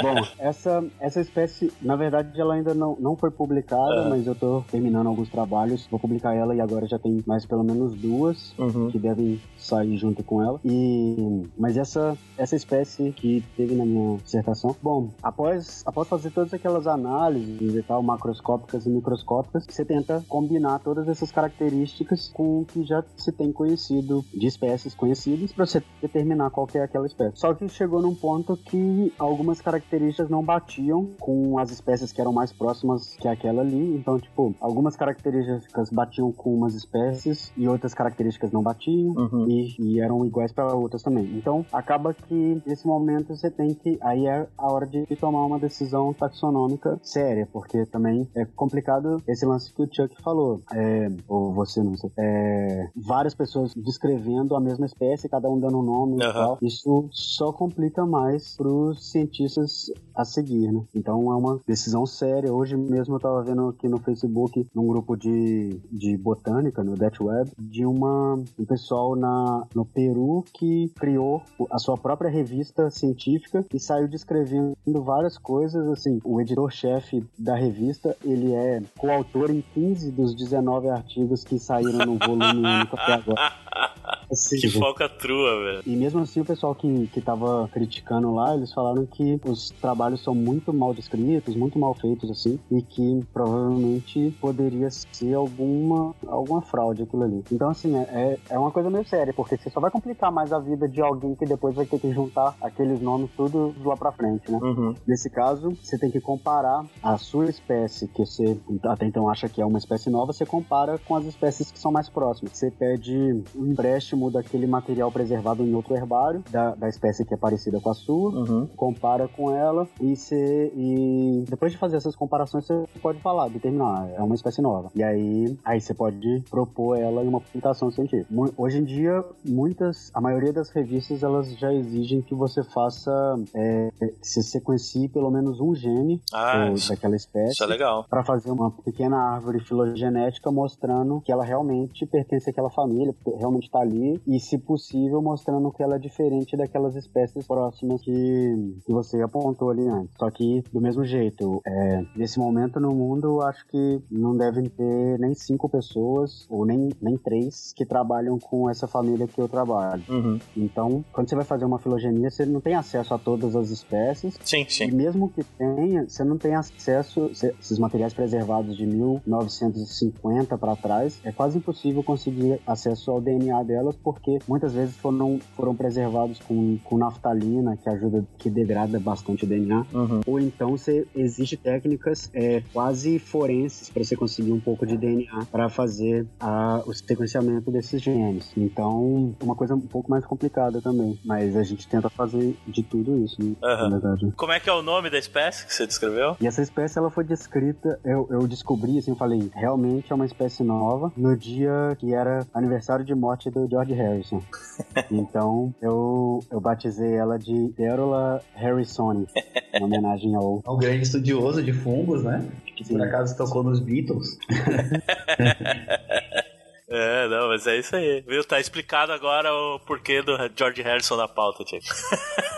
Bom, 0.02 0.14
essa, 0.38 0.84
essa 1.00 1.20
espécie, 1.20 1.72
na 1.82 1.96
verdade, 1.96 2.40
ela 2.40 2.54
ainda 2.54 2.74
não, 2.74 2.96
não 3.00 3.16
foi 3.16 3.30
publicada, 3.30 4.02
Ah. 4.06 4.08
mas 4.08 4.26
eu 4.26 4.34
tô 4.34 4.62
terminando 4.70 5.06
alguns 5.08 5.28
trabalhos. 5.28 5.86
Vou 5.90 5.98
publicar 5.98 6.34
ela 6.34 6.54
e 6.54 6.60
agora 6.60 6.86
já 6.86 6.98
tem 6.98 7.22
mais 7.26 7.44
pelo 7.44 7.64
menos 7.64 7.94
duas 7.94 8.54
Uhum. 8.58 8.90
que 8.90 8.98
devem 8.98 9.40
sair 9.56 9.96
junto 9.96 10.22
com 10.22 10.42
ela. 10.42 10.60
E 10.64 11.42
mas 11.56 11.76
essa 11.76 12.16
essa 12.36 12.54
espécie 12.54 13.12
que 13.12 13.42
teve 13.56 13.74
na 13.74 13.84
minha 13.84 14.16
dissertação, 14.18 14.74
bom, 14.82 15.08
após 15.22 15.82
após 15.84 16.06
fazer 16.08 16.30
todas 16.30 16.54
aquelas 16.54 16.86
análises 16.86 17.74
e 17.74 17.82
tal, 17.82 18.02
macroscópicas 18.02 18.86
e 18.86 18.90
microscópicas, 18.90 19.64
você 19.68 19.84
tenta 19.84 20.24
combinar 20.28 20.78
todas 20.80 21.08
essas 21.08 21.32
características 21.32 22.28
com 22.32 22.60
o 22.60 22.64
que 22.64 22.84
já 22.84 23.02
se 23.16 23.32
tem 23.32 23.52
conhecido 23.52 24.24
de 24.32 24.46
espécies 24.46 24.94
conhecidas 24.94 25.52
para 25.52 25.66
você 25.66 25.82
determinar 26.00 26.50
qual 26.50 26.66
que 26.66 26.78
é 26.78 26.82
aquela 26.82 27.06
espécie. 27.06 27.36
Só 27.38 27.52
que 27.54 27.68
chegou 27.68 28.00
num 28.00 28.14
ponto 28.14 28.56
que 28.56 29.12
algumas 29.18 29.60
características 29.60 29.87
não 30.28 30.42
batiam 30.44 31.14
com 31.20 31.58
as 31.58 31.70
espécies 31.70 32.12
que 32.12 32.20
eram 32.20 32.32
mais 32.32 32.52
próximas 32.52 33.16
que 33.16 33.26
aquela 33.28 33.62
ali. 33.62 33.94
Então, 33.96 34.18
tipo, 34.18 34.54
algumas 34.60 34.96
características 34.96 35.90
batiam 35.90 36.30
com 36.32 36.54
umas 36.54 36.74
espécies 36.74 37.52
e 37.56 37.66
outras 37.68 37.94
características 37.94 38.52
não 38.52 38.62
batiam 38.62 38.88
Uhum. 39.16 39.46
e, 39.48 39.74
e 39.78 40.00
eram 40.00 40.24
iguais 40.24 40.52
para 40.52 40.74
outras 40.74 41.02
também. 41.02 41.24
Então, 41.34 41.64
acaba 41.72 42.14
que 42.14 42.60
nesse 42.66 42.86
momento 42.86 43.34
você 43.34 43.50
tem 43.50 43.74
que 43.74 43.98
aí 44.02 44.26
é 44.26 44.46
a 44.56 44.70
hora 44.70 44.86
de 44.86 45.04
tomar 45.16 45.44
uma 45.46 45.58
decisão 45.58 46.12
taxonômica 46.12 46.98
séria, 47.02 47.48
porque 47.52 47.86
também 47.86 48.28
é 48.34 48.44
complicado 48.44 49.22
esse 49.26 49.44
lance 49.46 49.72
que 49.72 49.82
o 49.82 49.88
Chuck 49.90 50.20
falou, 50.22 50.60
é, 50.72 51.10
ou 51.28 51.52
você 51.52 51.82
não 51.82 51.96
sei, 51.96 52.10
é, 52.18 52.88
várias 52.96 53.34
pessoas 53.34 53.72
descrevendo 53.74 54.54
a 54.54 54.60
mesma 54.60 54.86
espécie, 54.86 55.28
cada 55.28 55.48
um 55.50 55.58
dando 55.58 55.78
um 55.78 55.82
nome 55.82 56.18
e 56.18 56.22
Aham. 56.22 56.32
tal. 56.32 56.58
Isso 56.62 57.08
só 57.10 57.52
complica 57.52 58.04
mais 58.06 58.56
para 58.56 58.68
os 58.68 59.10
cientistas 59.10 59.77
a 60.14 60.24
seguir, 60.24 60.72
né? 60.72 60.82
Então 60.94 61.32
é 61.32 61.36
uma 61.36 61.60
decisão 61.66 62.06
séria. 62.06 62.52
Hoje 62.52 62.76
mesmo 62.76 63.16
eu 63.16 63.20
tava 63.20 63.42
vendo 63.42 63.68
aqui 63.68 63.88
no 63.88 63.98
Facebook, 63.98 64.66
num 64.74 64.86
grupo 64.86 65.16
de, 65.16 65.80
de 65.90 66.16
botânica, 66.16 66.82
no 66.82 66.96
Death 66.96 67.20
Web, 67.20 67.50
de 67.58 67.84
uma, 67.84 68.34
um 68.34 68.64
pessoal 68.64 69.14
na, 69.14 69.64
no 69.74 69.84
Peru 69.84 70.44
que 70.52 70.90
criou 70.98 71.42
a 71.70 71.78
sua 71.78 71.96
própria 71.96 72.30
revista 72.30 72.90
científica 72.90 73.64
e 73.72 73.78
saiu 73.78 74.08
descrevendo 74.08 74.76
várias 74.86 75.38
coisas, 75.38 75.86
assim, 75.88 76.20
o 76.24 76.40
editor-chefe 76.40 77.24
da 77.38 77.54
revista, 77.54 78.16
ele 78.24 78.52
é 78.52 78.82
coautor 78.98 79.50
em 79.50 79.62
15 79.74 80.10
dos 80.10 80.34
19 80.34 80.88
artigos 80.88 81.44
que 81.44 81.58
saíram 81.58 82.06
no 82.06 82.18
volume 82.18 82.66
único 82.66 82.96
até 82.96 83.14
agora. 83.14 83.52
Assim, 84.30 84.58
que 84.58 84.68
foca 84.68 85.08
trua, 85.08 85.58
velho. 85.64 85.82
E 85.86 85.96
mesmo 85.96 86.20
assim, 86.20 86.40
o 86.40 86.44
pessoal 86.44 86.74
que, 86.74 87.06
que 87.08 87.20
tava 87.20 87.68
criticando 87.72 88.34
lá, 88.34 88.54
eles 88.54 88.72
falaram 88.72 89.06
que 89.06 89.40
os 89.44 89.70
trabalhos 89.70 90.22
são 90.22 90.34
muito 90.34 90.72
mal 90.72 90.92
descritos, 90.92 91.56
muito 91.56 91.78
mal 91.78 91.94
feitos, 91.94 92.30
assim, 92.30 92.58
e 92.70 92.82
que 92.82 93.24
provavelmente 93.32 94.34
poderia 94.40 94.90
ser 94.90 95.34
alguma, 95.34 96.14
alguma 96.26 96.60
fraude 96.62 97.02
aquilo 97.02 97.22
ali. 97.22 97.44
Então, 97.50 97.70
assim, 97.70 97.96
é, 97.96 98.38
é 98.50 98.58
uma 98.58 98.70
coisa 98.70 98.90
meio 98.90 99.06
séria, 99.06 99.32
porque 99.32 99.56
você 99.56 99.70
só 99.70 99.80
vai 99.80 99.90
complicar 99.90 100.30
mais 100.30 100.52
a 100.52 100.58
vida 100.58 100.88
de 100.88 101.00
alguém 101.00 101.34
que 101.34 101.46
depois 101.46 101.74
vai 101.74 101.86
ter 101.86 101.98
que 101.98 102.12
juntar 102.12 102.54
aqueles 102.60 103.00
nomes 103.00 103.30
tudo 103.36 103.74
lá 103.84 103.96
pra 103.96 104.12
frente, 104.12 104.50
né? 104.50 104.58
Uhum. 104.60 104.94
Nesse 105.06 105.30
caso, 105.30 105.70
você 105.82 105.98
tem 105.98 106.10
que 106.10 106.20
comparar 106.20 106.84
a 107.02 107.16
sua 107.16 107.46
espécie, 107.46 108.08
que 108.08 108.24
você 108.24 108.58
até 108.84 109.06
então 109.06 109.28
acha 109.28 109.48
que 109.48 109.60
é 109.60 109.66
uma 109.66 109.78
espécie 109.78 110.10
nova, 110.10 110.32
você 110.32 110.44
compara 110.44 110.98
com 110.98 111.16
as 111.16 111.24
espécies 111.24 111.70
que 111.70 111.78
são 111.78 111.90
mais 111.90 112.08
próximas. 112.08 112.56
Você 112.56 112.70
pede 112.70 113.42
um 113.54 113.66
empréstimo 113.66 114.17
daquele 114.30 114.66
material 114.66 115.10
preservado 115.10 115.62
em 115.62 115.74
outro 115.74 115.94
herbário, 115.94 116.42
da, 116.50 116.74
da 116.74 116.88
espécie 116.88 117.24
que 117.24 117.34
é 117.34 117.36
parecida 117.36 117.80
com 117.80 117.90
a 117.90 117.94
sua, 117.94 118.30
uhum. 118.30 118.66
compara 118.76 119.28
com 119.28 119.54
ela 119.54 119.86
e 120.00 120.16
você. 120.16 120.72
E 120.76 121.44
depois 121.48 121.72
de 121.72 121.78
fazer 121.78 121.96
essas 121.96 122.14
comparações, 122.14 122.66
você 122.66 122.84
pode 123.00 123.20
falar, 123.20 123.48
determinar, 123.48 124.08
é 124.14 124.20
uma 124.22 124.34
espécie 124.34 124.60
nova. 124.60 124.90
E 124.94 125.02
aí, 125.02 125.56
aí 125.64 125.80
você 125.80 125.94
pode 125.94 126.42
propor 126.50 126.98
ela 126.98 127.24
em 127.24 127.28
uma 127.28 127.40
publicação 127.40 127.90
científica. 127.90 128.28
Hoje 128.56 128.78
em 128.78 128.84
dia, 128.84 129.24
muitas, 129.44 130.10
a 130.14 130.20
maioria 130.20 130.52
das 130.52 130.70
revistas 130.70 131.22
elas 131.22 131.56
já 131.56 131.72
exigem 131.72 132.20
que 132.20 132.34
você 132.34 132.62
faça, 132.62 133.10
é, 133.54 133.90
você 134.20 134.42
sequencie 134.42 135.08
pelo 135.08 135.30
menos 135.30 135.60
um 135.60 135.74
gene 135.74 136.20
ah, 136.32 136.70
ou, 136.70 136.88
daquela 136.88 137.16
espécie. 137.16 137.52
Isso 137.52 137.64
é 137.64 137.66
legal. 137.66 138.04
Para 138.08 138.24
fazer 138.24 138.50
uma 138.50 138.70
pequena 138.70 139.16
árvore 139.16 139.60
filogenética 139.60 140.50
mostrando 140.50 141.20
que 141.20 141.32
ela 141.32 141.44
realmente 141.44 142.06
pertence 142.06 142.50
àquela 142.50 142.70
família, 142.70 143.14
realmente 143.36 143.64
está 143.64 143.80
ali 143.80 144.07
e, 144.26 144.38
se 144.40 144.58
possível, 144.58 145.20
mostrando 145.20 145.70
que 145.72 145.82
ela 145.82 145.96
é 145.96 145.98
diferente 145.98 146.56
daquelas 146.56 146.94
espécies 146.96 147.46
próximas 147.46 148.00
que, 148.02 148.80
que 148.84 148.92
você 148.92 149.20
apontou 149.20 149.70
ali 149.70 149.86
antes. 149.86 150.10
Só 150.18 150.30
que, 150.30 150.62
do 150.72 150.80
mesmo 150.80 151.04
jeito, 151.04 151.60
é, 151.66 152.04
nesse 152.14 152.38
momento 152.38 152.80
no 152.80 152.94
mundo, 152.94 153.40
acho 153.42 153.66
que 153.66 154.00
não 154.10 154.36
devem 154.36 154.64
ter 154.64 155.18
nem 155.18 155.34
cinco 155.34 155.68
pessoas, 155.68 156.46
ou 156.48 156.64
nem, 156.64 156.90
nem 157.00 157.16
três, 157.16 157.72
que 157.74 157.84
trabalham 157.84 158.38
com 158.38 158.68
essa 158.68 158.86
família 158.86 159.26
que 159.26 159.40
eu 159.40 159.48
trabalho. 159.48 160.02
Uhum. 160.08 160.38
Então, 160.56 161.04
quando 161.12 161.28
você 161.28 161.36
vai 161.36 161.44
fazer 161.44 161.64
uma 161.64 161.78
filogenia, 161.78 162.30
você 162.30 162.44
não 162.44 162.60
tem 162.60 162.74
acesso 162.74 163.14
a 163.14 163.18
todas 163.18 163.56
as 163.56 163.70
espécies. 163.70 164.38
Sim, 164.44 164.66
sim. 164.68 164.84
E 164.84 164.92
mesmo 164.92 165.28
que 165.30 165.42
tenha, 165.44 166.08
você 166.08 166.24
não 166.24 166.38
tem 166.38 166.54
acesso, 166.54 167.30
esses 167.32 167.78
materiais 167.78 168.14
preservados 168.14 168.76
de 168.76 168.86
1950 168.86 170.56
para 170.58 170.76
trás, 170.76 171.20
é 171.24 171.32
quase 171.32 171.58
impossível 171.58 172.02
conseguir 172.02 172.60
acesso 172.66 173.10
ao 173.10 173.20
DNA 173.20 173.62
delas, 173.62 173.96
porque 174.02 174.38
muitas 174.46 174.72
vezes 174.72 174.96
foram, 174.96 175.38
foram 175.56 175.74
preservados 175.74 176.38
com, 176.40 176.78
com 176.84 176.98
naftalina, 176.98 177.76
que 177.76 177.88
ajuda, 177.88 178.24
que 178.38 178.50
degrada 178.50 178.98
bastante 178.98 179.44
o 179.44 179.46
DNA. 179.46 179.86
Uhum. 179.92 180.20
Ou 180.26 180.40
então 180.40 180.70
você, 180.70 181.06
existe 181.14 181.56
técnicas 181.56 182.30
é, 182.34 182.62
quase 182.72 183.18
forenses 183.18 183.88
para 183.90 184.02
você 184.04 184.16
conseguir 184.16 184.52
um 184.52 184.60
pouco 184.60 184.86
de 184.86 184.96
DNA 184.96 185.46
para 185.50 185.68
fazer 185.68 186.26
a, 186.40 186.82
o 186.86 186.94
sequenciamento 186.94 187.70
desses 187.70 188.00
genes. 188.02 188.50
Então, 188.56 189.34
uma 189.42 189.54
coisa 189.54 189.74
um 189.74 189.80
pouco 189.80 190.10
mais 190.10 190.24
complicada 190.24 190.80
também. 190.80 191.18
Mas 191.24 191.56
a 191.56 191.62
gente 191.62 191.86
tenta 191.88 192.08
fazer 192.08 192.56
de 192.66 192.82
tudo 192.82 193.16
isso, 193.24 193.42
né, 193.42 193.54
Uhum. 193.62 193.88
na 193.90 193.98
verdade. 193.98 194.32
Como 194.36 194.52
é 194.52 194.60
que 194.60 194.68
é 194.68 194.72
o 194.72 194.82
nome 194.82 195.10
da 195.10 195.18
espécie 195.18 195.66
que 195.66 195.74
você 195.74 195.86
descreveu? 195.86 196.36
E 196.40 196.46
essa 196.46 196.62
espécie 196.62 196.98
ela 196.98 197.10
foi 197.10 197.24
descrita, 197.24 197.98
eu, 198.04 198.26
eu 198.30 198.46
descobri, 198.46 198.98
assim, 198.98 199.10
eu 199.10 199.16
falei, 199.16 199.50
realmente 199.54 200.10
é 200.12 200.14
uma 200.14 200.26
espécie 200.26 200.62
nova 200.62 201.12
no 201.16 201.36
dia 201.36 201.96
que 201.98 202.12
era 202.14 202.46
aniversário 202.54 203.04
de 203.04 203.14
morte 203.14 203.50
do 203.50 203.68
George 203.68 203.87
Harrison. 203.94 204.42
então 205.10 205.74
eu, 205.80 206.44
eu 206.50 206.60
batizei 206.60 207.14
ela 207.14 207.38
de 207.38 207.68
Derola 207.76 208.42
Harrisoni, 208.54 209.26
em 209.74 209.84
homenagem 209.84 210.34
ao. 210.34 210.62
É 210.66 210.70
um 210.70 210.78
grande 210.78 211.02
estudioso 211.02 211.62
de 211.62 211.72
fungos, 211.72 212.24
né? 212.24 212.44
Que 212.76 212.84
por 212.84 213.00
acaso 213.02 213.36
tocou 213.36 213.62
nos 213.62 213.80
Beatles. 213.80 214.38
É, 216.90 217.28
não, 217.28 217.48
mas 217.48 217.66
é 217.66 217.78
isso 217.78 217.94
aí. 217.94 218.24
Viu? 218.26 218.42
Tá 218.42 218.58
explicado 218.58 219.12
agora 219.12 219.52
o 219.52 219.78
porquê 219.80 220.22
do 220.22 220.32
George 220.56 220.80
Harrison 220.82 221.16
na 221.16 221.28
pauta, 221.28 221.62
Tchê. 221.64 221.78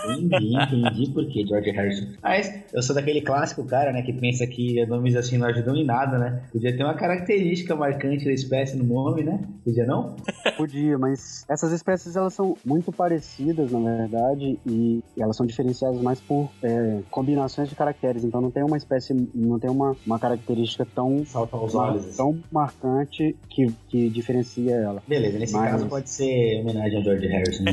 Entendi, 0.09 0.55
entendi 0.57 1.11
por 1.11 1.26
que 1.26 1.45
George 1.47 1.70
Harrison. 1.70 2.07
Mas 2.22 2.64
eu 2.72 2.83
sou 2.83 2.95
daquele 2.95 3.20
clássico 3.20 3.64
cara, 3.66 3.93
né, 3.93 4.03
que 4.03 4.12
pensa 4.12 4.47
que 4.47 4.85
nomes 4.87 5.16
assim 5.16 5.37
não 5.37 5.49
ajudam 5.49 5.76
em 5.76 5.85
nada, 5.85 6.16
né? 6.16 6.43
Podia 6.53 6.76
ter 6.76 6.85
uma 6.85 6.95
característica 6.95 7.74
marcante 7.74 8.24
da 8.24 8.33
espécie 8.33 8.76
no 8.76 8.85
nome, 8.85 9.24
né? 9.24 9.41
Podia 9.64 9.85
não? 9.85 10.16
Podia, 10.57 10.97
mas 10.97 11.45
essas 11.49 11.72
espécies 11.72 12.16
elas 12.16 12.33
são 12.33 12.57
muito 12.64 12.93
parecidas, 12.93 13.72
na 13.72 13.97
verdade, 13.97 14.59
e 14.66 15.03
elas 15.18 15.37
são 15.37 15.45
diferenciadas 15.45 16.01
mais 16.01 16.20
por 16.20 16.51
é, 16.62 17.01
combinações 17.11 17.68
de 17.68 17.74
caracteres. 17.74 18.24
Então 18.24 18.41
não 18.41 18.51
tem 18.51 18.62
uma 18.62 18.76
espécie, 18.76 19.12
não 19.35 19.59
tem 19.59 19.70
uma, 19.70 19.97
uma 20.07 20.18
característica 20.18 20.87
tão 20.95 21.24
Salta 21.26 21.57
aos 21.57 21.74
olhos. 21.74 22.07
assim. 22.07 22.16
tão 22.16 22.39
marcante 22.51 23.37
que, 23.49 23.72
que 23.89 24.20
diferencia 24.21 24.75
ela. 24.75 25.03
Beleza, 25.07 25.39
nesse 25.39 25.53
Mas- 25.53 25.71
caso 25.73 25.87
pode 25.87 26.09
ser 26.11 26.61
homenagem 26.61 27.01
a 27.01 27.03
George 27.03 27.27
Harrison. 27.27 27.64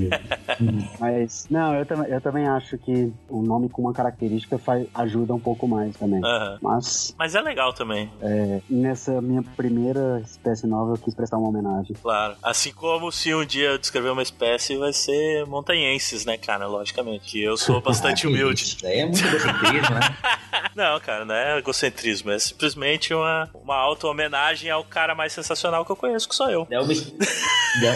Uhum. 0.60 0.88
Mas, 1.00 1.48
não, 1.50 1.74
eu, 1.76 1.86
tam 1.86 2.04
eu 2.06 2.22
também 2.22 2.48
acho 2.48 2.78
que 2.78 3.12
o 3.30 3.42
nome 3.42 3.70
com 3.70 3.82
uma 3.84 3.94
característica 3.94 4.58
faz, 4.58 4.88
ajuda 4.94 5.34
um 5.34 5.40
pouco 5.40 5.68
mais 5.68 5.96
também. 5.96 6.22
Mas, 6.62 7.14
Mas 7.18 7.36
é 7.36 7.42
legal 7.42 7.74
também, 7.74 8.12
é, 8.22 8.60
nessa 8.70 9.22
minha 9.22 9.44
primeira 9.56 10.22
espécie 10.26 10.66
nova, 10.68 10.94
eu 10.94 10.98
quis 10.98 11.14
prestar 11.14 11.38
uma 11.38 11.50
homenagem. 11.50 11.96
claro. 12.02 12.36
Assim 12.42 12.72
como 12.74 13.12
se 13.12 13.34
um 13.34 13.46
dia 13.46 13.70
eu 13.72 13.78
descrever 13.78 14.10
uma 14.10 14.22
espécie, 14.24 14.78
vai 14.78 14.94
ser 14.94 15.46
montanhenses, 15.46 16.26
né, 16.26 16.38
cara? 16.38 16.68
Logicamente. 16.68 17.32
Que 17.32 17.44
eu 17.44 17.58
sou 17.58 17.82
bastante 17.82 18.26
humilde. 18.28 18.64
Isso 18.64 18.82
daí 18.82 19.00
é 19.00 19.06
muito 19.06 19.20
egocentrismo, 19.26 19.96
né? 19.96 20.00
Não, 20.76 21.00
cara, 21.00 21.26
não 21.26 21.34
é 21.34 21.58
egocentrismo. 21.58 22.30
É 22.32 22.38
simplesmente 22.38 23.12
uma, 23.14 23.50
uma 23.56 23.76
auto-homenagem 23.76 24.70
ao 24.70 24.84
cara 24.84 25.16
mais 25.16 25.34
sensacional 25.34 25.84
que 25.84 25.92
eu 25.92 25.96
conheço, 25.96 26.28
sou 26.38 26.50
eu. 26.50 26.68
É 26.70 26.80
uma, 26.80 26.92
es- 26.94 27.14
é 27.84 27.96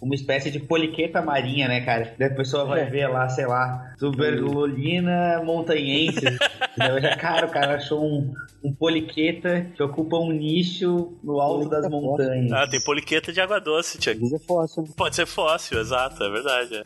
uma 0.00 0.14
espécie 0.14 0.50
de 0.50 0.58
poliqueta 0.60 1.20
marinha, 1.20 1.68
né, 1.68 1.80
cara? 1.82 2.14
Daí 2.18 2.28
a 2.28 2.34
pessoa 2.34 2.64
vai 2.64 2.84
ver 2.86 3.06
lá, 3.08 3.28
sei 3.28 3.46
lá, 3.46 3.92
Superlolina 3.98 5.42
montanhense. 5.44 6.20
Daí 6.78 7.16
cara, 7.16 7.46
o 7.46 7.50
cara 7.50 7.74
achou 7.76 8.02
um, 8.02 8.32
um 8.64 8.72
poliqueta 8.72 9.66
que 9.74 9.82
ocupa 9.82 10.16
um 10.16 10.32
nicho 10.32 11.18
no 11.22 11.38
alto 11.40 11.68
das 11.68 11.86
Poliqueta 11.86 12.06
montanhas. 12.06 12.52
Ah, 12.52 12.66
tem 12.66 12.80
poliqueta 12.82 13.32
de 13.32 13.40
água 13.40 13.60
doce, 13.60 13.98
Tiago. 13.98 14.20
vezes 14.20 14.40
é 14.40 14.44
fóssil. 14.46 14.84
Pode 14.96 15.16
ser 15.16 15.26
fóssil, 15.26 15.78
exato, 15.80 16.22
é 16.24 16.30
verdade. 16.30 16.76
é. 16.76 16.82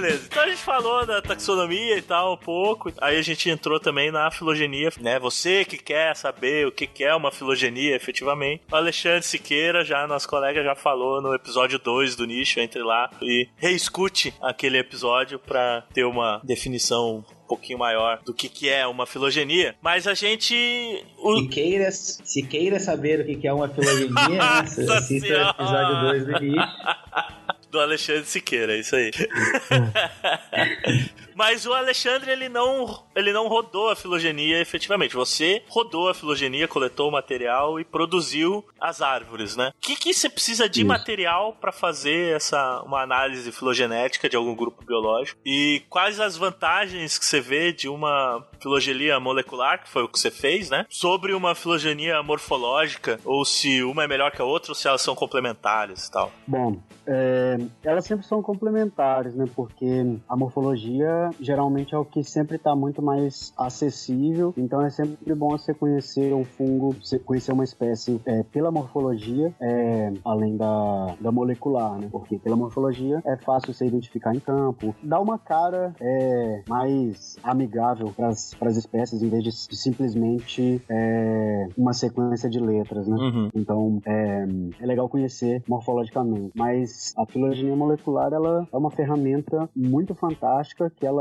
Beleza, 0.00 0.26
então 0.26 0.42
a 0.42 0.48
gente 0.48 0.60
falou 0.62 1.06
da 1.06 1.22
taxonomia 1.22 1.96
e 1.96 2.02
tal 2.02 2.34
um 2.34 2.36
pouco, 2.36 2.92
aí 3.00 3.16
a 3.16 3.22
gente 3.22 3.48
entrou 3.48 3.78
também 3.78 4.10
na 4.10 4.30
filogenia, 4.30 4.90
né? 5.00 5.18
Você 5.20 5.64
que 5.64 5.76
quer 5.78 6.16
saber 6.16 6.66
o 6.66 6.72
que 6.72 7.04
é 7.04 7.14
uma 7.14 7.30
filogenia 7.30 7.94
efetivamente, 7.94 8.62
o 8.70 8.74
Alexandre 8.76 9.22
Siqueira, 9.22 9.84
já 9.84 10.06
nosso 10.06 10.28
colega, 10.28 10.62
já 10.64 10.74
falou 10.74 11.22
no 11.22 11.32
episódio 11.34 11.78
2 11.78 12.16
do 12.16 12.24
nicho, 12.26 12.58
entre 12.60 12.82
lá 12.82 13.08
e 13.22 13.48
reescute 13.56 14.34
aquele 14.42 14.78
episódio 14.78 15.38
pra 15.38 15.84
ter 15.92 16.04
uma 16.04 16.40
definição 16.42 17.24
um 17.44 17.46
pouquinho 17.46 17.78
maior 17.78 18.20
do 18.24 18.32
que 18.34 18.48
que 18.48 18.68
é 18.70 18.86
uma 18.86 19.06
filogenia, 19.06 19.74
mas 19.82 20.06
a 20.08 20.14
gente... 20.14 21.04
o- 21.18 21.40
Se 21.42 21.48
queira, 21.48 21.90
se 21.92 22.42
queira 22.42 22.80
saber 22.80 23.20
o 23.20 23.24
que 23.26 23.36
que 23.36 23.46
é 23.46 23.52
uma 23.52 23.68
filogenia, 23.68 24.42
assista 24.60 25.46
o 25.46 25.50
episódio 25.50 26.00
2 26.00 26.26
do 26.26 26.40
nicho. 26.40 26.66
do 27.74 27.80
Alexandre 27.80 28.24
Siqueira, 28.24 28.74
é 28.74 28.78
isso 28.78 28.94
aí. 28.94 29.10
Mas 31.34 31.66
o 31.66 31.72
Alexandre, 31.72 32.30
ele 32.30 32.48
não, 32.48 33.02
ele 33.14 33.32
não 33.32 33.48
rodou 33.48 33.90
a 33.90 33.96
filogenia 33.96 34.60
efetivamente. 34.60 35.14
Você 35.14 35.62
rodou 35.68 36.08
a 36.08 36.14
filogenia, 36.14 36.68
coletou 36.68 37.08
o 37.08 37.12
material 37.12 37.78
e 37.80 37.84
produziu 37.84 38.64
as 38.80 39.00
árvores, 39.00 39.56
né? 39.56 39.72
O 39.76 39.80
que, 39.80 39.96
que 39.96 40.14
você 40.14 40.28
precisa 40.28 40.68
de 40.68 40.80
Isso. 40.80 40.88
material 40.88 41.56
para 41.60 41.72
fazer 41.72 42.36
essa 42.36 42.82
uma 42.82 43.02
análise 43.02 43.50
filogenética 43.52 44.28
de 44.28 44.36
algum 44.36 44.54
grupo 44.54 44.84
biológico? 44.84 45.40
E 45.44 45.82
quais 45.88 46.20
as 46.20 46.36
vantagens 46.36 47.18
que 47.18 47.24
você 47.24 47.40
vê 47.40 47.72
de 47.72 47.88
uma 47.88 48.46
filogenia 48.60 49.18
molecular, 49.20 49.82
que 49.82 49.88
foi 49.88 50.02
o 50.02 50.08
que 50.08 50.18
você 50.18 50.30
fez, 50.30 50.70
né? 50.70 50.86
Sobre 50.88 51.34
uma 51.34 51.54
filogenia 51.54 52.22
morfológica, 52.22 53.20
ou 53.24 53.44
se 53.44 53.82
uma 53.82 54.04
é 54.04 54.08
melhor 54.08 54.30
que 54.30 54.40
a 54.40 54.44
outra, 54.44 54.70
ou 54.70 54.74
se 54.74 54.88
elas 54.88 55.02
são 55.02 55.14
complementares 55.14 56.06
e 56.06 56.10
tal. 56.10 56.32
Bom, 56.46 56.80
é, 57.06 57.58
elas 57.82 58.04
sempre 58.04 58.26
são 58.26 58.42
complementares, 58.42 59.34
né? 59.34 59.46
Porque 59.54 59.86
a 60.28 60.36
morfologia 60.36 61.23
geralmente 61.40 61.94
é 61.94 61.98
o 61.98 62.04
que 62.04 62.22
sempre 62.22 62.56
está 62.56 62.74
muito 62.74 63.02
mais 63.02 63.52
acessível, 63.56 64.52
então 64.56 64.82
é 64.82 64.90
sempre 64.90 65.34
bom 65.34 65.50
você 65.50 65.74
conhecer 65.74 66.34
um 66.34 66.44
fungo, 66.44 66.94
conhecer 67.24 67.52
uma 67.52 67.64
espécie 67.64 68.20
é, 68.24 68.42
pela 68.42 68.70
morfologia, 68.70 69.54
é, 69.60 70.12
além 70.24 70.56
da, 70.56 71.14
da 71.20 71.32
molecular, 71.32 71.98
né? 71.98 72.08
Porque 72.10 72.38
pela 72.38 72.56
morfologia 72.56 73.22
é 73.24 73.36
fácil 73.36 73.72
você 73.72 73.86
identificar 73.86 74.34
em 74.34 74.40
campo, 74.40 74.94
dá 75.02 75.20
uma 75.20 75.38
cara 75.38 75.94
é, 76.00 76.62
mais 76.68 77.36
amigável 77.42 78.12
para 78.14 78.28
as 78.28 78.76
espécies 78.76 79.22
em 79.22 79.28
vez 79.28 79.42
de, 79.42 79.50
de 79.50 79.76
simplesmente 79.76 80.82
é, 80.88 81.68
uma 81.76 81.92
sequência 81.92 82.48
de 82.48 82.58
letras, 82.58 83.06
né? 83.06 83.16
Uhum. 83.16 83.50
Então 83.54 84.00
é, 84.06 84.46
é 84.80 84.86
legal 84.86 85.08
conhecer 85.08 85.62
morfologicamente, 85.68 86.52
mas 86.54 87.12
a 87.16 87.26
filogenia 87.26 87.74
molecular 87.76 88.32
ela 88.32 88.66
é 88.72 88.76
uma 88.76 88.90
ferramenta 88.90 89.68
muito 89.74 90.14
fantástica 90.14 90.90
que 90.94 91.06
ela 91.06 91.13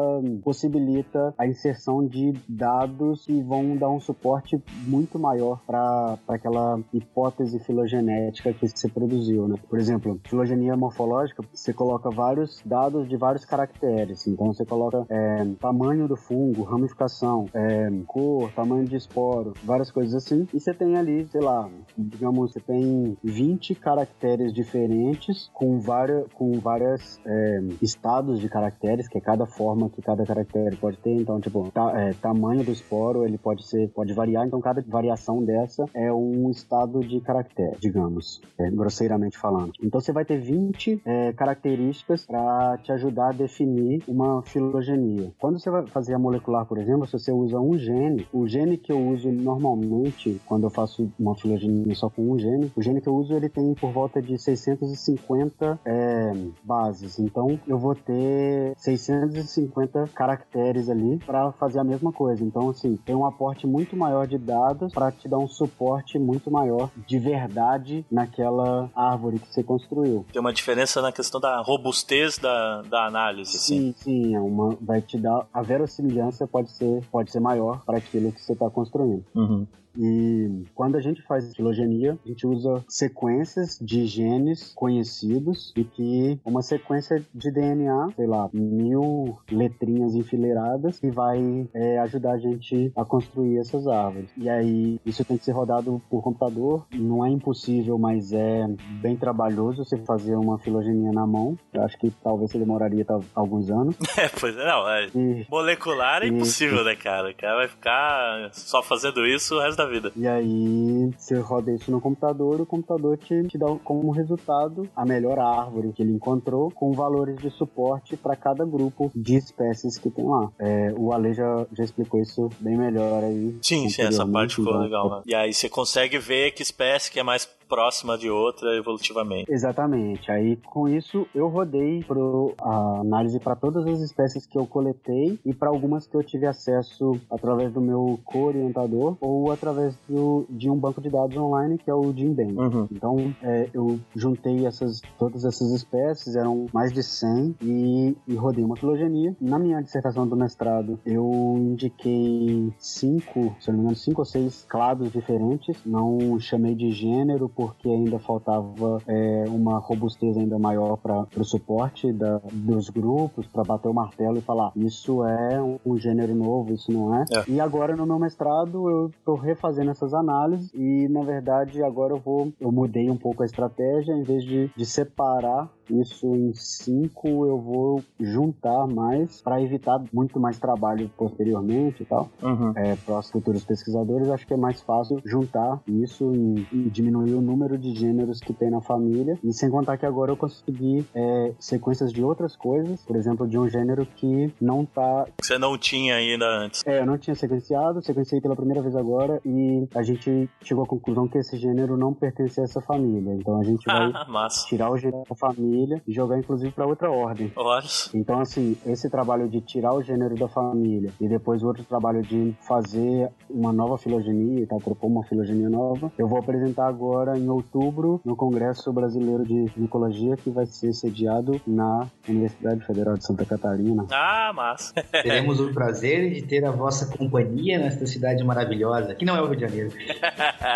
possibilita 0.43 1.33
a 1.37 1.47
inserção 1.47 2.05
de 2.05 2.33
dados 2.47 3.25
que 3.25 3.41
vão 3.41 3.75
dar 3.75 3.89
um 3.89 3.99
suporte 3.99 4.61
muito 4.85 5.19
maior 5.19 5.61
para 5.65 6.17
aquela 6.27 6.79
hipótese 6.93 7.59
filogenética 7.59 8.53
que 8.53 8.67
você 8.67 8.87
produziu, 8.87 9.47
né? 9.47 9.55
Por 9.69 9.79
exemplo, 9.79 10.19
filogenia 10.25 10.75
morfológica, 10.75 11.43
você 11.53 11.73
coloca 11.73 12.09
vários 12.09 12.61
dados 12.65 13.07
de 13.07 13.17
vários 13.17 13.45
caracteres. 13.45 14.27
Então 14.27 14.47
você 14.47 14.65
coloca 14.65 15.05
é, 15.09 15.45
tamanho 15.59 16.07
do 16.07 16.15
fungo, 16.15 16.63
ramificação, 16.63 17.45
é, 17.53 17.89
cor, 18.07 18.51
tamanho 18.51 18.85
de 18.85 18.95
esporo, 18.95 19.53
várias 19.63 19.91
coisas 19.91 20.15
assim. 20.15 20.47
E 20.53 20.59
você 20.59 20.73
tem 20.73 20.97
ali, 20.97 21.27
sei 21.31 21.41
lá, 21.41 21.69
digamos, 21.97 22.53
você 22.53 22.59
tem 22.59 23.17
20 23.23 23.75
caracteres 23.75 24.53
diferentes 24.53 25.49
com 25.53 25.79
várias, 25.79 26.31
com 26.33 26.53
várias 26.59 27.19
é, 27.25 27.61
estados 27.81 28.39
de 28.39 28.49
caracteres, 28.49 29.07
que 29.07 29.17
é 29.17 29.21
cada 29.21 29.45
forma 29.45 29.82
que 29.89 30.01
cada 30.01 30.25
caractere 30.25 30.75
pode 30.75 30.97
ter. 30.97 31.13
Então, 31.13 31.39
tipo, 31.39 31.69
ta, 31.71 31.91
é, 31.99 32.13
tamanho 32.13 32.63
do 32.63 32.71
esporo, 32.71 33.25
ele 33.25 33.37
pode 33.37 33.67
ser, 33.67 33.89
pode 33.89 34.13
variar. 34.13 34.45
Então, 34.45 34.59
cada 34.61 34.81
variação 34.81 35.43
dessa 35.43 35.85
é 35.93 36.11
um 36.11 36.49
estado 36.49 36.99
de 37.01 37.19
caractere, 37.21 37.77
digamos, 37.79 38.41
é, 38.57 38.69
grosseiramente 38.69 39.37
falando. 39.37 39.73
Então, 39.81 39.99
você 39.99 40.11
vai 40.11 40.25
ter 40.25 40.37
20 40.37 41.01
é, 41.05 41.33
características 41.33 42.25
para 42.25 42.77
te 42.77 42.91
ajudar 42.91 43.29
a 43.29 43.33
definir 43.33 44.03
uma 44.07 44.41
filogenia. 44.43 45.31
Quando 45.39 45.59
você 45.59 45.69
vai 45.69 45.85
fazer 45.87 46.13
a 46.13 46.19
molecular, 46.19 46.65
por 46.65 46.77
exemplo, 46.77 47.05
se 47.05 47.13
você 47.13 47.31
usa 47.31 47.59
um 47.59 47.77
gene, 47.77 48.27
o 48.33 48.47
gene 48.47 48.77
que 48.77 48.91
eu 48.91 48.99
uso 48.99 49.31
normalmente, 49.31 50.39
quando 50.45 50.63
eu 50.63 50.69
faço 50.69 51.11
uma 51.19 51.35
filogenia 51.35 51.95
só 51.95 52.09
com 52.09 52.31
um 52.31 52.39
gene, 52.39 52.71
o 52.75 52.81
gene 52.81 53.01
que 53.01 53.09
eu 53.09 53.15
uso 53.15 53.33
ele 53.33 53.49
tem 53.49 53.73
por 53.73 53.91
volta 53.91 54.21
de 54.21 54.37
650 54.37 55.79
é, 55.85 56.31
bases. 56.63 57.19
Então, 57.19 57.59
eu 57.67 57.77
vou 57.77 57.95
ter 57.95 58.73
650 58.77 59.72
caracteres 60.13 60.89
ali 60.89 61.17
para 61.25 61.51
fazer 61.53 61.79
a 61.79 61.83
mesma 61.83 62.11
coisa. 62.11 62.43
Então, 62.43 62.69
assim, 62.69 62.97
tem 62.97 63.15
um 63.15 63.25
aporte 63.25 63.65
muito 63.65 63.95
maior 63.95 64.27
de 64.27 64.37
dados 64.37 64.93
para 64.93 65.11
te 65.11 65.27
dar 65.27 65.37
um 65.37 65.47
suporte 65.47 66.17
muito 66.19 66.51
maior 66.51 66.89
de 67.07 67.19
verdade 67.19 68.05
naquela 68.11 68.89
árvore 68.95 69.39
que 69.39 69.47
você 69.51 69.63
construiu. 69.63 70.25
Tem 70.31 70.39
uma 70.39 70.53
diferença 70.53 71.01
na 71.01 71.11
questão 71.11 71.39
da 71.39 71.61
robustez 71.61 72.37
da, 72.37 72.81
da 72.83 73.05
análise, 73.05 73.57
sim. 73.57 73.73
Sim, 73.73 73.95
sim, 73.97 74.35
é 74.35 74.39
uma, 74.39 74.77
vai 74.81 75.01
te 75.01 75.17
dar 75.17 75.47
a 75.53 75.61
verossimilhança 75.61 76.47
pode 76.47 76.71
ser 76.71 77.03
pode 77.11 77.31
ser 77.31 77.39
maior 77.39 77.83
para 77.85 77.97
aquilo 77.97 78.31
que 78.31 78.41
você 78.41 78.53
está 78.53 78.69
construindo. 78.69 79.23
Uhum. 79.35 79.67
E 79.97 80.63
quando 80.73 80.95
a 80.95 81.01
gente 81.01 81.21
faz 81.23 81.55
filogenia, 81.55 82.17
a 82.23 82.27
gente 82.27 82.45
usa 82.47 82.83
sequências 82.87 83.77
de 83.81 84.05
genes 84.05 84.73
conhecidos 84.75 85.73
e 85.75 85.83
que 85.83 86.39
uma 86.45 86.61
sequência 86.61 87.23
de 87.33 87.51
DNA, 87.51 88.09
sei 88.15 88.27
lá, 88.27 88.49
mil 88.53 89.37
letrinhas 89.51 90.15
enfileiradas, 90.15 90.99
que 90.99 91.11
vai 91.11 91.67
é, 91.73 91.99
ajudar 91.99 92.33
a 92.33 92.37
gente 92.37 92.91
a 92.95 93.05
construir 93.05 93.57
essas 93.57 93.87
árvores. 93.87 94.29
E 94.37 94.49
aí, 94.49 94.99
isso 95.05 95.23
tem 95.25 95.37
que 95.37 95.45
ser 95.45 95.51
rodado 95.51 96.01
por 96.09 96.21
computador. 96.21 96.85
Não 96.93 97.25
é 97.25 97.29
impossível, 97.29 97.97
mas 97.97 98.33
é 98.33 98.65
bem 99.01 99.15
trabalhoso 99.15 99.83
você 99.83 99.97
fazer 99.97 100.35
uma 100.35 100.59
filogenia 100.59 101.11
na 101.11 101.25
mão. 101.25 101.57
Eu 101.73 101.83
acho 101.83 101.97
que 101.97 102.11
talvez 102.23 102.51
você 102.51 102.57
demoraria 102.57 103.05
alguns 103.35 103.69
anos. 103.69 103.95
É, 104.15 104.29
pois 104.29 104.55
é, 104.55 104.65
não. 104.65 104.87
É, 104.87 105.07
e, 105.15 105.45
molecular 105.49 106.21
é 106.21 106.27
impossível, 106.27 106.81
e, 106.81 106.85
né, 106.85 106.95
cara? 106.95 107.31
O 107.31 107.35
cara 107.35 107.55
vai 107.55 107.67
ficar 107.67 108.49
só 108.53 108.81
fazendo 108.81 109.25
isso 109.25 109.55
o 109.55 109.59
resto 109.59 109.77
da 109.77 109.82
da 109.83 109.91
vida. 109.91 110.11
E 110.15 110.27
aí, 110.27 111.11
você 111.17 111.37
roda 111.39 111.71
isso 111.71 111.91
no 111.91 111.99
computador, 111.99 112.61
o 112.61 112.65
computador 112.65 113.17
te, 113.17 113.43
te 113.47 113.57
dá 113.57 113.67
como 113.83 114.11
resultado 114.11 114.87
a 114.95 115.05
melhor 115.05 115.39
árvore 115.39 115.91
que 115.93 116.01
ele 116.01 116.13
encontrou, 116.13 116.71
com 116.71 116.91
valores 116.93 117.37
de 117.37 117.49
suporte 117.49 118.15
para 118.17 118.35
cada 118.35 118.65
grupo 118.65 119.11
de 119.15 119.35
espécies 119.35 119.97
que 119.97 120.09
tem 120.09 120.25
lá. 120.25 120.49
É, 120.59 120.93
o 120.97 121.11
Ale 121.11 121.33
já, 121.33 121.65
já 121.73 121.83
explicou 121.83 122.21
isso 122.21 122.49
bem 122.59 122.77
melhor 122.77 123.23
aí. 123.23 123.57
Sim, 123.61 123.89
sim, 123.89 124.03
essa 124.03 124.25
parte 124.25 124.55
ficou 124.55 124.77
legal. 124.77 125.09
Né? 125.09 125.21
E 125.27 125.35
aí 125.35 125.53
você 125.53 125.69
consegue 125.69 126.17
ver 126.17 126.51
que 126.51 126.61
espécie 126.61 127.11
que 127.11 127.19
é 127.19 127.23
mais 127.23 127.47
próxima 127.73 128.15
de 128.19 128.29
outra 128.29 128.77
evolutivamente. 128.77 129.51
Exatamente. 129.51 130.31
Aí 130.31 130.57
com 130.57 130.87
isso 130.87 131.25
eu 131.33 131.47
rodei 131.47 132.03
pro, 132.03 132.53
a 132.61 132.99
análise 132.99 133.39
para 133.39 133.55
todas 133.55 133.87
as 133.87 133.99
espécies 133.99 134.45
que 134.45 134.59
eu 134.59 134.67
coletei 134.67 135.39
e 135.43 135.55
para 135.55 135.69
algumas 135.69 136.05
que 136.05 136.15
eu 136.15 136.23
tive 136.23 136.45
acesso 136.45 137.19
através 137.31 137.73
do 137.73 137.81
meu 137.81 138.19
co-orientador 138.23 139.17
ou 139.19 139.51
através 139.51 139.95
do, 140.07 140.45
de 140.47 140.69
um 140.69 140.77
banco 140.77 141.01
de 141.01 141.09
dados 141.09 141.35
online 141.35 141.79
que 141.79 141.89
é 141.89 141.95
o 141.95 142.13
Jinbang. 142.13 142.53
Uhum. 142.53 142.87
Então 142.91 143.33
é, 143.41 143.67
eu 143.73 143.99
juntei 144.15 144.67
essas 144.67 145.01
todas 145.17 145.43
essas 145.43 145.71
espécies, 145.71 146.35
eram 146.35 146.67
mais 146.71 146.93
de 146.93 147.01
100 147.01 147.55
e, 147.59 148.15
e 148.27 148.35
rodei 148.35 148.63
uma 148.63 148.75
filogenia. 148.75 149.35
Na 149.41 149.57
minha 149.57 149.81
dissertação 149.81 150.27
do 150.27 150.35
mestrado 150.35 150.99
eu 151.03 151.55
indiquei 151.57 152.71
cinco, 152.77 153.55
se 153.59 153.69
não 153.69 153.77
me 153.77 153.81
engano, 153.81 153.95
cinco 153.95 154.21
ou 154.21 154.25
seis 154.25 154.63
clados 154.69 155.11
diferentes. 155.11 155.75
Não 155.83 156.39
chamei 156.39 156.75
de 156.75 156.91
gênero 156.91 157.49
porque 157.63 157.87
ainda 157.87 158.19
faltava 158.19 158.97
é, 159.07 159.45
uma 159.47 159.79
robustez 159.79 160.35
ainda 160.35 160.59
maior 160.59 160.97
para 160.97 161.25
o 161.37 161.43
suporte 161.45 162.11
da, 162.11 162.41
dos 162.51 162.89
grupos, 162.89 163.47
para 163.47 163.63
bater 163.63 163.87
o 163.87 163.93
martelo 163.93 164.37
e 164.37 164.41
falar 164.41 164.73
isso 164.75 165.23
é 165.23 165.61
um, 165.61 165.79
um 165.85 165.97
gênero 165.97 166.35
novo, 166.35 166.73
isso 166.73 166.91
não 166.91 167.15
é. 167.15 167.23
é. 167.31 167.43
E 167.47 167.61
agora 167.61 167.95
no 167.95 168.05
meu 168.05 168.19
mestrado 168.19 168.89
eu 168.89 169.07
estou 169.07 169.35
refazendo 169.35 169.91
essas 169.91 170.13
análises 170.13 170.71
e 170.73 171.07
na 171.07 171.21
verdade 171.21 171.81
agora 171.81 172.13
eu 172.13 172.19
vou, 172.19 172.51
eu 172.59 172.71
mudei 172.71 173.09
um 173.09 173.17
pouco 173.17 173.43
a 173.43 173.45
estratégia, 173.45 174.13
em 174.13 174.23
vez 174.23 174.43
de, 174.43 174.69
de 174.75 174.85
separar 174.85 175.69
isso 175.89 176.27
em 176.35 176.53
cinco 176.53 177.45
eu 177.45 177.59
vou 177.59 178.03
juntar 178.19 178.87
mais 178.87 179.41
para 179.41 179.61
evitar 179.61 180.01
muito 180.13 180.39
mais 180.39 180.57
trabalho 180.57 181.09
posteriormente 181.17 182.03
e 182.03 182.05
tal. 182.05 182.29
Uhum. 182.41 182.73
É, 182.75 182.95
para 182.95 183.19
os 183.19 183.29
futuros 183.29 183.63
pesquisadores, 183.63 184.29
acho 184.29 184.47
que 184.47 184.53
é 184.53 184.57
mais 184.57 184.81
fácil 184.81 185.19
juntar 185.25 185.81
isso 185.87 186.31
e, 186.33 186.67
e, 186.71 186.89
diminuir 186.89 187.33
o 187.33 187.41
número 187.43 187.77
de 187.77 187.93
gêneros 187.93 188.39
que 188.39 188.53
tem 188.53 188.69
na 188.69 188.81
família. 188.81 189.37
E 189.43 189.53
sem 189.53 189.69
contar 189.69 189.97
que 189.97 190.05
agora 190.05 190.31
eu 190.31 190.37
consegui 190.37 191.05
é, 191.13 191.53
sequências 191.59 192.11
de 192.11 192.23
outras 192.23 192.55
coisas, 192.55 193.01
por 193.05 193.15
exemplo, 193.15 193.47
de 193.47 193.57
um 193.57 193.67
gênero 193.69 194.05
que 194.05 194.53
não 194.59 194.85
tá. 194.85 195.25
Você 195.41 195.57
não 195.57 195.77
tinha 195.77 196.15
ainda 196.15 196.45
antes. 196.45 196.81
É, 196.85 196.99
eu 196.99 197.05
não 197.05 197.17
tinha 197.17 197.35
sequenciado, 197.35 198.03
sequenciei 198.03 198.41
pela 198.41 198.55
primeira 198.55 198.81
vez 198.81 198.95
agora 198.95 199.39
e 199.45 199.87
a 199.95 200.03
gente 200.03 200.49
chegou 200.63 200.83
à 200.83 200.87
conclusão 200.87 201.27
que 201.27 201.37
esse 201.37 201.57
gênero 201.57 201.97
não 201.97 202.13
pertence 202.13 202.59
a 202.59 202.63
essa 202.63 202.81
família. 202.81 203.33
Então 203.33 203.59
a 203.59 203.63
gente 203.63 203.85
vai 203.85 204.11
tirar 204.67 204.91
o 204.91 204.97
gênero 204.97 205.23
da 205.29 205.35
família 205.35 205.53
família 205.53 206.01
e 206.07 206.13
jogar 206.13 206.37
inclusive 206.37 206.71
para 206.71 206.85
outra 206.85 207.11
ordem. 207.11 207.51
Olha. 207.55 207.83
Então, 208.13 208.39
assim, 208.39 208.77
esse 208.85 209.09
trabalho 209.09 209.47
de 209.47 209.61
tirar 209.61 209.93
o 209.93 210.01
gênero 210.01 210.35
da 210.35 210.47
família 210.47 211.11
e 211.19 211.27
depois 211.27 211.63
o 211.63 211.67
outro 211.67 211.83
trabalho 211.83 212.21
de 212.21 212.55
fazer 212.61 213.29
uma 213.49 213.71
nova 213.71 213.97
filogenia, 213.97 214.65
tá? 214.67 214.77
propor 214.77 215.07
uma 215.07 215.23
filogenia 215.23 215.69
nova, 215.69 216.11
eu 216.17 216.27
vou 216.27 216.39
apresentar 216.39 216.87
agora 216.87 217.32
em 217.37 217.49
outubro 217.49 218.21
no 218.23 218.35
Congresso 218.35 218.91
Brasileiro 218.91 219.45
de 219.45 219.71
Micologia, 219.75 220.35
que 220.37 220.49
vai 220.49 220.65
ser 220.65 220.93
sediado 220.93 221.59
na 221.65 222.07
Universidade 222.27 222.85
Federal 222.85 223.17
de 223.17 223.25
Santa 223.25 223.45
Catarina. 223.45 224.05
Ah, 224.11 224.51
massa! 224.53 224.93
Teremos 225.11 225.59
o 225.59 225.73
prazer 225.73 226.33
de 226.33 226.41
ter 226.41 226.65
a 226.65 226.71
vossa 226.71 227.05
companhia 227.17 227.79
nesta 227.79 228.05
cidade 228.05 228.43
maravilhosa, 228.43 229.15
que 229.15 229.25
não 229.25 229.35
é 229.35 229.41
o 229.41 229.47
Rio 229.47 229.55
de 229.55 229.61
Janeiro. 229.61 229.91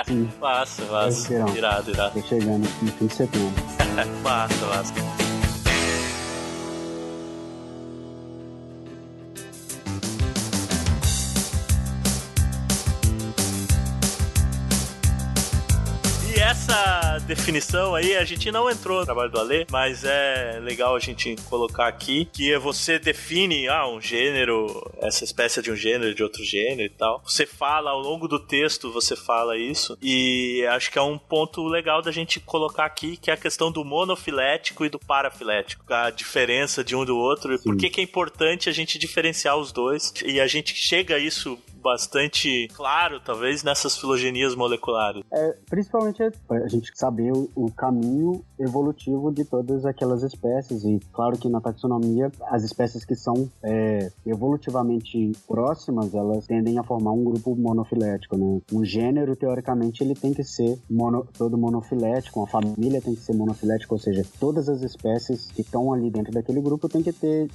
Sim. 0.05 0.29
Massa, 0.39 0.85
massa. 0.85 1.33
Irado, 1.33 1.91
irado. 1.91 2.13
Tô 2.13 2.27
chegando 2.27 2.59
no 2.59 2.91
fim 2.91 3.07
de 3.07 3.13
setembro. 3.13 3.63
massa, 4.23 4.65
massa. 4.65 5.16
Definição 17.27 17.93
aí, 17.93 18.15
a 18.15 18.23
gente 18.23 18.49
não 18.51 18.69
entrou 18.69 18.99
no 18.99 19.05
trabalho 19.05 19.29
do 19.29 19.39
Alê, 19.39 19.67
mas 19.69 20.05
é 20.05 20.59
legal 20.61 20.95
a 20.95 20.99
gente 20.99 21.35
colocar 21.49 21.87
aqui 21.87 22.25
que 22.31 22.57
você 22.57 22.97
define 22.97 23.67
ah, 23.67 23.85
um 23.87 23.99
gênero, 23.99 24.89
essa 25.01 25.25
espécie 25.25 25.61
de 25.61 25.69
um 25.69 25.75
gênero, 25.75 26.15
de 26.15 26.23
outro 26.23 26.43
gênero 26.43 26.83
e 26.83 26.89
tal. 26.89 27.21
Você 27.25 27.45
fala 27.45 27.91
ao 27.91 27.99
longo 27.99 28.27
do 28.29 28.39
texto, 28.39 28.91
você 28.91 29.15
fala 29.15 29.57
isso. 29.57 29.97
E 30.01 30.65
acho 30.71 30.89
que 30.89 30.97
é 30.97 31.01
um 31.01 31.17
ponto 31.17 31.67
legal 31.67 32.01
da 32.01 32.11
gente 32.11 32.39
colocar 32.39 32.85
aqui, 32.85 33.17
que 33.17 33.29
é 33.29 33.33
a 33.33 33.37
questão 33.37 33.71
do 33.71 33.83
monofilético 33.83 34.85
e 34.85 34.89
do 34.89 34.97
parafilético. 34.97 35.83
A 35.93 36.09
diferença 36.09 36.81
de 36.81 36.95
um 36.95 37.03
do 37.03 37.17
outro. 37.17 37.53
E 37.53 37.59
por 37.59 37.75
que, 37.75 37.89
que 37.89 37.99
é 37.99 38.03
importante 38.03 38.69
a 38.69 38.71
gente 38.71 38.97
diferenciar 38.97 39.57
os 39.57 39.73
dois. 39.73 40.13
E 40.25 40.39
a 40.39 40.47
gente 40.47 40.73
chega 40.73 41.15
a 41.15 41.19
isso 41.19 41.59
bastante 41.87 42.67
claro, 42.75 43.21
talvez, 43.21 43.63
nessas 43.63 43.97
filogenias 43.97 44.53
moleculares. 44.53 45.23
É, 45.31 45.55
principalmente 45.69 46.21
a 46.21 46.67
gente 46.67 46.91
saber 46.93 47.31
o, 47.31 47.49
o, 47.55 47.71
caminho 47.71 48.43
evolutivo 48.59 49.31
de 49.31 49.45
todas 49.45 49.85
aquelas 49.85 50.21
espécies. 50.21 50.83
E 50.83 50.99
claro 51.13 51.37
que 51.37 51.47
na 51.47 51.61
taxonomia, 51.61 52.29
as 52.49 52.65
espécies 52.65 53.05
que 53.05 53.15
são 53.15 53.49
é, 53.63 54.11
evolutivamente 54.25 55.31
próximas, 55.47 56.13
elas 56.13 56.45
tendem 56.45 56.77
a 56.77 56.83
formar 56.83 57.11
um 57.13 57.23
grupo 57.23 57.55
monofilético, 57.55 58.35
né? 58.35 58.59
Um 58.73 58.83
gênero, 58.83 59.33
teoricamente, 59.37 60.03
ele 60.03 60.13
tem 60.13 60.33
que 60.33 60.43
ser 60.43 60.77
mono, 60.89 61.25
todo 61.37 61.57
monofilético, 61.57 62.41
uma 62.41 62.47
família 62.47 63.01
tem 63.01 63.15
que 63.15 63.21
ser 63.21 63.33
monofilética, 63.33 63.93
ou 63.93 63.99
seja, 63.99 64.25
todas 64.41 64.67
as 64.67 64.81
espécies 64.81 65.49
que 65.51 65.61
estão 65.61 65.93
ali 65.93 66.09
dentro 66.09 66.33
daquele 66.33 66.59
grupo 66.59 66.89
tem 66.89 67.01
que 67.01 67.13
ter, 67.13 67.49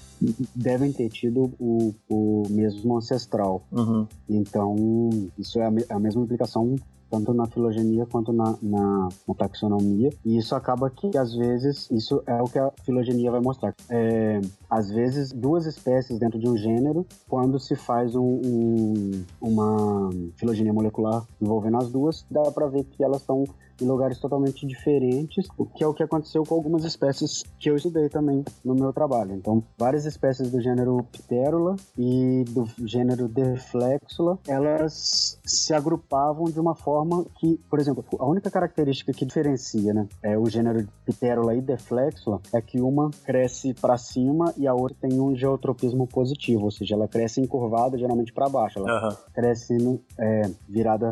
devem 0.55 0.91
ter 0.91 1.11
tido 1.11 1.53
o, 1.61 1.95
o 2.09 2.45
mesmo 2.49 2.97
ancestral. 2.97 3.67
Uhum. 3.71 4.07
Então, 4.29 5.11
isso 5.39 5.59
é 5.59 5.67
a, 5.67 5.71
me 5.71 5.85
a 5.89 5.99
mesma 5.99 6.23
implicação 6.23 6.77
tanto 7.13 7.35
na 7.35 7.47
filogenia 7.47 8.07
quanto 8.07 8.33
na, 8.33 8.57
na, 8.63 9.09
na, 9.29 9.35
taxonomia. 9.35 10.09
E 10.25 10.39
isso 10.39 10.55
acaba 10.55 10.89
que, 10.89 11.19
às 11.19 11.35
vezes, 11.35 11.91
isso 11.91 12.23
é 12.27 12.41
o 12.41 12.47
que 12.47 12.59
a 12.59 12.73
filogenia 12.87 13.31
vai 13.31 13.41
mostrar. 13.41 13.75
É, 13.91 14.41
às 14.71 14.91
vezes, 14.91 15.31
duas 15.31 15.67
espécies 15.67 16.19
dentro 16.19 16.39
de 16.39 16.49
um 16.49 16.57
gênero, 16.57 17.07
quando 17.29 17.61
se 17.61 17.77
faz 17.77 18.17
um, 18.17 18.41
um, 18.43 19.25
uma 19.43 20.09
filogenia 20.37 20.73
molecular 20.73 21.23
envolvendo 21.39 21.77
as 21.77 21.91
duas, 21.91 22.25
dá 22.31 22.51
para 22.51 22.67
ver 22.67 22.85
que 22.85 23.05
elas 23.05 23.21
estão 23.21 23.45
em 23.83 23.87
lugares 23.87 24.19
totalmente 24.19 24.67
diferentes, 24.67 25.47
o 25.59 25.67
que 25.67 25.83
é 25.83 25.87
o 25.87 25.93
que 25.93 26.03
aconteceu 26.03 26.45
com 26.45 26.55
algumas 26.55 26.85
espécies 26.85 27.43
que 27.59 27.69
eu 27.69 27.77
estudei 27.77 28.09
também 28.09 28.45
no 28.65 28.75
meu 28.75 28.93
trabalho. 28.93 29.35
Então, 29.35 29.63
várias 29.77 30.07
espécies 30.07 30.51
do 30.51 30.61
gênero 30.61 31.05
Pterula 31.11 31.77
e 31.99 32.45
do 32.49 32.67
gênero 32.87 33.29
Deflexula, 33.29 34.39
elas 34.47 35.39
se 35.45 35.75
agrupavam 35.75 36.45
de 36.45 36.61
uma 36.61 36.75
forma 36.75 37.02
que, 37.39 37.59
por 37.69 37.79
exemplo, 37.79 38.05
a 38.19 38.27
única 38.27 38.51
característica 38.51 39.13
que 39.13 39.25
diferencia 39.25 39.93
né, 39.93 40.07
é 40.23 40.39
o 40.39 40.49
gênero 40.49 40.87
Pterula 41.05 41.55
e 41.55 41.61
Deflexula 41.61 42.41
é 42.53 42.61
que 42.61 42.81
uma 42.81 43.11
cresce 43.25 43.75
para 43.75 43.97
cima 43.99 44.53
e 44.57 44.67
a 44.67 44.75
outra 44.75 44.97
tem 45.09 45.21
um 45.21 45.35
geotropismo 45.35 46.07
positivo, 46.07 46.65
ou 46.65 46.71
seja, 46.71 46.95
ela 46.95 47.09
cresce 47.09 47.41
encurvada 47.41 47.99
geralmente 47.99 48.33
para 48.33 48.49
baixo, 48.49 48.79
ela 48.79 49.09
uhum. 49.09 49.17
cresce 49.33 49.77
é, 50.19 50.43
virada 50.69 51.11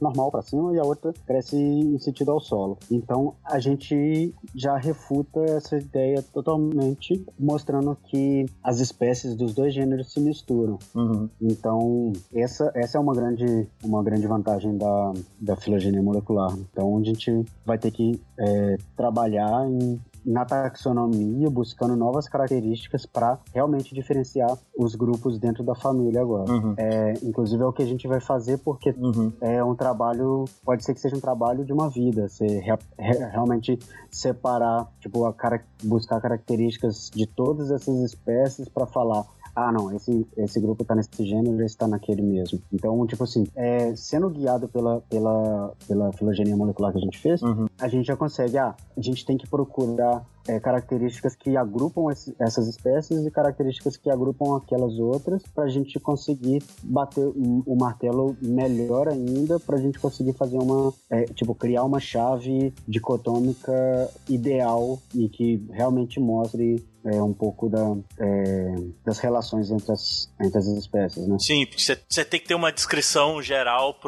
normal 0.00 0.30
para 0.30 0.42
cima 0.42 0.74
e 0.74 0.78
a 0.78 0.84
outra 0.84 1.12
cresce 1.26 1.56
em 1.56 1.98
sentido 1.98 2.30
ao 2.30 2.40
solo. 2.40 2.78
Então 2.90 3.34
a 3.44 3.58
gente 3.58 4.34
já 4.54 4.76
refuta 4.76 5.40
essa 5.40 5.76
ideia 5.76 6.22
totalmente, 6.22 7.24
mostrando 7.38 7.96
que 8.04 8.46
as 8.62 8.80
espécies 8.80 9.34
dos 9.34 9.54
dois 9.54 9.74
gêneros 9.74 10.12
se 10.12 10.20
misturam. 10.20 10.78
Uhum. 10.94 11.28
Então 11.40 12.12
essa, 12.32 12.70
essa 12.74 12.98
é 12.98 13.00
uma 13.00 13.14
grande, 13.14 13.68
uma 13.82 14.02
grande 14.02 14.26
vantagem 14.26 14.76
da, 14.76 15.12
da 15.38 15.56
filogenia 15.56 16.02
molecular. 16.02 16.52
Então 16.58 16.96
a 16.96 17.02
gente 17.02 17.44
vai 17.64 17.78
ter 17.78 17.90
que 17.90 18.20
é, 18.38 18.76
trabalhar 18.96 19.68
em 19.68 20.00
na 20.24 20.44
taxonomia, 20.44 21.48
buscando 21.48 21.96
novas 21.96 22.28
características 22.28 23.06
para 23.06 23.38
realmente 23.54 23.94
diferenciar 23.94 24.56
os 24.76 24.94
grupos 24.94 25.38
dentro 25.38 25.64
da 25.64 25.74
família 25.74 26.20
agora. 26.20 26.50
Uhum. 26.50 26.74
É, 26.76 27.14
inclusive 27.22 27.62
é 27.62 27.66
o 27.66 27.72
que 27.72 27.82
a 27.82 27.86
gente 27.86 28.06
vai 28.06 28.20
fazer 28.20 28.58
porque 28.58 28.90
uhum. 28.90 29.32
é 29.40 29.62
um 29.64 29.74
trabalho, 29.74 30.44
pode 30.64 30.84
ser 30.84 30.94
que 30.94 31.00
seja 31.00 31.16
um 31.16 31.20
trabalho 31.20 31.64
de 31.64 31.72
uma 31.72 31.88
vida, 31.88 32.28
você 32.28 32.46
re, 32.46 32.76
re, 32.98 33.18
realmente 33.30 33.78
separar, 34.10 34.90
tipo, 35.00 35.24
a 35.24 35.32
cara, 35.32 35.64
buscar 35.82 36.20
características 36.20 37.10
de 37.14 37.26
todas 37.26 37.70
essas 37.70 37.98
espécies 38.00 38.68
para 38.68 38.86
falar 38.86 39.24
ah, 39.68 39.72
não, 39.72 39.94
esse, 39.94 40.26
esse 40.36 40.60
grupo 40.60 40.84
tá 40.84 40.94
nesse 40.94 41.24
gênero, 41.24 41.62
esse 41.62 41.76
tá 41.76 41.86
naquele 41.86 42.22
mesmo. 42.22 42.60
Então, 42.72 43.06
tipo 43.06 43.24
assim, 43.24 43.46
é, 43.54 43.94
sendo 43.96 44.30
guiado 44.30 44.68
pela, 44.68 45.00
pela, 45.02 45.72
pela 45.86 46.12
filogenia 46.12 46.56
molecular 46.56 46.92
que 46.92 46.98
a 46.98 47.02
gente 47.02 47.18
fez, 47.18 47.42
uhum. 47.42 47.66
a 47.78 47.88
gente 47.88 48.06
já 48.06 48.16
consegue, 48.16 48.58
ah, 48.58 48.74
a 48.96 49.00
gente 49.00 49.24
tem 49.24 49.36
que 49.36 49.48
procurar 49.48 50.24
é, 50.48 50.58
características 50.58 51.36
que 51.36 51.56
agrupam 51.56 52.10
esse, 52.10 52.34
essas 52.38 52.66
espécies 52.66 53.24
e 53.24 53.30
características 53.30 53.96
que 53.96 54.10
agrupam 54.10 54.56
aquelas 54.56 54.98
outras 54.98 55.42
para 55.54 55.64
a 55.64 55.68
gente 55.68 55.98
conseguir 56.00 56.62
bater 56.82 57.24
o, 57.24 57.62
o, 57.66 57.76
martelo 57.76 58.36
melhor 58.40 59.08
ainda 59.08 59.60
para 59.60 59.76
a 59.76 59.80
gente 59.80 59.98
conseguir 59.98 60.32
fazer 60.32 60.58
uma 60.58 60.92
é, 61.08 61.24
tipo 61.24 61.54
criar 61.54 61.84
uma 61.84 62.00
chave 62.00 62.72
dicotômica 62.88 64.10
ideal 64.28 64.98
e 65.14 65.28
que 65.28 65.64
realmente 65.70 66.18
mostre 66.18 66.84
é, 67.04 67.22
um 67.22 67.32
pouco 67.32 67.68
da, 67.68 67.96
é, 68.18 68.74
das 69.04 69.18
relações 69.18 69.70
entre 69.70 69.92
as, 69.92 70.30
entre 70.40 70.58
as 70.58 70.66
espécies, 70.66 71.26
né? 71.26 71.36
Sim, 71.38 71.66
porque 71.66 71.82
você 71.82 72.24
tem 72.24 72.40
que 72.40 72.48
ter 72.48 72.54
uma 72.54 72.72
descrição 72.72 73.42
geral 73.42 73.98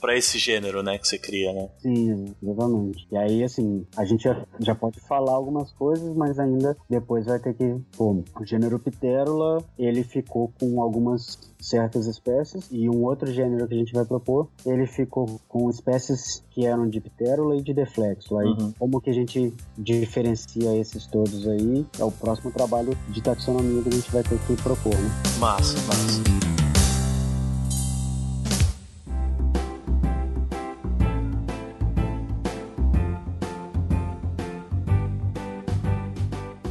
para 0.00 0.16
esse 0.16 0.38
gênero, 0.38 0.82
né, 0.82 0.98
que 0.98 1.06
você 1.06 1.18
cria, 1.18 1.52
né? 1.52 1.68
Sim, 1.78 2.34
exatamente. 2.42 3.06
E 3.10 3.16
aí, 3.16 3.42
assim, 3.42 3.86
a 3.96 4.04
gente 4.04 4.24
já, 4.24 4.44
já 4.58 4.74
pode 4.74 5.00
falar 5.00 5.32
algumas 5.32 5.72
coisas, 5.72 6.14
mas 6.16 6.38
ainda 6.38 6.76
depois 6.88 7.26
vai 7.26 7.38
ter 7.38 7.54
que, 7.54 7.76
pô, 7.96 8.22
o 8.38 8.44
gênero 8.44 8.78
Pterula, 8.78 9.62
ele 9.78 10.02
ficou 10.02 10.52
com 10.58 10.80
algumas 10.80 11.49
certas 11.60 12.06
espécies 12.06 12.68
e 12.70 12.88
um 12.88 13.02
outro 13.04 13.30
gênero 13.30 13.66
que 13.66 13.74
a 13.74 13.78
gente 13.78 13.92
vai 13.92 14.04
propor, 14.04 14.48
ele 14.64 14.86
ficou 14.86 15.40
com 15.48 15.68
espécies 15.68 16.42
que 16.50 16.66
eram 16.66 16.88
de 16.88 17.00
Pterula 17.00 17.56
e 17.56 17.62
de 17.62 17.72
Deflexo. 17.72 18.36
Aí, 18.38 18.48
uhum. 18.48 18.72
como 18.78 19.00
que 19.00 19.10
a 19.10 19.14
gente 19.14 19.52
diferencia 19.76 20.76
esses 20.76 21.06
todos 21.06 21.46
aí, 21.46 21.86
é 21.98 22.04
o 22.04 22.10
próximo 22.10 22.50
trabalho 22.50 22.96
de 23.08 23.22
taxonomia 23.22 23.82
que 23.82 23.88
a 23.88 23.92
gente 23.92 24.10
vai 24.10 24.22
ter 24.22 24.38
que 24.46 24.56
propor, 24.62 24.94
né? 24.94 25.10
Massa, 25.38 25.76
massa. 25.86 26.59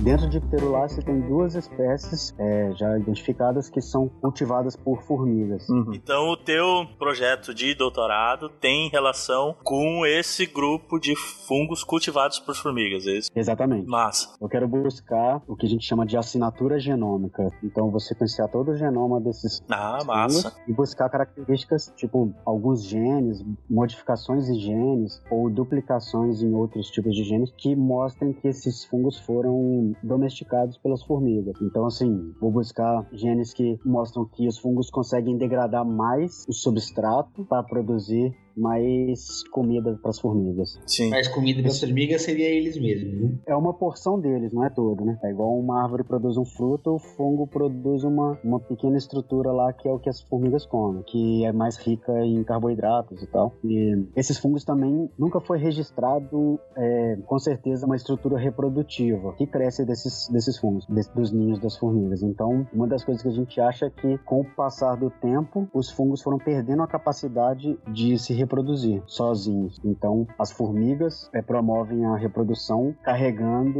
Dentro 0.10 0.28
de 0.28 0.39
Pterolácea 0.39 1.03
tem 1.03 1.22
duas 1.22 1.53
espécies 1.53 2.34
é, 2.39 2.72
já 2.74 2.97
identificadas 2.97 3.70
que 3.70 3.80
são 3.80 4.10
cultivadas 4.10 4.76
por 4.76 5.03
formigas. 5.03 5.70
Uhum. 5.70 5.93
Então 5.93 6.30
o 6.30 6.36
teu 6.36 6.88
projeto 6.97 7.53
de 7.53 7.76
doutorado 7.76 8.49
tem 8.49 8.89
relação 8.89 9.55
com 9.64 10.03
esse 10.07 10.47
grupo 10.47 10.97
de 10.97 11.16
fungos 11.16 11.84
cultivados 11.84 12.39
por 12.39 12.55
formigas, 12.55 13.05
é 13.05 13.20
isso? 13.20 13.30
Exatamente. 13.36 13.88
Massa. 13.88 14.36
Eu 14.41 14.49
quero 14.49 14.68
buscar 14.68 15.43
o 15.47 15.55
que 15.55 15.68
a 15.68 15.70
gente 15.70 15.86
chama 15.86 16.07
de 16.07 16.18
assinatura 16.18 16.80
genômica. 16.80 17.47
Então 17.64 17.91
você 17.91 18.16
conhecer 18.16 18.47
todo 18.49 18.72
o 18.72 18.76
genoma 18.76 19.22
desses 19.22 19.62
ah, 19.70 19.99
massa. 20.03 20.55
e 20.68 20.74
buscar 20.74 21.07
características, 21.07 21.93
tipo 21.95 22.34
alguns 22.43 22.84
genes, 22.84 23.45
modificações 23.70 24.49
em 24.49 24.60
genes 24.60 25.22
ou 25.30 25.51
duplicações 25.51 26.41
em 26.41 26.51
outros 26.55 26.89
tipos 26.89 27.14
de 27.14 27.24
genes 27.24 27.53
que 27.55 27.76
mostrem 27.76 28.34
que 28.34 28.47
esses 28.47 28.86
fungos 28.86 29.20
foram 29.20 29.93
domesticados 30.03 30.77
pelas 30.77 31.03
formigas. 31.03 31.55
Então, 31.61 31.85
assim, 31.85 32.33
vou 32.39 32.51
buscar 32.51 33.07
genes 33.11 33.53
que 33.53 33.79
mostram 33.85 34.25
que 34.25 34.47
os 34.47 34.57
fungos 34.57 34.89
conseguem 34.89 35.37
degradar 35.37 35.85
mais 35.85 36.45
o 36.47 36.53
substrato 36.53 37.45
para 37.45 37.63
produzir 37.63 38.33
mais 38.60 39.43
comida 39.51 39.97
para 40.01 40.10
as 40.10 40.20
formigas. 40.20 40.80
Sim. 40.86 41.10
Mais 41.10 41.28
comida 41.28 41.62
para 41.62 41.72
as 41.72 41.80
formigas 41.80 42.22
seria 42.22 42.49
eles 42.49 42.78
mesmos, 42.78 43.22
né? 43.22 43.38
É 43.47 43.55
uma 43.55 43.74
porção 43.74 44.20
deles, 44.20 44.51
não 44.51 44.66
é 44.66 44.70
todo, 44.70 45.05
né? 45.05 45.18
É 45.24 45.32
igual 45.32 45.57
uma 45.57 45.82
árvore 45.82 46.03
produz 46.03 46.38
um 46.38 46.45
fruto, 46.45 46.95
o 46.95 46.99
fungo 46.99 47.47
produz 47.47 48.03
uma, 48.03 48.38
uma 48.43 48.60
pequena 48.60 48.97
estrutura 48.97 49.51
lá 49.51 49.72
que 49.74 49.88
é 49.88 49.91
o 49.91 49.99
que 49.99 50.10
as 50.10 50.22
formigas 50.22 50.66
comem, 50.66 51.03
que 51.03 51.45
é 51.45 51.51
mais 51.51 51.78
rica 51.78 52.12
em 52.26 52.43
carboidratos 52.43 53.22
e 53.24 53.28
tal. 53.28 53.53
E 53.64 54.05
esses 54.16 54.38
fungos 54.38 54.64
também 54.64 55.10
nunca 55.18 55.39
foi 55.39 55.57
registrado, 55.57 56.60
é, 56.76 57.18
com 57.26 57.39
certeza, 57.39 57.86
uma 57.86 57.95
estrutura 57.95 58.38
reprodutiva 58.38 59.34
que 59.34 59.47
cresce 59.47 59.86
desses, 59.86 60.28
desses 60.30 60.57
fungos, 60.57 60.86
desse, 60.88 61.14
dos 61.16 61.32
ninhos 61.32 61.60
das 61.60 61.78
formigas. 61.78 62.22
Então, 62.22 62.68
uma 62.74 62.88
das 62.88 63.03
coisas 63.03 63.22
que 63.22 63.30
a 63.30 63.34
gente 63.34 63.62
acha 63.62 63.86
é 63.86 63.89
que, 63.89 64.18
com 64.20 64.41
o 64.41 64.45
passar 64.45 64.95
do 64.95 65.10
tempo, 65.10 65.68
os 65.74 65.89
fungos 65.89 66.22
foram 66.22 66.38
perdendo 66.38 66.84
a 66.84 66.88
capacidade 66.88 67.78
de 67.91 68.18
se 68.18 68.34
reproduzir 68.34 68.48
reproduzir 68.49 69.03
sozinhos. 69.05 69.79
Então, 69.85 70.27
as 70.37 70.51
formigas 70.51 71.29
é, 71.33 71.41
promovem 71.41 72.03
a 72.05 72.15
reprodução 72.15 72.95
carregando 73.03 73.79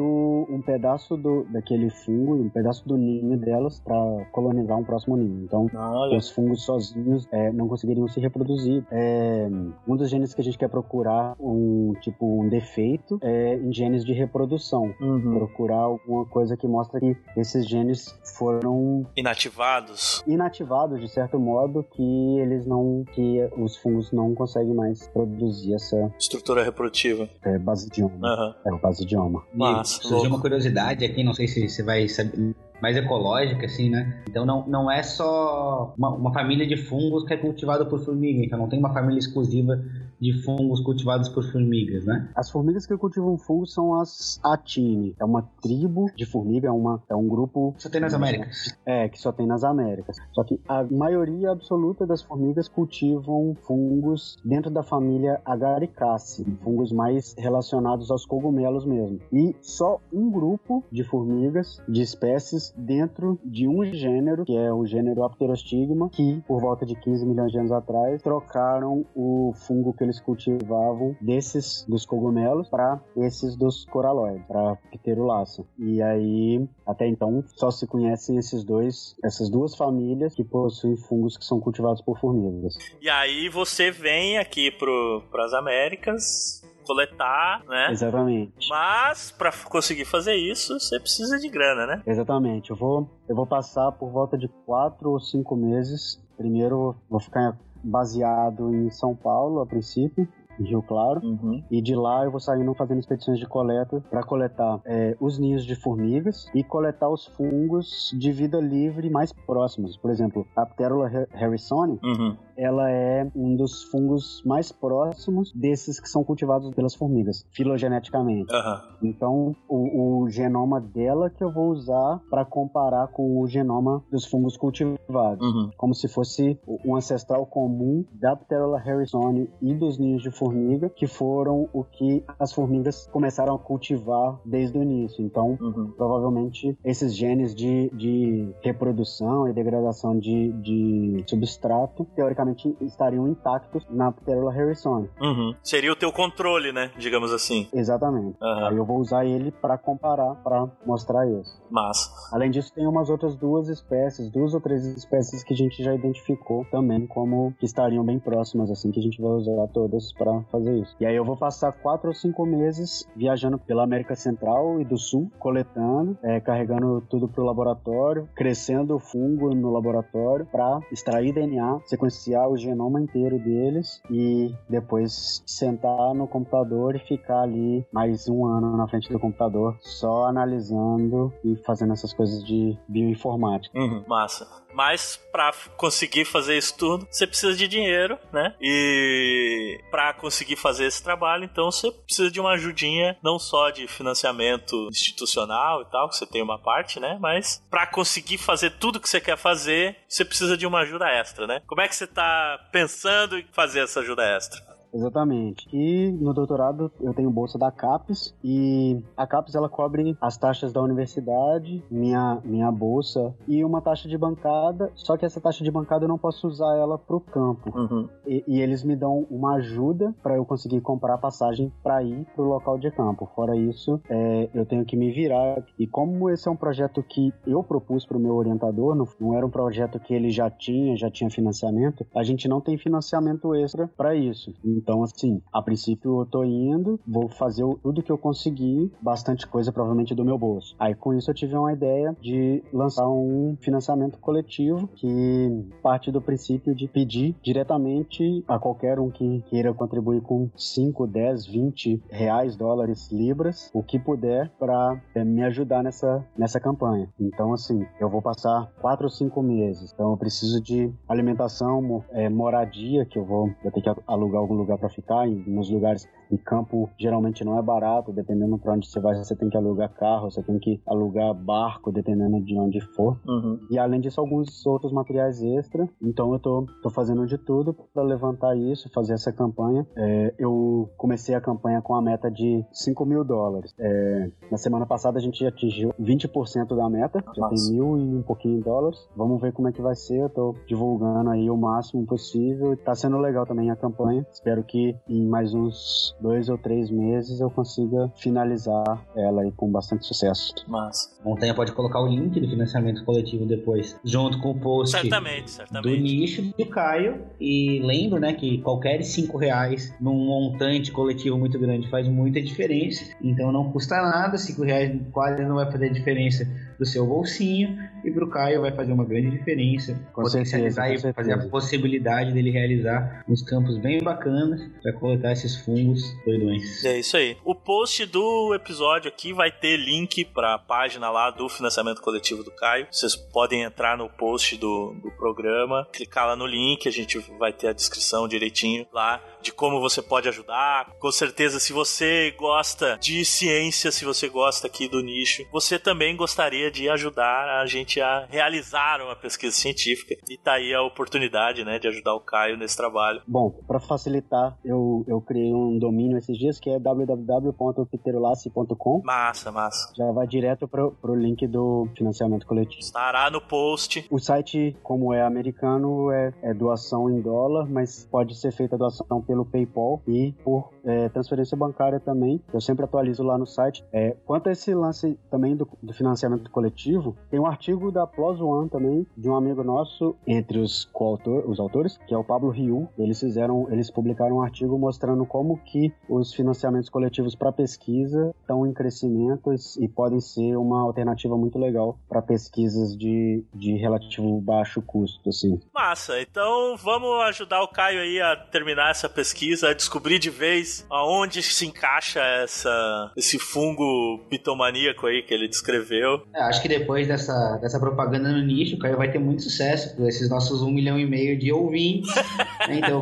um 0.50 0.62
pedaço 0.62 1.18
do, 1.18 1.44
daquele 1.46 1.90
fungo, 1.90 2.36
um 2.36 2.50
pedaço 2.50 2.88
do 2.88 2.96
ninho 2.96 3.38
delas 3.38 3.80
para 3.80 4.26
colonizar 4.32 4.78
um 4.78 4.84
próximo 4.84 5.18
ninho. 5.18 5.44
Então, 5.44 5.68
Olha. 5.74 6.18
os 6.18 6.30
fungos 6.30 6.64
sozinhos 6.64 7.28
é, 7.32 7.52
não 7.52 7.68
conseguiriam 7.68 8.08
se 8.08 8.20
reproduzir. 8.20 8.86
É, 8.92 9.50
um 9.88 9.96
dos 9.96 10.10
genes 10.10 10.34
que 10.34 10.42
a 10.42 10.44
gente 10.44 10.58
quer 10.58 10.70
procurar 10.70 11.36
um 11.40 11.94
tipo 12.02 12.42
um 12.42 12.48
defeito 12.48 13.18
é 13.22 13.56
em 13.56 13.74
genes 13.74 14.06
de 14.06 14.14
reprodução. 14.14 14.94
Uhum. 15.02 15.34
Procurar 15.38 15.82
alguma 15.82 16.26
coisa 16.26 16.56
que 16.56 16.68
mostra 16.68 17.00
que 17.00 17.18
esses 17.36 17.68
genes 17.68 18.18
foram 18.38 19.06
inativados. 19.16 20.24
Inativados 20.28 21.00
de 21.00 21.08
certo 21.08 21.40
modo 21.40 21.84
que 21.84 22.40
eles 22.40 22.66
não 22.66 23.04
que 23.14 23.40
os 23.58 23.78
fungos 23.78 24.12
não 24.12 24.36
conseguem 24.36 24.49
mais 24.74 25.08
produzir 25.08 25.74
essa 25.74 26.12
estrutura 26.20 26.64
reprodutiva. 26.64 27.30
É 27.44 27.58
basidioma. 27.58 28.16
Uhum. 28.16 28.72
É 28.72 28.74
o 28.74 28.80
basidioma. 28.80 29.44
Mas, 29.54 30.00
surgiu 30.02 30.30
uma 30.30 30.40
curiosidade 30.42 31.06
aqui, 31.06 31.24
não 31.24 31.34
sei 31.34 31.48
se 31.48 31.68
você 31.68 31.84
vai 31.84 32.08
saber 32.08 32.56
mais 32.82 32.96
ecológica, 32.96 33.66
assim, 33.66 33.90
né? 33.90 34.24
Então 34.30 34.46
não, 34.46 34.66
não 34.68 34.92
é 34.92 35.04
só 35.04 35.94
uma, 35.98 36.10
uma 36.16 36.34
família 36.34 36.66
de 36.66 36.78
fungos 36.78 37.26
que 37.26 37.34
é 37.34 37.38
cultivada 37.38 37.86
por 37.86 38.00
formiga, 38.04 38.44
então 38.44 38.58
não 38.58 38.70
tem 38.70 38.80
uma 38.80 38.94
família 38.94 39.20
exclusiva 39.20 39.84
de 40.20 40.34
fungos 40.44 40.82
cultivados 40.82 41.30
por 41.30 41.44
formigas, 41.44 42.06
né? 42.06 42.30
As 42.36 42.50
formigas 42.50 42.86
que 42.86 42.96
cultivam 42.98 43.38
fungos 43.38 43.74
são 43.74 44.00
as 44.00 44.40
Atini. 44.44 45.16
É 45.20 45.26
uma 45.26 45.44
tribo 45.62 46.12
de 46.16 46.26
formiga, 46.26 46.68
é, 46.68 46.72
uma, 46.72 47.02
é 47.10 47.16
um 47.16 47.28
grupo. 47.28 47.74
Só 47.78 47.90
tem 47.90 48.02
nas 48.02 48.14
Américas. 48.14 48.78
É, 48.86 49.08
que 49.08 49.20
só 49.20 49.32
tem 49.32 49.48
nas 49.48 49.64
Américas. 49.64 50.18
Só 50.34 50.44
que 50.44 50.60
a 50.68 50.84
maioria 50.84 51.52
absoluta 51.52 52.06
das 52.06 52.22
formigas 52.22 52.68
cultivam 52.68 53.56
fungos 53.62 54.38
dentro 54.44 54.70
da 54.70 54.84
família 54.84 55.42
Agaricaceae, 55.46 56.46
fungos 56.64 56.92
mais 56.92 57.34
relacionados 57.38 58.12
aos 58.12 58.26
cogumelos 58.26 58.86
mesmo. 58.86 59.20
E 59.32 59.56
só 59.62 60.00
um 60.12 60.30
grupo 60.30 60.84
de 60.92 61.04
formigas, 61.04 61.82
de 61.88 62.02
espécies, 62.02 62.74
dentro 62.78 63.40
de 63.44 63.68
um 63.68 63.86
gênero, 63.86 64.46
que 64.46 64.56
é 64.56 64.74
o 64.74 64.86
gênero 64.86 65.24
Apterostigma, 65.24 66.10
que 66.10 66.42
por 66.48 66.60
volta 66.60 66.86
de 66.86 66.96
15 66.96 67.26
milhões 67.26 67.52
de 67.52 67.60
anos 67.60 67.72
atrás 67.72 68.22
trocaram 68.22 69.06
o 69.16 69.54
fungo 69.56 69.94
que 69.94 70.09
eles 70.10 70.20
cultivavam 70.20 71.16
desses 71.22 71.86
dos 71.88 72.06
cogumelos 72.06 72.68
para 72.68 73.00
esses 73.16 73.56
dos 73.56 73.86
coralóides, 73.86 74.46
para 74.48 74.76
pterolácea. 74.92 75.64
E 75.78 76.02
aí, 76.02 76.68
até 76.86 77.08
então, 77.08 77.44
só 77.56 77.70
se 77.72 77.88
conhecem 77.88 78.38
esses 78.38 78.64
dois, 78.64 79.16
essas 79.24 79.50
duas 79.50 79.76
famílias 79.76 80.34
que 80.34 80.44
possuem 80.44 80.98
fungos 80.98 81.38
que 81.38 81.46
são 81.46 81.60
cultivados 81.60 82.02
por 82.02 82.20
formigas. 82.20 82.76
E 83.02 83.10
aí 83.10 83.48
você 83.50 83.92
vem 83.92 84.38
aqui 84.38 84.72
para 84.72 85.46
as 85.46 85.54
Américas 85.54 86.64
coletar, 86.90 87.64
né? 87.68 87.92
Exatamente. 87.92 88.68
Mas 88.68 89.30
para 89.30 89.52
conseguir 89.70 90.06
fazer 90.06 90.34
isso, 90.34 90.80
você 90.80 91.00
precisa 91.00 91.38
de 91.38 91.48
grana, 91.48 91.86
né? 91.86 92.02
Exatamente. 92.08 92.72
Eu 92.72 92.76
vou, 92.76 93.08
eu 93.28 93.36
vou 93.36 93.46
passar 93.46 93.92
por 93.92 94.10
volta 94.10 94.36
de 94.36 94.48
quatro 94.66 95.12
ou 95.12 95.20
cinco 95.20 95.56
meses. 95.56 96.20
Primeiro, 96.36 96.96
vou 97.08 97.20
ficar 97.20 97.56
baseado 97.84 98.74
em 98.74 98.90
São 98.90 99.16
Paulo 99.16 99.62
a 99.62 99.66
princípio. 99.66 100.28
Rio 100.64 100.82
Claro, 100.82 101.22
uhum. 101.24 101.64
e 101.70 101.82
de 101.82 101.96
lá 101.96 102.26
eu 102.26 102.32
vou 102.32 102.40
saindo 102.40 102.74
fazendo 102.74 103.00
expedições 103.00 103.40
de 103.40 103.46
coleta 103.46 104.04
para 104.10 104.24
coletar 104.24 104.80
é, 104.86 105.16
os 105.20 105.38
ninhos 105.38 105.66
de 105.66 105.76
formigas 105.76 106.48
e 106.54 106.64
coletar 106.64 107.10
os 107.10 107.26
fungos 107.28 108.16
de 108.18 108.32
vida 108.32 108.60
livre 108.60 109.10
mais 109.10 109.32
próximos. 109.34 109.98
Por 109.98 110.12
exemplo, 110.12 110.46
a 110.56 110.66
Pterola 110.66 111.10
harrisoni, 111.34 112.00
uhum 112.04 112.36
ela 112.60 112.92
é 112.92 113.26
um 113.34 113.56
dos 113.56 113.84
fungos 113.84 114.44
mais 114.46 114.70
próximos 114.70 115.50
desses 115.54 115.98
que 115.98 116.10
são 116.10 116.26
cultivados 116.26 116.70
pelas 116.76 116.94
formigas, 116.94 117.46
filogeneticamente. 117.52 118.54
Uhum. 118.54 119.10
Então, 119.10 119.56
o, 119.68 120.24
o, 120.24 120.30
genoma 120.30 120.82
dela 120.82 121.30
que 121.30 121.42
eu 121.42 121.54
vou 121.54 121.70
usar 121.70 122.20
para 122.30 122.44
comparar 122.44 123.08
com 123.08 123.40
o 123.40 123.48
genoma 123.48 124.04
dos 124.12 124.26
fungos 124.26 124.58
cultivados, 124.58 125.42
uhum. 125.42 125.72
como 125.78 125.96
se 125.96 126.10
fosse 126.10 126.60
um 126.86 126.98
ancestral 126.98 127.46
comum 127.46 128.04
da 128.12 128.36
Pterola 128.36 128.78
harrisoni 128.78 129.50
e 129.62 129.74
dos 129.74 129.98
ninhos 129.98 130.22
de 130.22 130.30
formiga, 130.50 130.90
que 130.90 131.08
foram 131.08 131.70
o 131.72 131.84
que 131.84 132.24
as 132.40 132.52
formigas 132.54 133.08
começaram 133.08 133.56
a 133.56 133.60
cultivar 133.60 134.40
desde 134.44 134.78
o 134.78 134.84
início. 134.84 135.24
Então, 135.24 135.58
uhum. 135.62 135.94
provavelmente 135.96 136.78
esses 136.84 137.16
genes 137.16 137.54
de, 137.54 137.90
de 137.94 138.50
reprodução 138.62 139.48
e 139.48 139.54
degradação 139.54 140.18
de, 140.18 140.52
de 140.54 141.24
substrato, 141.28 142.06
teoricamente 142.16 142.76
estariam 142.82 143.28
intactos 143.28 143.86
na 143.90 144.12
Pterola 144.12 144.52
harrisoni. 144.52 145.10
Uhum. 145.22 145.54
Seria 145.64 145.92
o 145.92 145.96
teu 145.96 146.12
controle, 146.12 146.72
né? 146.72 146.92
Digamos 146.98 147.32
assim. 147.32 147.68
Exatamente. 147.74 148.38
Uhum. 148.42 148.66
Aí 148.68 148.78
eu 148.78 148.86
vou 148.86 148.98
usar 148.98 149.26
ele 149.26 149.52
para 149.52 149.78
comparar, 149.78 150.36
para 150.44 150.68
mostrar 150.86 151.28
isso. 151.28 151.62
Mas. 151.70 152.10
Além 152.32 152.50
disso, 152.50 152.74
tem 152.74 152.88
umas 152.88 153.10
outras 153.10 153.36
duas 153.36 153.68
espécies, 153.68 154.32
duas 154.32 154.54
ou 154.54 154.62
três 154.62 154.86
espécies 154.86 155.44
que 155.44 155.54
a 155.54 155.58
gente 155.58 155.84
já 155.84 155.94
identificou 155.94 156.66
também 156.72 157.06
como 157.08 157.54
que 157.60 157.66
estariam 157.66 158.04
bem 158.04 158.20
próximas, 158.20 158.72
assim, 158.72 158.92
que 158.92 159.00
a 159.00 159.04
gente 159.04 159.22
vai 159.22 159.32
usar 159.32 159.68
todas 159.68 160.12
para 160.14 160.39
fazer 160.52 160.78
isso. 160.80 160.96
E 161.00 161.06
aí 161.06 161.16
eu 161.16 161.26
vou 161.26 161.38
passar 161.38 161.72
quatro 161.72 162.10
ou 162.10 162.14
cinco 162.14 162.46
meses 162.46 163.08
viajando 163.16 163.58
pela 163.58 163.84
América 163.84 164.16
Central 164.16 164.80
e 164.80 164.86
do 164.86 164.98
Sul, 164.98 165.32
coletando, 165.40 166.18
é, 166.24 166.40
carregando 166.40 167.02
tudo 167.10 167.28
pro 167.28 167.46
laboratório, 167.46 168.28
crescendo 168.36 168.96
o 168.96 169.00
fungo 169.00 169.54
no 169.54 169.72
laboratório 169.72 170.46
para 170.46 170.80
extrair 170.92 171.34
DNA, 171.34 171.80
sequenciar 171.86 172.50
o 172.50 172.58
genoma 172.58 173.02
inteiro 173.02 173.40
deles 173.40 174.02
e 174.10 174.54
depois 174.70 175.44
sentar 175.46 176.14
no 176.14 176.28
computador 176.28 176.96
e 176.96 177.00
ficar 177.00 177.42
ali 177.42 177.86
mais 177.92 178.28
um 178.30 178.46
ano 178.46 178.76
na 178.78 178.88
frente 178.88 179.12
do 179.12 179.20
computador 179.20 179.78
só 179.82 180.26
analisando 180.26 181.34
e 181.44 181.56
fazendo 181.66 181.94
essas 181.94 182.14
coisas 182.14 182.44
de 182.44 182.78
bioinformática. 182.88 183.78
Uhum, 183.78 184.04
massa. 184.08 184.48
Mas 184.74 185.18
para 185.32 185.52
conseguir 185.78 186.26
fazer 186.26 186.58
isso 186.58 186.78
tudo, 186.78 187.08
você 187.10 187.26
precisa 187.26 187.56
de 187.56 187.68
dinheiro, 187.68 188.18
né? 188.32 188.56
E 188.62 189.80
para 189.90 190.14
conseguir 190.20 190.56
fazer 190.56 190.86
esse 190.86 191.02
trabalho, 191.02 191.44
então 191.44 191.72
você 191.72 191.92
precisa 191.92 192.30
de 192.30 192.40
uma 192.40 192.52
ajudinha, 192.52 193.18
não 193.24 193.40
só 193.40 193.70
de 193.70 193.88
financiamento 193.88 194.88
institucional 194.90 195.82
e 195.82 195.86
tal, 195.86 196.10
que 196.10 196.16
você 196.16 196.26
tem 196.26 196.42
uma 196.42 196.60
parte, 196.60 197.00
né? 197.00 197.18
Mas 197.20 197.64
para 197.70 197.88
conseguir 197.88 198.38
fazer 198.38 198.72
tudo 198.72 199.00
que 199.00 199.10
você 199.10 199.20
quer 199.20 199.38
fazer, 199.38 199.98
você 200.08 200.24
precisa 200.24 200.58
de 200.58 200.68
uma 200.68 200.80
ajuda 200.80 201.08
extra, 201.10 201.48
né? 201.48 201.62
Como 201.66 201.82
é 201.82 201.88
que 201.88 201.96
você 201.96 202.08
tá 202.08 202.60
pensando 202.72 203.38
em 203.38 203.46
fazer 203.52 203.82
essa 203.82 204.02
ajuda 204.02 204.24
extra? 204.24 204.70
Exatamente. 204.94 205.68
E 205.72 206.12
no 206.12 206.34
doutorado 206.34 206.92
eu 207.00 207.14
tenho 207.14 207.30
bolsa 207.30 207.58
da 207.58 207.72
CAPES 207.72 208.36
e 208.44 209.02
a 209.16 209.26
CAPES 209.28 209.56
ela 209.56 209.70
cobre 209.70 210.18
as 210.22 210.38
taxas 210.38 210.74
da 210.74 210.82
universidade, 210.82 211.84
minha, 211.90 212.40
minha 212.44 212.72
bolsa 212.72 213.34
e 213.48 213.64
uma 213.64 213.82
taxa 213.82 214.08
de 214.08 214.18
bancada, 214.18 214.92
só 214.96 215.18
que 215.18 215.26
essa 215.26 215.40
taxa 215.40 215.64
de 215.64 215.72
bancada 215.72 216.06
eu 216.06 216.10
não 216.10 216.18
posso 216.18 216.48
usar 216.48 216.76
ela 216.78 216.98
pro 216.98 217.20
campo. 217.20 217.72
Uhum. 217.78 218.10
E, 218.26 218.44
e, 218.48 218.60
eles 218.60 218.84
me 218.84 218.96
dão 218.96 219.26
uma 219.30 219.56
ajuda 219.56 220.14
para 220.22 220.36
eu 220.36 220.46
conseguir 220.46 220.82
comprar 220.82 221.18
passagem 221.18 221.72
para 221.84 222.04
ir 222.04 222.26
pro 222.36 222.44
local 222.44 222.78
de 222.78 222.92
campo. 222.92 223.30
Fora 223.36 223.56
isso, 223.56 224.02
é, 224.10 224.50
eu 224.54 224.66
tenho 224.66 224.86
que 224.86 224.98
me 224.98 225.12
virar. 225.12 225.64
E 225.78 225.88
como 225.88 226.30
esse 226.30 226.48
é 226.48 226.52
um 226.52 226.56
projeto 226.56 227.02
que 227.04 227.34
eu 227.46 227.64
propus 227.64 228.06
pro 228.06 228.20
meu 228.20 228.36
orientador, 228.36 228.96
não, 228.96 229.08
não 229.20 229.36
era 229.36 229.46
um 229.46 229.50
projeto 229.50 230.00
que 230.00 230.14
ele 230.14 230.30
já 230.30 230.50
tinha, 230.50 230.96
já 230.96 231.10
tinha 231.10 231.30
financiamento, 231.30 232.06
a 232.16 232.24
gente 232.24 232.48
não 232.48 232.62
tem 232.62 232.78
financiamento 232.78 233.54
extra 233.56 233.90
para 233.96 234.16
isso. 234.16 234.54
Então, 234.80 235.04
assim, 235.04 235.42
a 235.52 235.62
princípio 235.62 236.22
eu 236.22 236.26
tô 236.26 236.44
indo, 236.44 237.00
vou 237.08 237.30
fazer 237.30 237.64
tudo 237.84 238.02
que 238.02 238.12
eu 238.12 238.18
conseguir, 238.18 238.92
bastante 239.02 239.46
coisa 239.46 239.72
provavelmente 239.72 240.16
do 240.16 240.26
meu 240.26 240.38
bolso. 240.38 240.76
Aí 240.80 240.96
com 240.96 241.14
isso 241.14 241.30
eu 241.30 241.36
tive 241.36 241.56
uma 241.56 241.74
ideia 241.74 242.16
de 242.22 242.64
lançar 242.72 243.08
um 243.10 243.58
financiamento 243.62 244.18
coletivo 244.20 244.88
que 244.96 245.66
parte 245.82 246.12
do 246.12 246.22
princípio 246.22 246.74
de 246.74 246.88
pedir 246.88 247.36
diretamente 247.42 248.44
a 248.48 248.58
qualquer 248.58 249.00
um 249.00 249.10
que 249.10 249.44
queira 249.50 249.74
contribuir 249.74 250.22
com 250.22 250.50
5, 250.56 251.08
10, 251.08 251.46
20 251.46 252.04
reais, 252.10 252.56
dólares, 252.56 253.12
libras, 253.12 253.70
o 253.74 253.84
que 253.84 254.00
puder 254.00 254.50
para 254.58 255.00
é, 255.14 255.24
me 255.24 255.44
ajudar 255.44 255.84
nessa, 255.84 256.26
nessa 256.38 256.60
campanha. 256.60 257.10
Então, 257.20 257.54
assim, 257.54 257.86
eu 258.00 258.10
vou 258.10 258.22
passar 258.22 258.72
4 258.82 259.06
ou 259.06 259.10
5 259.10 259.42
meses. 259.42 259.92
Então 259.94 260.12
eu 260.12 260.18
preciso 260.18 260.62
de 260.62 260.92
alimentação, 261.08 262.04
é, 262.12 262.30
moradia, 262.30 263.06
que 263.06 263.18
eu 263.18 263.26
vou, 263.26 263.52
vou 263.62 263.72
ter 263.72 263.82
que 263.82 263.90
alugar 264.08 264.42
algum 264.42 264.56
lugar 264.56 264.69
lugar 264.70 264.80
para 264.80 264.90
ficar, 264.90 265.28
em, 265.28 265.44
nos 265.48 265.70
lugares 265.70 266.08
E 266.32 266.38
campo 266.38 266.90
geralmente 266.98 267.44
não 267.44 267.58
é 267.58 267.62
barato, 267.62 268.12
dependendo 268.12 268.58
para 268.58 268.74
onde 268.74 268.88
você 268.88 269.00
vai, 269.00 269.16
você 269.16 269.36
tem 269.36 269.50
que 269.50 269.58
alugar 269.58 269.94
carro, 269.94 270.30
você 270.30 270.44
tem 270.44 270.60
que 270.60 270.82
alugar 270.86 271.34
barco, 271.34 271.92
dependendo 271.92 272.40
de 272.42 272.58
onde 272.58 272.80
for. 272.82 273.20
Uhum. 273.28 273.60
E 273.70 273.78
além 273.78 274.00
disso, 274.00 274.20
alguns 274.20 274.66
outros 274.66 274.92
materiais 274.92 275.42
extra. 275.42 275.88
Então 276.02 276.32
eu 276.34 276.40
tô, 276.40 276.66
tô 276.82 276.90
fazendo 276.90 277.26
de 277.26 277.38
tudo 277.38 277.76
para 277.94 278.04
levantar 278.04 278.56
isso, 278.56 278.90
fazer 278.94 279.14
essa 279.14 279.32
campanha. 279.32 279.86
É, 279.96 280.34
eu 280.38 280.90
comecei 280.98 281.36
a 281.36 281.42
campanha 281.42 281.82
com 281.82 281.96
a 281.96 282.02
meta 282.02 282.30
de 282.30 282.64
5 282.72 283.06
mil 283.06 283.24
dólares. 283.24 283.74
É, 283.80 284.32
na 284.52 284.58
semana 284.58 284.86
passada 284.86 285.18
a 285.18 285.22
gente 285.22 285.46
atingiu 285.46 285.94
20% 286.00 286.76
da 286.76 286.90
meta, 286.90 287.24
já 287.36 287.42
Nossa. 287.42 287.56
tem 287.56 287.74
mil 287.74 287.98
e 287.98 288.16
um 288.18 288.22
pouquinho 288.22 288.58
de 288.58 288.64
dólares. 288.64 289.00
Vamos 289.16 289.42
ver 289.42 289.54
como 289.54 289.68
é 289.68 289.72
que 289.72 289.82
vai 289.82 289.96
ser. 289.96 290.20
Eu 290.20 290.30
tô 290.30 290.56
divulgando 290.68 291.30
aí 291.30 291.50
o 291.50 291.58
máximo 291.58 292.06
possível. 292.06 292.76
Tá 292.78 292.94
sendo 292.96 293.18
legal 293.18 293.46
também 293.46 293.72
a 293.72 293.76
campanha. 293.76 294.26
Espero 294.32 294.64
que 294.64 294.96
em 295.08 295.26
mais 295.26 295.54
uns 295.54 296.16
dois 296.22 296.50
ou 296.50 296.58
três 296.58 296.90
meses 296.90 297.40
eu 297.40 297.50
consiga 297.50 298.12
finalizar 298.16 299.06
ela 299.16 299.42
aí 299.42 299.52
com 299.52 299.70
bastante 299.70 300.06
sucesso. 300.06 300.54
Massa. 300.68 301.10
Montanha 301.24 301.54
pode 301.54 301.72
colocar 301.72 302.02
o 302.02 302.08
link 302.08 302.40
do 302.40 302.48
financiamento 302.50 303.04
coletivo 303.04 303.46
depois, 303.46 304.00
junto 304.04 304.40
com 304.40 304.52
o 304.52 304.60
post 304.60 304.92
Certamente, 304.92 305.46
do 305.46 305.50
certamente. 305.50 306.02
nicho 306.02 306.54
do 306.58 306.66
Caio. 306.66 307.22
E 307.40 307.80
lembro, 307.84 308.20
né, 308.20 308.34
que 308.34 308.60
qualquer 308.60 309.04
5 309.04 309.38
reais 309.38 309.94
num 310.00 310.26
montante 310.26 310.92
coletivo 310.92 311.38
muito 311.38 311.60
grande 311.60 311.90
faz 311.90 312.08
muita 312.08 312.42
diferença. 312.42 313.06
Então 313.22 313.52
não 313.52 313.72
custa 313.72 314.02
nada, 314.02 314.38
5 314.38 314.64
reais 314.64 315.00
quase 315.12 315.44
não 315.44 315.56
vai 315.56 315.72
fazer 315.72 315.92
diferença 315.92 316.48
pro 316.78 316.86
seu 316.86 317.06
bolsinho. 317.06 317.78
E 318.04 318.12
pro 318.12 318.30
Caio 318.30 318.62
vai 318.62 318.72
fazer 318.72 318.94
uma 318.94 319.06
grande 319.06 319.30
diferença. 319.32 320.00
Com 320.14 320.24
potencializar 320.24 320.84
certeza, 320.84 321.10
e 321.10 321.14
fazer 321.14 321.34
a 321.34 321.50
possibilidade 321.50 322.34
dele 322.34 322.52
realizar 322.52 323.24
uns 323.28 323.42
campos 323.42 323.78
bem 323.78 324.02
bacanas 324.02 324.62
para 324.82 324.94
coletar 324.94 325.32
esses 325.32 325.58
fungos 325.58 326.02
doidões. 326.26 326.84
É 326.84 327.00
isso 327.00 327.18
aí. 327.18 327.38
O 327.44 327.56
post 327.56 328.06
do 328.06 328.54
episódio 328.54 329.10
aqui 329.10 329.34
vai 329.34 329.52
ter 329.52 329.78
link 329.78 330.26
pra 330.26 330.58
página 330.58 331.10
lá 331.10 331.32
do 331.32 331.48
financiamento 331.50 332.02
coletivo 332.02 332.44
do 332.44 332.52
Caio. 332.52 332.88
Vocês 332.92 333.16
podem 333.16 333.64
entrar 333.64 333.98
no 333.98 334.10
post 334.10 334.58
do, 334.58 334.94
do 335.02 335.12
programa, 335.12 335.88
clicar 335.92 336.28
lá 336.28 336.36
no 336.36 336.46
link, 336.46 336.88
a 336.88 336.92
gente 336.92 337.20
vai 337.38 337.54
ter 337.54 337.68
a 337.68 337.74
descrição 337.74 338.28
direitinho 338.28 338.86
lá 338.94 339.22
de 339.42 339.52
como 339.52 339.80
você 339.80 340.02
pode 340.02 340.28
ajudar. 340.28 340.92
Com 341.00 341.12
certeza, 341.12 341.60
se 341.60 341.72
você 341.72 342.34
gosta 342.38 342.98
de 343.02 343.24
ciência, 343.24 343.92
se 343.92 344.06
você 344.06 344.28
gosta 344.28 344.68
aqui 344.68 344.88
do 344.88 345.02
nicho, 345.02 345.46
você 345.52 345.80
também 345.80 346.16
gostaria 346.16 346.70
de 346.70 346.90
ajudar 346.90 347.62
a 347.62 347.66
gente 347.66 347.89
a 347.98 348.26
realizar 348.30 349.02
uma 349.02 349.16
pesquisa 349.16 349.56
científica. 349.56 350.16
E 350.30 350.38
tá 350.38 350.54
aí 350.54 350.74
a 350.74 350.82
oportunidade, 350.84 351.64
né, 351.64 351.80
de 351.80 351.88
ajudar 351.88 352.14
o 352.14 352.20
Caio 352.20 352.58
nesse 352.58 352.76
trabalho. 352.78 353.22
Bom, 353.28 353.50
para 353.68 353.80
facilitar, 353.80 354.56
eu, 354.64 355.04
eu 355.08 355.20
criei 355.22 355.52
um 355.54 355.78
domínio 355.80 356.18
esses 356.18 356.38
dias 356.38 356.60
que 356.60 356.70
é 356.70 356.78
www.pterolace.com. 356.78 359.02
Massa, 359.04 359.52
massa. 359.52 359.92
Já 359.96 360.12
vai 360.12 360.28
direto 360.28 360.68
pro, 360.68 360.92
pro 360.92 361.16
link 361.16 361.48
do 361.48 361.88
financiamento 361.98 362.46
coletivo. 362.46 362.82
Estará 362.82 363.32
no 363.32 363.40
post. 363.40 364.06
O 364.12 364.20
site, 364.20 364.76
como 364.84 365.14
é 365.14 365.22
americano, 365.22 366.12
é, 366.12 366.34
é 366.42 366.54
doação 366.54 367.10
em 367.10 367.22
dólar, 367.22 367.70
mas 367.70 368.06
pode 368.12 368.36
ser 368.36 368.52
feita 368.52 368.78
doação 368.78 369.22
pelo 369.22 369.46
PayPal 369.46 370.02
e 370.08 370.34
por 370.44 370.72
é, 370.84 371.08
transferência 371.10 371.58
bancária 371.58 372.00
também. 372.00 372.42
Eu 372.54 372.60
sempre 372.60 372.86
atualizo 372.86 373.24
lá 373.24 373.38
no 373.38 373.46
site. 373.46 373.86
É, 373.92 374.16
quanto 374.26 374.50
a 374.50 374.52
esse 374.52 374.74
lance 374.74 375.18
também 375.30 375.56
do, 375.56 375.70
do 375.82 375.94
financiamento 375.94 376.50
coletivo, 376.52 377.16
tem 377.30 377.40
um 377.40 377.46
artigo 377.46 377.79
da 377.92 378.06
Plus 378.06 378.40
One 378.42 378.70
também, 378.70 379.08
de 379.18 379.30
um 379.30 379.36
amigo 379.36 379.64
nosso, 379.64 380.16
entre 380.28 380.60
os, 380.60 380.86
coautor, 380.92 381.50
os 381.50 381.60
autores, 381.60 381.98
que 382.06 382.14
é 382.14 382.18
o 382.18 382.24
Pablo 382.24 382.50
Riu. 382.50 382.90
Eles 382.98 383.20
fizeram, 383.20 383.68
eles 383.72 383.90
publicaram 383.90 384.38
um 384.38 384.42
artigo 384.42 384.78
mostrando 384.78 385.26
como 385.26 385.58
que 385.58 385.94
os 386.10 386.34
financiamentos 386.34 386.90
coletivos 386.90 387.36
para 387.36 387.52
pesquisa 387.52 388.36
estão 388.42 388.68
em 388.68 388.74
crescimento 388.74 389.54
e, 389.54 389.86
e 389.86 389.88
podem 389.88 390.20
ser 390.20 390.58
uma 390.58 390.82
alternativa 390.82 391.38
muito 391.38 391.58
legal 391.58 391.98
para 392.08 392.22
pesquisas 392.22 392.98
de, 392.98 393.44
de 393.54 393.78
relativo 393.78 394.42
baixo 394.42 394.82
custo, 394.82 395.30
assim. 395.30 395.60
Massa, 395.74 396.20
então 396.22 396.76
vamos 396.78 397.22
ajudar 397.30 397.62
o 397.62 397.68
Caio 397.68 398.02
aí 398.02 398.20
a 398.20 398.36
terminar 398.36 398.92
essa 398.92 399.08
pesquisa, 399.08 399.70
a 399.70 399.74
descobrir 399.74 400.20
de 400.20 400.30
vez 400.30 400.86
aonde 400.90 401.42
se 401.44 401.66
encaixa 401.66 402.20
essa, 402.20 403.12
esse 403.16 403.38
fungo 403.38 404.20
pitomaníaco 404.30 405.06
aí 405.06 405.22
que 405.22 405.34
ele 405.34 405.48
descreveu. 405.48 406.24
É, 406.34 406.42
acho 406.42 406.62
que 406.62 406.68
depois 406.68 407.08
dessa, 407.08 407.58
dessa 407.62 407.69
propaganda 407.78 408.32
no 408.32 408.42
nicho, 408.42 408.78
o 408.78 408.80
Caio 408.80 408.96
vai 408.96 409.12
ter 409.12 409.20
muito 409.20 409.44
sucesso 409.44 409.94
com 409.98 410.08
esses 410.08 410.30
nossos 410.30 410.62
um 410.62 410.72
milhão 410.72 410.98
e 410.98 411.06
meio 411.06 411.38
de 411.38 411.52
ouvintes. 411.52 412.16
né? 412.16 412.78
Então, 412.78 413.02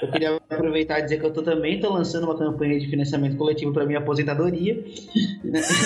eu 0.00 0.08
queria 0.12 0.36
aproveitar 0.48 1.00
e 1.00 1.02
dizer 1.02 1.18
que 1.18 1.26
eu 1.26 1.32
tô, 1.32 1.42
também 1.42 1.80
tô 1.80 1.92
lançando 1.92 2.24
uma 2.24 2.38
campanha 2.38 2.78
de 2.78 2.86
financiamento 2.86 3.36
coletivo 3.36 3.72
para 3.72 3.84
minha 3.84 3.98
aposentadoria. 3.98 4.78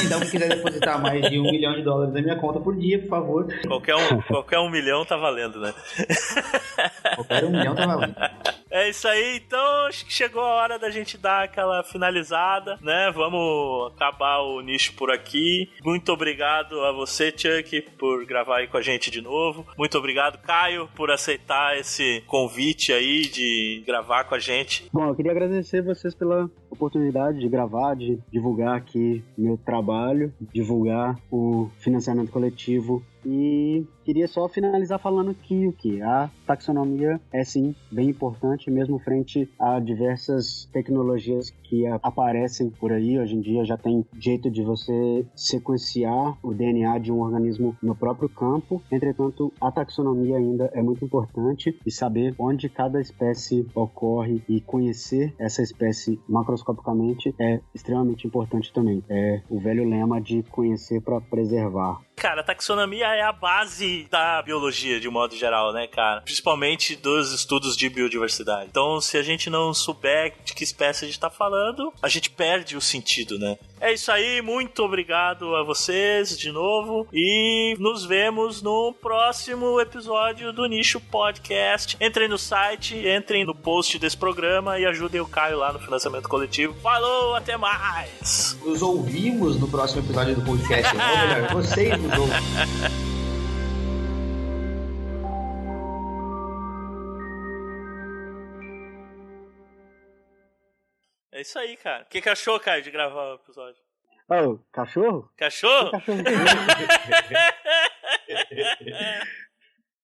Então, 0.04 0.18
quem 0.20 0.30
quiser 0.30 0.48
depositar 0.48 1.00
mais 1.00 1.30
de 1.30 1.38
um 1.38 1.44
milhão 1.44 1.74
de 1.74 1.82
dólares 1.82 2.12
na 2.12 2.20
minha 2.20 2.36
conta 2.36 2.58
por 2.58 2.76
dia, 2.76 2.98
por 2.98 3.08
favor, 3.08 3.46
Qualquer 3.66 3.94
um, 3.94 4.20
qualquer 4.22 4.58
um 4.58 4.68
milhão 4.68 5.04
tá 5.04 5.16
valendo, 5.16 5.60
né? 5.60 5.72
qualquer 7.14 7.44
um 7.44 7.50
milhão 7.50 7.74
tá 7.74 7.86
valendo. 7.86 8.14
É 8.72 8.88
isso 8.88 9.06
aí, 9.06 9.36
então 9.36 9.86
acho 9.86 10.06
que 10.06 10.12
chegou 10.12 10.40
a 10.42 10.54
hora 10.54 10.78
da 10.78 10.88
gente 10.88 11.18
dar 11.18 11.44
aquela 11.44 11.84
finalizada, 11.84 12.78
né? 12.80 13.12
Vamos 13.14 13.92
acabar 13.92 14.38
o 14.40 14.62
nicho 14.62 14.94
por 14.94 15.10
aqui. 15.10 15.68
Muito 15.84 16.10
obrigado 16.10 16.80
a 16.80 16.90
você, 16.90 17.30
Chuck, 17.30 17.82
por 17.98 18.24
gravar 18.24 18.60
aí 18.60 18.68
com 18.68 18.78
a 18.78 18.80
gente 18.80 19.10
de 19.10 19.20
novo. 19.20 19.66
Muito 19.76 19.98
obrigado, 19.98 20.38
Caio, 20.38 20.88
por 20.96 21.10
aceitar 21.10 21.78
esse 21.78 22.22
convite 22.26 22.94
aí 22.94 23.26
de 23.26 23.82
gravar 23.86 24.24
com 24.24 24.36
a 24.36 24.38
gente. 24.38 24.88
Bom, 24.90 25.06
eu 25.06 25.14
queria 25.14 25.32
agradecer 25.32 25.82
vocês 25.82 26.14
pela 26.14 26.50
oportunidade 26.70 27.40
de 27.40 27.48
gravar, 27.50 27.94
de 27.94 28.18
divulgar 28.32 28.78
aqui 28.78 29.22
meu 29.36 29.58
trabalho, 29.58 30.32
divulgar 30.50 31.18
o 31.30 31.70
financiamento 31.78 32.32
coletivo 32.32 33.04
e 33.24 33.86
queria 34.04 34.26
só 34.28 34.48
finalizar 34.48 34.98
falando 34.98 35.34
que 35.34 35.66
o 35.66 35.72
que 35.72 36.02
a 36.02 36.30
taxonomia 36.46 37.20
é 37.32 37.44
sim 37.44 37.74
bem 37.90 38.10
importante 38.10 38.70
mesmo 38.70 38.98
frente 38.98 39.48
a 39.58 39.78
diversas 39.78 40.68
tecnologias 40.72 41.50
que 41.62 41.86
aparecem 41.86 42.70
por 42.70 42.92
aí. 42.92 43.18
Hoje 43.18 43.36
em 43.36 43.40
dia 43.40 43.64
já 43.64 43.76
tem 43.76 44.04
jeito 44.18 44.50
de 44.50 44.62
você 44.62 45.24
sequenciar 45.34 46.36
o 46.42 46.52
DNA 46.52 46.98
de 46.98 47.12
um 47.12 47.20
organismo 47.20 47.76
no 47.82 47.94
próprio 47.94 48.28
campo. 48.28 48.82
Entretanto 48.90 49.52
a 49.60 49.70
taxonomia 49.70 50.36
ainda 50.36 50.70
é 50.74 50.82
muito 50.82 51.04
importante 51.04 51.78
e 51.86 51.90
saber 51.90 52.34
onde 52.38 52.68
cada 52.68 53.00
espécie 53.00 53.66
ocorre 53.74 54.42
e 54.48 54.60
conhecer 54.60 55.34
essa 55.38 55.62
espécie 55.62 56.20
macroscopicamente 56.28 57.34
é 57.38 57.60
extremamente 57.74 58.26
importante 58.26 58.72
também. 58.72 59.02
É 59.08 59.42
o 59.48 59.58
velho 59.58 59.88
lema 59.88 60.20
de 60.20 60.42
conhecer 60.44 61.00
para 61.00 61.20
preservar 61.20 62.00
Cara, 62.22 62.40
a 62.40 62.44
taxonomia 62.44 63.06
é 63.16 63.20
a 63.20 63.32
base 63.32 64.06
da 64.08 64.40
biologia, 64.42 65.00
de 65.00 65.08
modo 65.08 65.34
geral, 65.34 65.72
né, 65.72 65.88
cara? 65.88 66.20
Principalmente 66.20 66.94
dos 66.94 67.32
estudos 67.32 67.76
de 67.76 67.88
biodiversidade. 67.88 68.68
Então, 68.70 69.00
se 69.00 69.18
a 69.18 69.24
gente 69.24 69.50
não 69.50 69.74
souber 69.74 70.32
de 70.44 70.54
que 70.54 70.62
espécie 70.62 71.04
a 71.04 71.08
gente 71.08 71.18
tá 71.18 71.28
falando, 71.28 71.92
a 72.00 72.08
gente 72.08 72.30
perde 72.30 72.76
o 72.76 72.80
sentido, 72.80 73.40
né? 73.40 73.58
É 73.80 73.92
isso 73.92 74.12
aí, 74.12 74.40
muito 74.40 74.84
obrigado 74.84 75.56
a 75.56 75.64
vocês 75.64 76.38
de 76.38 76.52
novo 76.52 77.08
e 77.12 77.74
nos 77.80 78.04
vemos 78.04 78.62
no 78.62 78.92
próximo 78.92 79.80
episódio 79.80 80.52
do 80.52 80.64
Nicho 80.66 81.00
Podcast. 81.00 81.96
Entrem 82.00 82.28
no 82.28 82.38
site, 82.38 82.96
entrem 82.96 83.44
no 83.44 83.52
post 83.52 83.98
desse 83.98 84.16
programa 84.16 84.78
e 84.78 84.86
ajudem 84.86 85.20
o 85.20 85.26
Caio 85.26 85.58
lá 85.58 85.72
no 85.72 85.80
financiamento 85.80 86.28
coletivo. 86.28 86.72
Falou, 86.80 87.34
até 87.34 87.56
mais! 87.56 88.56
Nos 88.64 88.80
ouvimos 88.80 89.58
no 89.58 89.66
próximo 89.66 90.00
episódio 90.02 90.36
do 90.36 90.42
podcast. 90.42 90.96
Ou 90.96 91.18
melhor, 91.18 91.50
vocês 91.52 92.00
nos 92.00 92.11
É 101.32 101.40
isso 101.40 101.58
aí, 101.58 101.76
cara. 101.78 102.04
O 102.04 102.06
que, 102.06 102.20
que 102.20 102.28
achou, 102.28 102.60
Caio, 102.60 102.82
de 102.82 102.90
gravar 102.90 103.32
o 103.32 103.36
episódio? 103.36 103.80
oh, 104.28 104.58
cachorro? 104.70 105.32
Cachorro? 105.36 105.92
Cachorro. 105.92 106.22